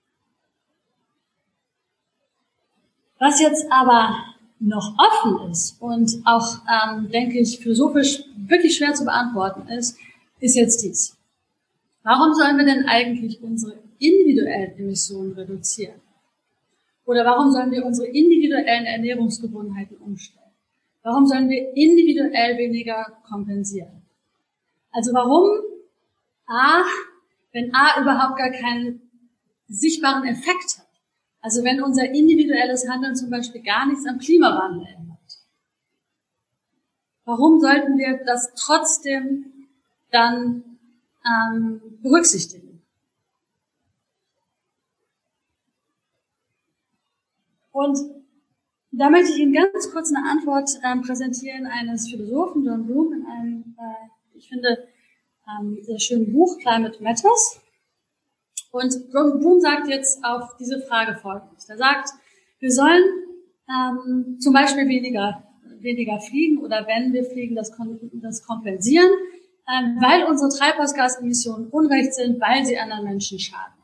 Was 3.19 3.41
jetzt 3.41 3.67
aber 3.71 4.25
noch 4.61 4.95
offen 4.99 5.51
ist 5.51 5.81
und 5.81 6.23
auch, 6.25 6.59
ähm, 6.69 7.11
denke 7.11 7.39
ich, 7.39 7.59
philosophisch 7.59 8.25
wirklich 8.37 8.77
schwer 8.77 8.95
zu 8.95 9.05
beantworten 9.05 9.69
ist, 9.69 9.97
ist 10.41 10.57
jetzt 10.57 10.83
dies. 10.83 11.17
Warum 12.03 12.35
sollen 12.35 12.57
wir 12.57 12.65
denn 12.65 12.87
eigentlich 12.87 13.43
unsere 13.43 13.79
individuellen 13.99 14.79
Emissionen 14.79 15.33
reduzieren? 15.33 16.01
Oder 17.05 17.25
warum 17.25 17.51
sollen 17.51 17.71
wir 17.71 17.85
unsere 17.85 18.09
individuellen 18.09 18.87
Ernährungsgewohnheiten 18.87 19.97
umstellen? 19.99 20.41
Warum 21.03 21.27
sollen 21.27 21.49
wir 21.49 21.75
individuell 21.75 22.57
weniger 22.59 23.19
kompensieren? 23.29 24.00
Also 24.93 25.13
warum 25.13 25.49
A, 26.47 26.83
wenn 27.53 27.75
A 27.75 28.01
überhaupt 28.01 28.39
gar 28.39 28.51
keinen 28.51 29.11
sichtbaren 29.69 30.25
Effekt 30.25 30.79
hat? 30.79 30.87
Also 31.41 31.65
wenn 31.65 31.83
unser 31.83 32.05
individuelles 32.05 32.89
Handeln 32.89 33.17
zum 33.17 33.31
Beispiel 33.31 33.63
gar 33.63 33.87
nichts 33.87 34.07
am 34.07 34.19
Klimawandel 34.19 34.87
ändert. 34.87 35.19
Warum 37.25 37.61
sollten 37.61 37.97
wir 37.97 38.23
das 38.25 38.53
trotzdem 38.55 39.69
dann 40.11 40.79
ähm, 41.25 41.81
berücksichtigen? 42.03 42.83
Und 47.73 47.99
da 48.91 49.09
möchte 49.09 49.33
ich 49.33 49.39
Ihnen 49.39 49.53
ganz 49.53 49.91
kurz 49.93 50.13
eine 50.13 50.29
Antwort 50.29 50.71
ähm, 50.85 51.03
präsentieren 51.03 51.67
eines 51.67 52.11
Philosophen, 52.11 52.65
John 52.65 52.87
Bloom, 52.87 53.13
in 53.13 53.27
einem, 53.27 53.77
äh, 53.79 54.09
ich 54.41 54.49
finde, 54.49 54.89
ähm, 55.49 55.79
sehr 55.83 56.01
schönen 56.01 56.33
Buch 56.33 56.59
Climate 56.59 57.03
Matters. 57.03 57.61
Und 58.73 59.11
Bloom 59.11 59.61
sagt 59.61 59.89
jetzt 59.89 60.25
auf 60.25 60.57
diese 60.59 60.81
Frage 60.81 61.17
folgendes. 61.17 61.69
Er 61.69 61.77
sagt, 61.77 62.11
wir 62.61 62.71
sollen 62.71 63.03
ähm, 63.69 64.39
zum 64.41 64.53
Beispiel 64.53 64.89
weniger, 64.89 65.43
weniger 65.81 66.21
fliegen 66.21 66.59
oder 66.59 66.87
wenn 66.87 67.13
wir 67.13 67.25
fliegen, 67.25 67.55
das, 67.55 67.73
das 68.23 68.45
kompensieren, 68.47 69.11
ähm, 69.69 69.99
weil 70.01 70.25
unsere 70.25 70.51
Treibhausgasemissionen 70.51 71.69
unrecht 71.69 72.15
sind, 72.15 72.41
weil 72.41 72.65
sie 72.65 72.79
anderen 72.79 73.05
Menschen 73.05 73.39
schaden. 73.39 73.75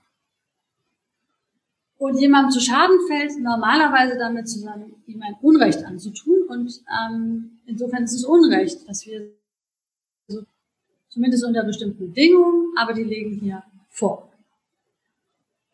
Und 1.99 2.19
jemandem 2.21 2.51
zu 2.51 2.61
Schaden 2.61 2.99
fällt 3.09 3.39
normalerweise 3.41 4.19
damit 4.19 4.49
zusammen, 4.49 5.03
ihm 5.07 5.23
ein 5.23 5.35
Unrecht 5.41 5.83
anzutun. 5.83 6.43
Und 6.47 6.83
ähm, 6.93 7.59
insofern 7.65 8.05
ist 8.05 8.13
es 8.13 8.25
Unrecht, 8.25 8.87
dass 8.87 9.07
wir 9.07 9.31
zumindest 11.17 11.45
unter 11.45 11.65
bestimmten 11.65 12.09
Bedingungen, 12.09 12.75
aber 12.77 12.93
die 12.93 13.03
legen 13.03 13.41
hier 13.41 13.63
vor. 13.89 14.31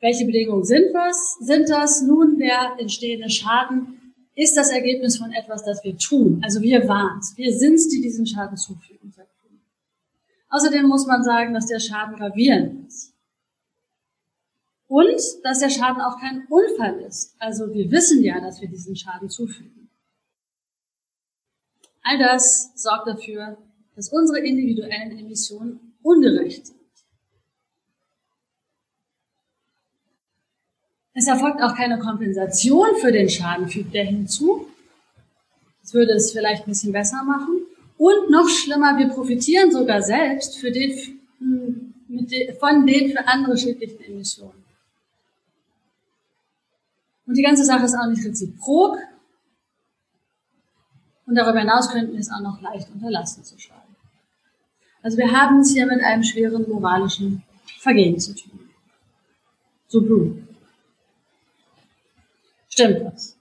Welche 0.01 0.25
Bedingungen 0.25 0.65
sind 0.65 0.95
was? 0.95 1.37
Sind 1.41 1.69
das 1.69 2.03
nun 2.03 2.39
der 2.39 2.77
entstehende 2.79 3.29
Schaden? 3.29 4.15
Ist 4.37 4.57
das 4.57 4.71
Ergebnis 4.71 5.19
von 5.19 5.33
etwas, 5.33 5.65
das 5.65 5.83
wir 5.83 5.99
tun? 5.99 6.41
Also 6.45 6.63
wir 6.63 6.87
waren 6.87 7.19
es. 7.19 7.37
Wir 7.37 7.53
sind 7.53 7.75
es, 7.75 7.89
die 7.89 8.01
diesen 8.01 8.25
Schaden 8.25 8.57
zufügen. 8.57 9.13
Außerdem 10.49 10.87
muss 10.87 11.07
man 11.07 11.25
sagen, 11.25 11.55
dass 11.55 11.67
der 11.67 11.81
Schaden 11.81 12.15
gravierend 12.17 12.87
ist. 12.87 13.15
Und 14.87 15.21
dass 15.43 15.59
der 15.59 15.71
Schaden 15.71 16.03
auch 16.03 16.21
kein 16.21 16.47
Unfall 16.49 17.01
ist. 17.01 17.35
Also 17.39 17.73
wir 17.73 17.91
wissen 17.91 18.23
ja, 18.23 18.39
dass 18.41 18.61
wir 18.61 18.69
diesen 18.69 18.95
Schaden 18.95 19.29
zufügen. 19.29 19.89
All 22.03 22.19
das 22.19 22.73
sorgt 22.77 23.09
dafür, 23.09 23.57
dass 23.97 24.09
unsere 24.09 24.39
individuellen 24.41 25.19
Emissionen 25.19 25.95
ungerecht 26.03 26.67
sind. 26.67 26.79
Es 31.15 31.27
erfolgt 31.27 31.61
auch 31.61 31.77
keine 31.77 31.99
Kompensation 31.99 32.97
für 33.01 33.13
den 33.13 33.29
Schaden, 33.29 33.69
fügt 33.69 33.95
er 33.95 34.05
hinzu. 34.05 34.67
Das 35.83 35.93
würde 35.93 36.15
es 36.15 36.33
vielleicht 36.33 36.67
ein 36.67 36.71
bisschen 36.71 36.93
besser 36.93 37.23
machen. 37.23 37.67
Und 37.99 38.31
noch 38.31 38.49
schlimmer, 38.49 38.97
wir 38.99 39.09
profitieren 39.09 39.71
sogar 39.71 40.03
selbst 40.03 40.57
für 40.57 40.71
den, 40.71 40.93
von 42.59 42.87
den 42.87 43.13
für 43.13 43.29
andere 43.29 43.59
schädlichen 43.59 44.03
Emissionen. 44.05 44.65
Und 47.27 47.37
die 47.37 47.43
ganze 47.43 47.65
Sache 47.65 47.85
ist 47.85 47.95
auch 47.95 48.09
nicht 48.09 48.25
reziprok. 48.25 48.99
Und 51.27 51.35
darüber 51.35 51.61
hinaus 51.61 51.91
könnten 51.91 52.13
wir 52.13 52.21
es 52.21 52.31
auch 52.31 52.41
noch 52.41 52.61
leicht 52.61 52.91
unterlassen 52.91 53.45
zu 53.45 53.59
schreiben. 53.59 53.82
Also 55.03 55.19
wir 55.19 55.31
haben 55.33 55.61
es 55.61 55.73
hier 55.73 55.87
mit 55.87 56.01
einem 56.01 56.23
schweren 56.23 56.69
moralischen 56.69 57.43
Vergehen 57.81 58.19
zu 58.19 58.35
tun. 58.35 58.71
So 59.89 60.01
Bloom. 60.01 60.49
Stimmt 62.69 63.03
das? 63.05 63.37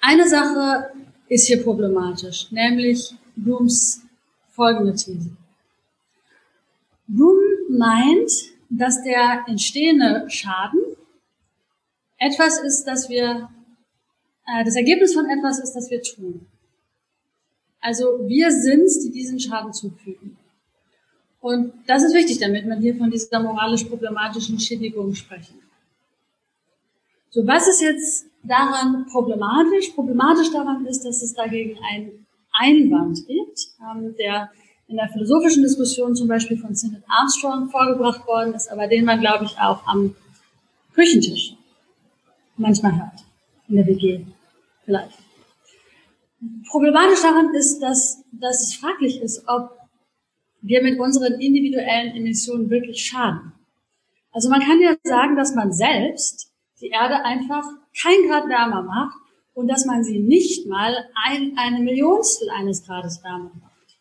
Eine 0.00 0.28
Sache 0.28 0.92
ist 1.28 1.46
hier 1.46 1.62
problematisch, 1.62 2.50
nämlich 2.52 3.14
Blooms 3.34 4.02
folgende 4.50 4.94
These. 4.94 5.30
Bloom 7.06 7.36
meint, 7.70 8.30
dass 8.68 9.02
der 9.02 9.44
entstehende 9.48 10.28
Schaden 10.28 10.80
etwas 12.18 12.58
ist, 12.62 12.84
das 12.84 13.08
wir, 13.08 13.48
äh, 14.46 14.64
das 14.64 14.76
Ergebnis 14.76 15.14
von 15.14 15.26
etwas 15.28 15.58
ist, 15.58 15.72
das 15.72 15.90
wir 15.90 16.02
tun. 16.02 16.46
Also 17.80 18.04
wir 18.26 18.50
sind 18.50 18.88
die 19.04 19.10
diesen 19.10 19.38
Schaden 19.38 19.72
zufügen. 19.72 20.36
Und 21.40 21.72
das 21.86 22.02
ist 22.02 22.14
wichtig, 22.14 22.38
damit 22.38 22.66
man 22.66 22.80
hier 22.80 22.96
von 22.96 23.10
dieser 23.10 23.40
moralisch 23.40 23.84
problematischen 23.84 24.58
Schädigung 24.58 25.14
sprechen 25.14 25.60
kann. 25.60 25.68
So, 27.30 27.46
was 27.46 27.68
ist 27.68 27.80
jetzt 27.80 28.26
daran 28.42 29.06
problematisch? 29.06 29.90
Problematisch 29.90 30.50
daran 30.50 30.86
ist, 30.86 31.04
dass 31.04 31.22
es 31.22 31.34
dagegen 31.34 31.78
einen 31.90 32.26
Einwand 32.52 33.26
gibt, 33.26 33.68
ähm, 33.80 34.14
der 34.18 34.50
in 34.88 34.96
der 34.96 35.08
philosophischen 35.08 35.62
Diskussion 35.62 36.16
zum 36.16 36.28
Beispiel 36.28 36.56
von 36.56 36.74
Synod 36.74 37.02
Armstrong 37.06 37.68
vorgebracht 37.68 38.26
worden 38.26 38.54
ist, 38.54 38.70
aber 38.72 38.86
den 38.86 39.04
man, 39.04 39.20
glaube 39.20 39.44
ich, 39.44 39.58
auch 39.58 39.86
am 39.86 40.16
Küchentisch 40.94 41.54
manchmal 42.56 42.96
hört. 42.96 43.24
In 43.68 43.76
der 43.76 43.86
WG 43.86 44.24
vielleicht. 44.84 45.27
Problematisch 46.68 47.22
daran 47.22 47.54
ist, 47.54 47.80
dass, 47.80 48.22
dass 48.32 48.62
es 48.62 48.74
fraglich 48.74 49.20
ist, 49.20 49.44
ob 49.48 49.76
wir 50.60 50.82
mit 50.82 50.98
unseren 50.98 51.40
individuellen 51.40 52.14
Emissionen 52.16 52.68
wirklich 52.70 53.04
schaden. 53.04 53.52
Also 54.32 54.50
man 54.50 54.60
kann 54.60 54.80
ja 54.80 54.94
sagen, 55.02 55.36
dass 55.36 55.54
man 55.54 55.72
selbst 55.72 56.52
die 56.80 56.88
Erde 56.88 57.24
einfach 57.24 57.64
kein 58.00 58.28
Grad 58.28 58.48
wärmer 58.48 58.82
macht 58.82 59.18
und 59.54 59.68
dass 59.68 59.86
man 59.86 60.04
sie 60.04 60.18
nicht 60.18 60.68
mal 60.68 60.94
ein, 61.26 61.56
eine 61.56 61.80
Millionstel 61.80 62.48
eines 62.50 62.86
Grades 62.86 63.22
wärmer 63.24 63.50
macht. 63.60 63.98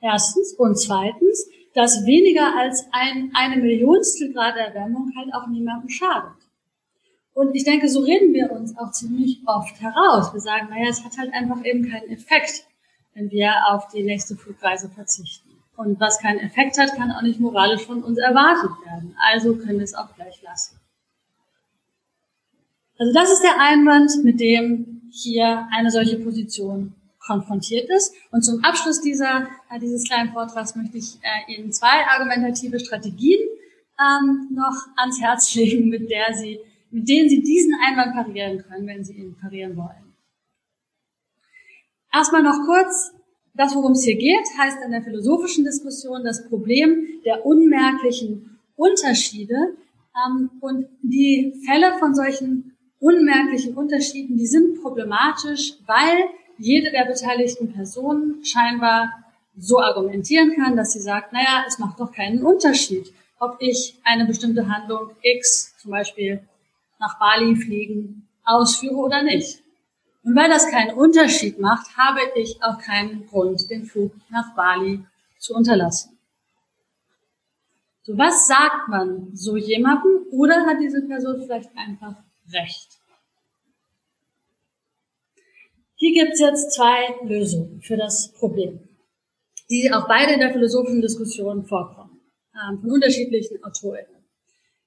Erstens. 0.00 0.54
Und 0.54 0.78
zweitens, 0.78 1.48
dass 1.74 2.06
weniger 2.06 2.56
als 2.56 2.86
ein, 2.92 3.32
eine 3.34 3.56
Millionstel 3.56 4.32
Grad 4.32 4.56
Erwärmung 4.56 5.12
halt 5.16 5.34
auch 5.34 5.48
niemandem 5.48 5.88
schadet. 5.88 6.45
Und 7.36 7.54
ich 7.54 7.64
denke, 7.64 7.86
so 7.90 8.00
reden 8.00 8.32
wir 8.32 8.50
uns 8.50 8.78
auch 8.78 8.92
ziemlich 8.92 9.40
oft 9.44 9.78
heraus. 9.82 10.32
Wir 10.32 10.40
sagen, 10.40 10.68
naja, 10.70 10.88
es 10.88 11.04
hat 11.04 11.18
halt 11.18 11.34
einfach 11.34 11.62
eben 11.66 11.86
keinen 11.86 12.08
Effekt, 12.08 12.64
wenn 13.12 13.30
wir 13.30 13.52
auf 13.68 13.88
die 13.88 14.02
nächste 14.02 14.36
Flugreise 14.36 14.88
verzichten. 14.88 15.50
Und 15.76 16.00
was 16.00 16.18
keinen 16.18 16.38
Effekt 16.38 16.78
hat, 16.78 16.96
kann 16.96 17.12
auch 17.12 17.20
nicht 17.20 17.38
moralisch 17.38 17.84
von 17.84 18.02
uns 18.02 18.16
erwartet 18.16 18.70
werden. 18.86 19.14
Also 19.22 19.54
können 19.54 19.76
wir 19.76 19.84
es 19.84 19.94
auch 19.94 20.14
gleich 20.14 20.40
lassen. 20.40 20.80
Also 22.98 23.12
das 23.12 23.30
ist 23.30 23.42
der 23.42 23.60
Einwand, 23.60 24.12
mit 24.24 24.40
dem 24.40 25.02
hier 25.12 25.68
eine 25.76 25.90
solche 25.90 26.18
Position 26.18 26.94
konfrontiert 27.18 27.90
ist. 27.90 28.14
Und 28.30 28.46
zum 28.46 28.64
Abschluss 28.64 29.02
dieser, 29.02 29.46
äh, 29.70 29.78
dieses 29.78 30.08
kleinen 30.08 30.32
Vortrags 30.32 30.74
möchte 30.74 30.96
ich 30.96 31.18
äh, 31.20 31.52
Ihnen 31.52 31.70
zwei 31.70 32.06
argumentative 32.08 32.80
Strategien 32.80 33.40
ähm, 34.00 34.48
noch 34.54 34.86
ans 34.96 35.20
Herz 35.20 35.54
legen, 35.54 35.90
mit, 35.90 36.08
der 36.08 36.32
Sie, 36.32 36.60
mit 36.96 37.10
denen 37.10 37.28
Sie 37.28 37.42
diesen 37.42 37.74
Einwand 37.86 38.14
parieren 38.14 38.64
können, 38.66 38.86
wenn 38.86 39.04
Sie 39.04 39.12
ihn 39.12 39.36
parieren 39.36 39.76
wollen. 39.76 40.14
Erstmal 42.10 42.42
noch 42.42 42.64
kurz, 42.64 43.12
das, 43.52 43.74
worum 43.74 43.92
es 43.92 44.04
hier 44.04 44.16
geht, 44.16 44.46
heißt 44.58 44.78
in 44.82 44.92
der 44.92 45.02
philosophischen 45.02 45.66
Diskussion 45.66 46.24
das 46.24 46.48
Problem 46.48 47.06
der 47.26 47.44
unmerklichen 47.44 48.58
Unterschiede. 48.76 49.74
Ähm, 50.26 50.50
und 50.60 50.86
die 51.02 51.52
Fälle 51.66 51.98
von 51.98 52.14
solchen 52.14 52.74
unmerklichen 52.98 53.74
Unterschieden, 53.74 54.38
die 54.38 54.46
sind 54.46 54.80
problematisch, 54.80 55.74
weil 55.84 56.30
jede 56.56 56.90
der 56.92 57.04
beteiligten 57.04 57.74
Personen 57.74 58.42
scheinbar 58.42 59.12
so 59.58 59.80
argumentieren 59.80 60.56
kann, 60.56 60.76
dass 60.76 60.94
sie 60.94 61.00
sagt, 61.00 61.34
naja, 61.34 61.66
es 61.68 61.78
macht 61.78 62.00
doch 62.00 62.10
keinen 62.10 62.42
Unterschied, 62.42 63.12
ob 63.38 63.58
ich 63.60 63.98
eine 64.02 64.24
bestimmte 64.24 64.66
Handlung 64.66 65.10
X, 65.20 65.74
zum 65.76 65.90
Beispiel 65.90 66.40
nach 66.98 67.18
Bali 67.18 67.56
fliegen, 67.56 68.28
ausführe 68.44 68.96
oder 68.96 69.22
nicht. 69.22 69.62
Und 70.22 70.34
weil 70.34 70.48
das 70.48 70.70
keinen 70.70 70.96
Unterschied 70.96 71.58
macht, 71.60 71.96
habe 71.96 72.20
ich 72.34 72.62
auch 72.62 72.78
keinen 72.78 73.26
Grund, 73.26 73.70
den 73.70 73.84
Flug 73.84 74.12
nach 74.30 74.54
Bali 74.54 75.04
zu 75.38 75.54
unterlassen. 75.54 76.18
So, 78.02 78.16
was 78.16 78.46
sagt 78.46 78.88
man 78.88 79.30
so 79.34 79.56
jemandem? 79.56 80.26
Oder 80.30 80.64
hat 80.66 80.78
diese 80.80 81.02
Person 81.02 81.42
vielleicht 81.42 81.70
einfach 81.76 82.14
recht? 82.52 82.98
Hier 85.96 86.12
gibt 86.12 86.34
es 86.34 86.40
jetzt 86.40 86.74
zwei 86.74 87.16
Lösungen 87.24 87.80
für 87.80 87.96
das 87.96 88.32
Problem, 88.32 88.80
die 89.70 89.90
auch 89.92 90.06
beide 90.06 90.34
in 90.34 90.40
der 90.40 90.52
philosophischen 90.52 91.00
Diskussion 91.00 91.64
vorkommen, 91.64 92.20
ähm, 92.54 92.80
von 92.80 92.90
unterschiedlichen 92.90 93.64
Autorinnen. 93.64 94.24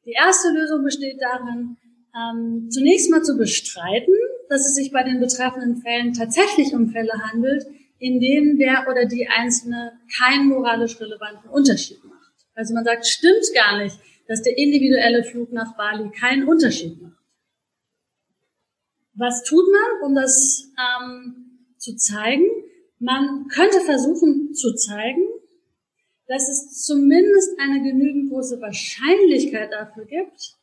Die 0.06 0.12
erste 0.12 0.50
Lösung 0.52 0.84
besteht 0.84 1.20
darin, 1.20 1.78
ähm, 2.16 2.70
zunächst 2.70 3.10
mal 3.12 3.24
zu 3.24 3.38
bestreiten, 3.38 4.14
dass 4.50 4.68
es 4.68 4.76
sich 4.76 4.92
bei 4.92 5.04
den 5.04 5.20
betreffenden 5.20 5.82
Fällen 5.82 6.14
tatsächlich 6.14 6.74
um 6.74 6.90
Fälle 6.90 7.14
handelt, 7.32 7.66
in 8.00 8.20
denen 8.20 8.58
der 8.58 8.88
oder 8.90 9.06
die 9.06 9.28
Einzelne 9.28 9.94
keinen 10.18 10.48
moralisch 10.48 11.00
relevanten 11.00 11.50
Unterschied 11.50 12.04
macht. 12.04 12.34
Also 12.56 12.74
man 12.74 12.84
sagt, 12.84 13.06
stimmt 13.06 13.46
gar 13.54 13.78
nicht, 13.78 13.98
dass 14.28 14.42
der 14.42 14.58
individuelle 14.58 15.24
Flug 15.24 15.52
nach 15.52 15.76
Bali 15.76 16.10
keinen 16.12 16.48
Unterschied 16.48 17.02
macht. 17.02 17.18
Was 19.14 19.44
tut 19.44 19.66
man, 19.72 20.10
um 20.10 20.16
das 20.16 20.72
ähm, 20.78 21.66
zu 21.78 21.96
zeigen? 21.96 22.46
Man 23.00 23.48
könnte 23.50 23.82
versuchen 23.82 24.54
zu 24.54 24.74
zeigen, 24.76 25.24
dass 26.28 26.48
es 26.48 26.86
zumindest 26.86 27.60
eine 27.60 27.82
genügend 27.82 28.30
große 28.30 28.62
Wahrscheinlichkeit 28.62 29.74
dafür 29.74 30.06
gibt, 30.06 30.59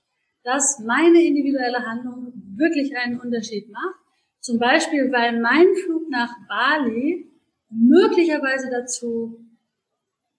dass 0.46 0.78
meine 0.78 1.20
individuelle 1.20 1.84
Handlung 1.84 2.32
wirklich 2.54 2.96
einen 2.96 3.18
Unterschied 3.18 3.68
macht. 3.68 3.96
Zum 4.38 4.60
Beispiel, 4.60 5.10
weil 5.10 5.40
mein 5.40 5.66
Flug 5.84 6.08
nach 6.08 6.32
Bali 6.48 7.28
möglicherweise 7.68 8.70
dazu 8.70 9.40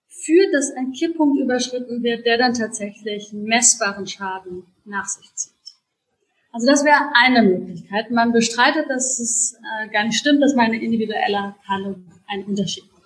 führt, 0.08 0.53
dass 0.53 0.72
ein 0.72 0.93
Kipppunkt 0.93 1.41
überschritten 1.41 2.03
wird, 2.03 2.26
der 2.26 2.38
dann 2.38 2.53
tatsächlich 2.53 3.34
messbaren 3.34 4.08
Schaden 4.08 4.64
nach 4.86 5.05
sich 5.05 5.30
zieht. 5.36 5.53
Also 6.53 6.68
das 6.68 6.86
wäre 6.86 7.12
eine 7.14 7.43
Möglichkeit. 7.43 8.10
Man 8.10 8.32
bestreitet, 8.32 8.89
dass 8.89 9.20
es 9.20 9.60
äh, 9.60 9.89
gar 9.89 10.05
nicht 10.05 10.18
stimmt, 10.18 10.41
dass 10.41 10.55
meine 10.55 10.82
individuelle 10.82 11.55
Handlung 11.68 12.05
einen 12.28 12.45
Unterschied 12.45 12.86
macht. 12.93 12.96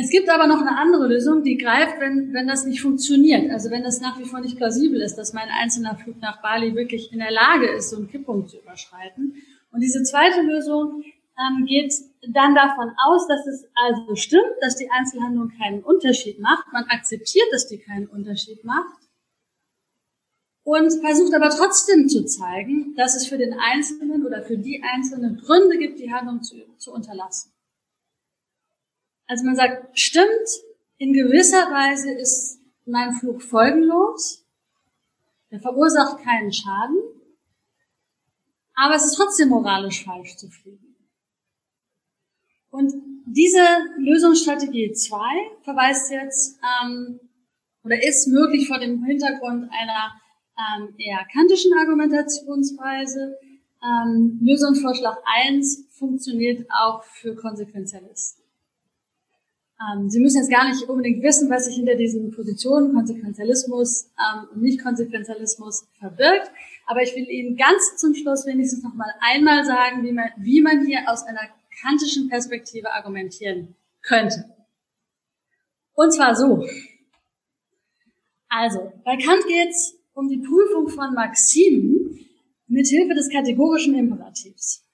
Es 0.00 0.10
gibt 0.10 0.30
aber 0.30 0.46
noch 0.46 0.60
eine 0.60 0.78
andere 0.78 1.08
Lösung, 1.08 1.42
die 1.42 1.56
greift, 1.56 1.98
wenn, 1.98 2.32
wenn 2.32 2.46
das 2.46 2.64
nicht 2.64 2.80
funktioniert. 2.80 3.50
Also 3.50 3.68
wenn 3.70 3.82
das 3.82 4.00
nach 4.00 4.16
wie 4.20 4.26
vor 4.26 4.38
nicht 4.38 4.56
plausibel 4.56 5.00
ist, 5.00 5.16
dass 5.16 5.32
mein 5.32 5.48
einzelner 5.48 5.96
Flug 5.96 6.20
nach 6.20 6.40
Bali 6.40 6.76
wirklich 6.76 7.12
in 7.12 7.18
der 7.18 7.32
Lage 7.32 7.66
ist, 7.66 7.90
so 7.90 7.96
einen 7.96 8.08
Kipppunkt 8.08 8.48
zu 8.48 8.58
überschreiten. 8.58 9.34
Und 9.72 9.80
diese 9.80 10.04
zweite 10.04 10.42
Lösung 10.42 11.02
ähm, 11.36 11.64
geht 11.66 11.92
dann 12.32 12.54
davon 12.54 12.92
aus, 13.08 13.26
dass 13.26 13.44
es 13.48 13.68
also 13.74 14.14
stimmt, 14.14 14.54
dass 14.60 14.76
die 14.76 14.88
Einzelhandlung 14.88 15.50
keinen 15.58 15.82
Unterschied 15.82 16.38
macht. 16.38 16.72
Man 16.72 16.84
akzeptiert, 16.84 17.48
dass 17.50 17.66
die 17.66 17.78
keinen 17.78 18.06
Unterschied 18.06 18.62
macht 18.62 19.02
und 20.62 20.92
versucht 21.00 21.34
aber 21.34 21.50
trotzdem 21.50 22.08
zu 22.08 22.24
zeigen, 22.24 22.94
dass 22.94 23.16
es 23.16 23.26
für 23.26 23.36
den 23.36 23.54
Einzelnen 23.58 24.24
oder 24.24 24.44
für 24.44 24.58
die 24.58 24.80
Einzelnen 24.94 25.38
Gründe 25.38 25.76
gibt, 25.76 25.98
die 25.98 26.12
Handlung 26.12 26.40
zu, 26.44 26.54
zu 26.76 26.92
unterlassen. 26.92 27.50
Also 29.28 29.44
man 29.44 29.54
sagt, 29.54 29.96
stimmt, 29.96 30.48
in 30.96 31.12
gewisser 31.12 31.70
Weise 31.70 32.10
ist 32.12 32.60
mein 32.86 33.12
Flug 33.12 33.42
folgenlos. 33.42 34.44
Der 35.50 35.60
verursacht 35.60 36.24
keinen 36.24 36.52
Schaden. 36.52 36.96
Aber 38.74 38.94
es 38.94 39.04
ist 39.04 39.14
trotzdem 39.14 39.50
moralisch 39.50 40.04
falsch 40.04 40.36
zu 40.36 40.48
fliegen. 40.48 40.96
Und 42.70 42.92
diese 43.26 43.60
Lösungsstrategie 43.98 44.92
2 44.92 45.18
verweist 45.62 46.10
jetzt 46.10 46.58
ähm, 46.82 47.20
oder 47.84 48.02
ist 48.02 48.28
möglich 48.28 48.66
vor 48.66 48.78
dem 48.78 49.04
Hintergrund 49.04 49.70
einer 49.70 50.12
ähm, 50.58 50.94
eher 50.98 51.26
kantischen 51.32 51.72
Argumentationsweise. 51.78 53.38
Ähm, 53.82 54.38
Lösungsvorschlag 54.42 55.18
1 55.24 55.86
funktioniert 55.90 56.66
auch 56.70 57.02
für 57.04 57.34
Konsequenzialisten. 57.34 58.47
Ähm, 59.80 60.10
Sie 60.10 60.18
müssen 60.18 60.38
jetzt 60.38 60.50
gar 60.50 60.68
nicht 60.68 60.88
unbedingt 60.88 61.22
wissen, 61.22 61.48
was 61.50 61.66
sich 61.66 61.76
hinter 61.76 61.94
diesen 61.94 62.32
Positionen 62.32 62.94
Konsequenzialismus 62.94 64.10
ähm, 64.18 64.48
und 64.52 64.62
Nicht-Konsequenzialismus 64.62 65.86
verbirgt. 65.98 66.50
Aber 66.86 67.02
ich 67.02 67.14
will 67.14 67.28
Ihnen 67.28 67.56
ganz 67.56 67.96
zum 67.96 68.14
Schluss 68.14 68.44
wenigstens 68.46 68.82
noch 68.82 68.94
mal 68.94 69.12
einmal 69.20 69.64
sagen, 69.64 70.02
wie 70.02 70.12
man, 70.12 70.30
wie 70.38 70.60
man 70.60 70.84
hier 70.84 71.02
aus 71.06 71.22
einer 71.22 71.48
kantischen 71.80 72.28
Perspektive 72.28 72.92
argumentieren 72.92 73.76
könnte. 74.02 74.44
Und 75.94 76.12
zwar 76.12 76.34
so. 76.34 76.66
Also, 78.48 78.92
bei 79.04 79.16
Kant 79.16 79.46
geht 79.46 79.70
es 79.70 79.94
um 80.14 80.28
die 80.28 80.38
Prüfung 80.38 80.88
von 80.88 81.14
Maximen 81.14 82.26
mit 82.66 82.88
Hilfe 82.88 83.14
des 83.14 83.30
kategorischen 83.30 83.94
Imperativs. 83.94 84.84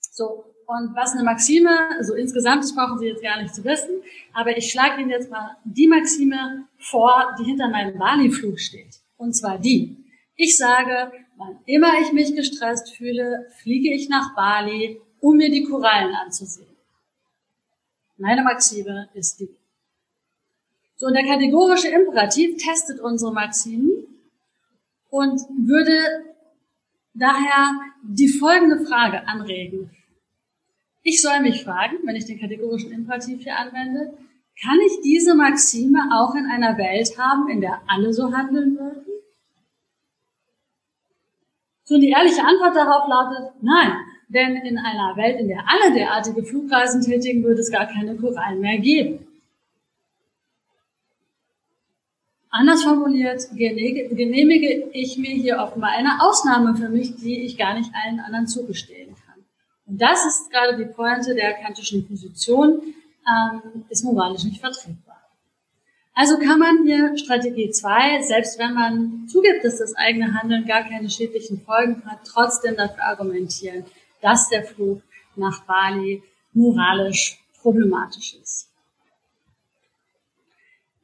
So, 0.00 0.49
und 0.70 0.94
was 0.94 1.14
eine 1.14 1.24
Maxime, 1.24 1.90
also 1.98 2.14
insgesamt, 2.14 2.62
das 2.62 2.76
brauchen 2.76 2.96
Sie 3.00 3.06
jetzt 3.06 3.24
gar 3.24 3.42
nicht 3.42 3.52
zu 3.52 3.64
wissen, 3.64 3.90
aber 4.32 4.56
ich 4.56 4.70
schlage 4.70 5.00
Ihnen 5.00 5.10
jetzt 5.10 5.28
mal 5.28 5.56
die 5.64 5.88
Maxime 5.88 6.68
vor, 6.78 7.34
die 7.40 7.44
hinter 7.44 7.68
meinem 7.68 7.98
Bali-Flug 7.98 8.60
steht. 8.60 9.00
Und 9.16 9.34
zwar 9.34 9.58
die. 9.58 9.96
Ich 10.36 10.56
sage, 10.56 11.10
wann 11.36 11.58
immer 11.66 12.00
ich 12.00 12.12
mich 12.12 12.36
gestresst 12.36 12.94
fühle, 12.96 13.48
fliege 13.58 13.92
ich 13.92 14.08
nach 14.08 14.36
Bali, 14.36 15.00
um 15.18 15.38
mir 15.38 15.50
die 15.50 15.64
Korallen 15.64 16.14
anzusehen. 16.14 16.76
Meine 18.16 18.42
Maxime 18.42 19.08
ist 19.14 19.40
die. 19.40 19.50
So, 20.94 21.06
und 21.06 21.14
der 21.14 21.26
kategorische 21.26 21.88
Imperativ 21.88 22.62
testet 22.62 23.00
unsere 23.00 23.32
Maximen 23.32 23.90
und 25.08 25.40
würde 25.58 25.98
daher 27.12 27.72
die 28.04 28.28
folgende 28.28 28.86
Frage 28.86 29.26
anregen. 29.26 29.90
Ich 31.02 31.22
soll 31.22 31.40
mich 31.40 31.64
fragen, 31.64 31.96
wenn 32.04 32.16
ich 32.16 32.26
den 32.26 32.38
kategorischen 32.38 32.92
Imperativ 32.92 33.42
hier 33.42 33.56
anwende, 33.56 34.12
kann 34.62 34.78
ich 34.86 35.00
diese 35.02 35.34
Maxime 35.34 36.10
auch 36.12 36.34
in 36.34 36.46
einer 36.46 36.76
Welt 36.76 37.16
haben, 37.16 37.48
in 37.48 37.60
der 37.60 37.80
alle 37.86 38.12
so 38.12 38.32
handeln 38.32 38.76
würden? 38.76 39.04
So, 41.84 41.98
die 41.98 42.10
ehrliche 42.10 42.44
Antwort 42.44 42.76
darauf 42.76 43.08
lautet, 43.08 43.54
nein. 43.62 43.92
Denn 44.28 44.56
in 44.56 44.78
einer 44.78 45.16
Welt, 45.16 45.40
in 45.40 45.48
der 45.48 45.64
alle 45.66 45.92
derartige 45.92 46.44
Flugreisen 46.44 47.02
tätigen, 47.02 47.42
würde 47.42 47.60
es 47.60 47.72
gar 47.72 47.86
keine 47.86 48.14
Korallen 48.16 48.60
mehr 48.60 48.78
geben. 48.78 49.26
Anders 52.50 52.84
formuliert, 52.84 53.48
genehmige 53.56 54.90
ich 54.92 55.16
mir 55.18 55.30
hier 55.30 55.58
offenbar 55.58 55.90
eine 55.90 56.22
Ausnahme 56.22 56.76
für 56.76 56.88
mich, 56.88 57.16
die 57.16 57.42
ich 57.44 57.56
gar 57.56 57.74
nicht 57.74 57.90
allen 57.94 58.20
anderen 58.20 58.46
zugestehen. 58.46 59.16
Und 59.90 60.00
das 60.00 60.24
ist 60.24 60.50
gerade 60.52 60.76
die 60.76 60.84
Pointe 60.84 61.34
der 61.34 61.54
kantischen 61.54 62.06
Position, 62.06 62.94
ähm, 63.26 63.84
ist 63.88 64.04
moralisch 64.04 64.44
nicht 64.44 64.60
vertretbar. 64.60 65.20
Also 66.14 66.38
kann 66.38 66.60
man 66.60 66.84
hier 66.84 67.16
Strategie 67.18 67.70
2, 67.70 68.22
selbst 68.22 68.56
wenn 68.58 68.74
man 68.74 69.26
zugibt, 69.26 69.64
dass 69.64 69.78
das 69.78 69.94
eigene 69.96 70.32
Handeln 70.34 70.64
gar 70.64 70.84
keine 70.84 71.10
schädlichen 71.10 71.60
Folgen 71.62 72.04
hat, 72.06 72.20
trotzdem 72.24 72.76
dafür 72.76 73.02
argumentieren, 73.02 73.84
dass 74.20 74.48
der 74.48 74.62
Flug 74.62 75.02
nach 75.34 75.64
Bali 75.64 76.22
moralisch 76.52 77.42
problematisch 77.60 78.36
ist. 78.40 78.69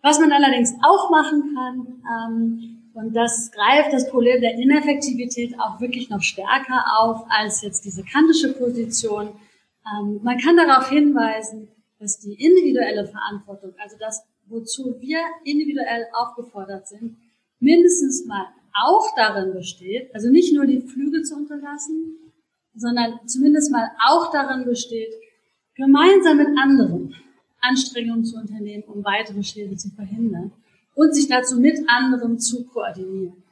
Was 0.07 0.21
man 0.21 0.31
allerdings 0.31 0.73
auch 0.85 1.11
machen 1.11 1.53
kann, 1.53 2.03
ähm, 2.15 2.93
und 2.95 3.13
das 3.13 3.51
greift 3.51 3.93
das 3.93 4.09
Problem 4.09 4.41
der 4.41 4.55
Ineffektivität 4.55 5.59
auch 5.59 5.81
wirklich 5.81 6.09
noch 6.11 6.23
stärker 6.23 6.85
auf 6.97 7.25
als 7.29 7.61
jetzt 7.63 7.85
diese 7.85 8.05
kantische 8.05 8.53
Position. 8.53 9.31
Ähm, 9.85 10.21
man 10.23 10.39
kann 10.39 10.57
darauf 10.57 10.91
hinweisen, 10.91 11.67
dass 11.99 12.21
die 12.21 12.35
individuelle 12.35 13.09
Verantwortung, 13.09 13.75
also 13.83 13.97
das, 13.99 14.23
wozu 14.47 14.95
wir 15.01 15.19
individuell 15.43 16.07
aufgefordert 16.13 16.87
sind, 16.87 17.17
mindestens 17.59 18.27
mal 18.27 18.47
auch 18.87 19.13
darin 19.17 19.55
besteht, 19.55 20.15
also 20.15 20.31
nicht 20.31 20.55
nur 20.55 20.67
die 20.67 20.83
Flüge 20.83 21.23
zu 21.23 21.35
unterlassen, 21.35 22.17
sondern 22.77 23.19
zumindest 23.27 23.73
mal 23.73 23.91
auch 24.07 24.31
darin 24.31 24.67
besteht, 24.67 25.13
gemeinsam 25.75 26.37
mit 26.37 26.57
anderen 26.57 27.13
Anstrengungen 27.61 28.25
zu 28.25 28.37
unternehmen, 28.37 28.85
um 28.85 29.05
weitere 29.05 29.43
Schäden 29.43 29.79
zu 29.79 29.91
verhindern 29.91 30.53
und 30.95 31.15
sich 31.15 31.29
dazu 31.29 31.59
mit 31.59 31.79
anderen 31.89 32.39
zu 32.39 32.65
koordinieren. 32.67 33.43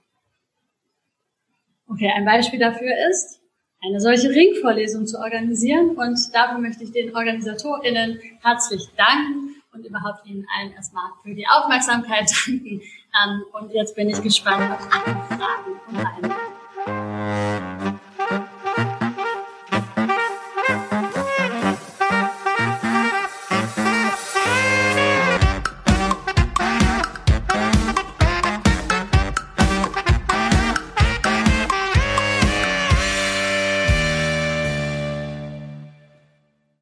Okay, 1.89 2.11
ein 2.15 2.25
Beispiel 2.25 2.59
dafür 2.59 2.93
ist, 3.11 3.41
eine 3.83 4.01
solche 4.01 4.31
Ringvorlesung 4.31 5.07
zu 5.07 5.19
organisieren 5.19 5.91
und 5.91 6.19
dafür 6.35 6.59
möchte 6.59 6.85
ich 6.85 6.93
den 6.93 7.15
OrganisatorInnen 7.15 8.19
herzlich 8.41 8.89
danken 8.97 9.55
und 9.73 9.85
überhaupt 9.85 10.27
Ihnen 10.27 10.47
allen 10.57 10.73
erstmal 10.73 11.11
für 11.23 11.35
die 11.35 11.47
Aufmerksamkeit 11.47 12.31
danken. 12.47 12.81
Ähm, 12.81 13.45
und 13.53 13.73
jetzt 13.73 13.95
bin 13.95 14.09
ich 14.09 14.23
gespannt 14.23 14.73
auf 14.73 14.87
Ihre 14.87 15.39
Fragen 15.39 15.81
und 15.89 15.97
Einwände. 15.97 16.54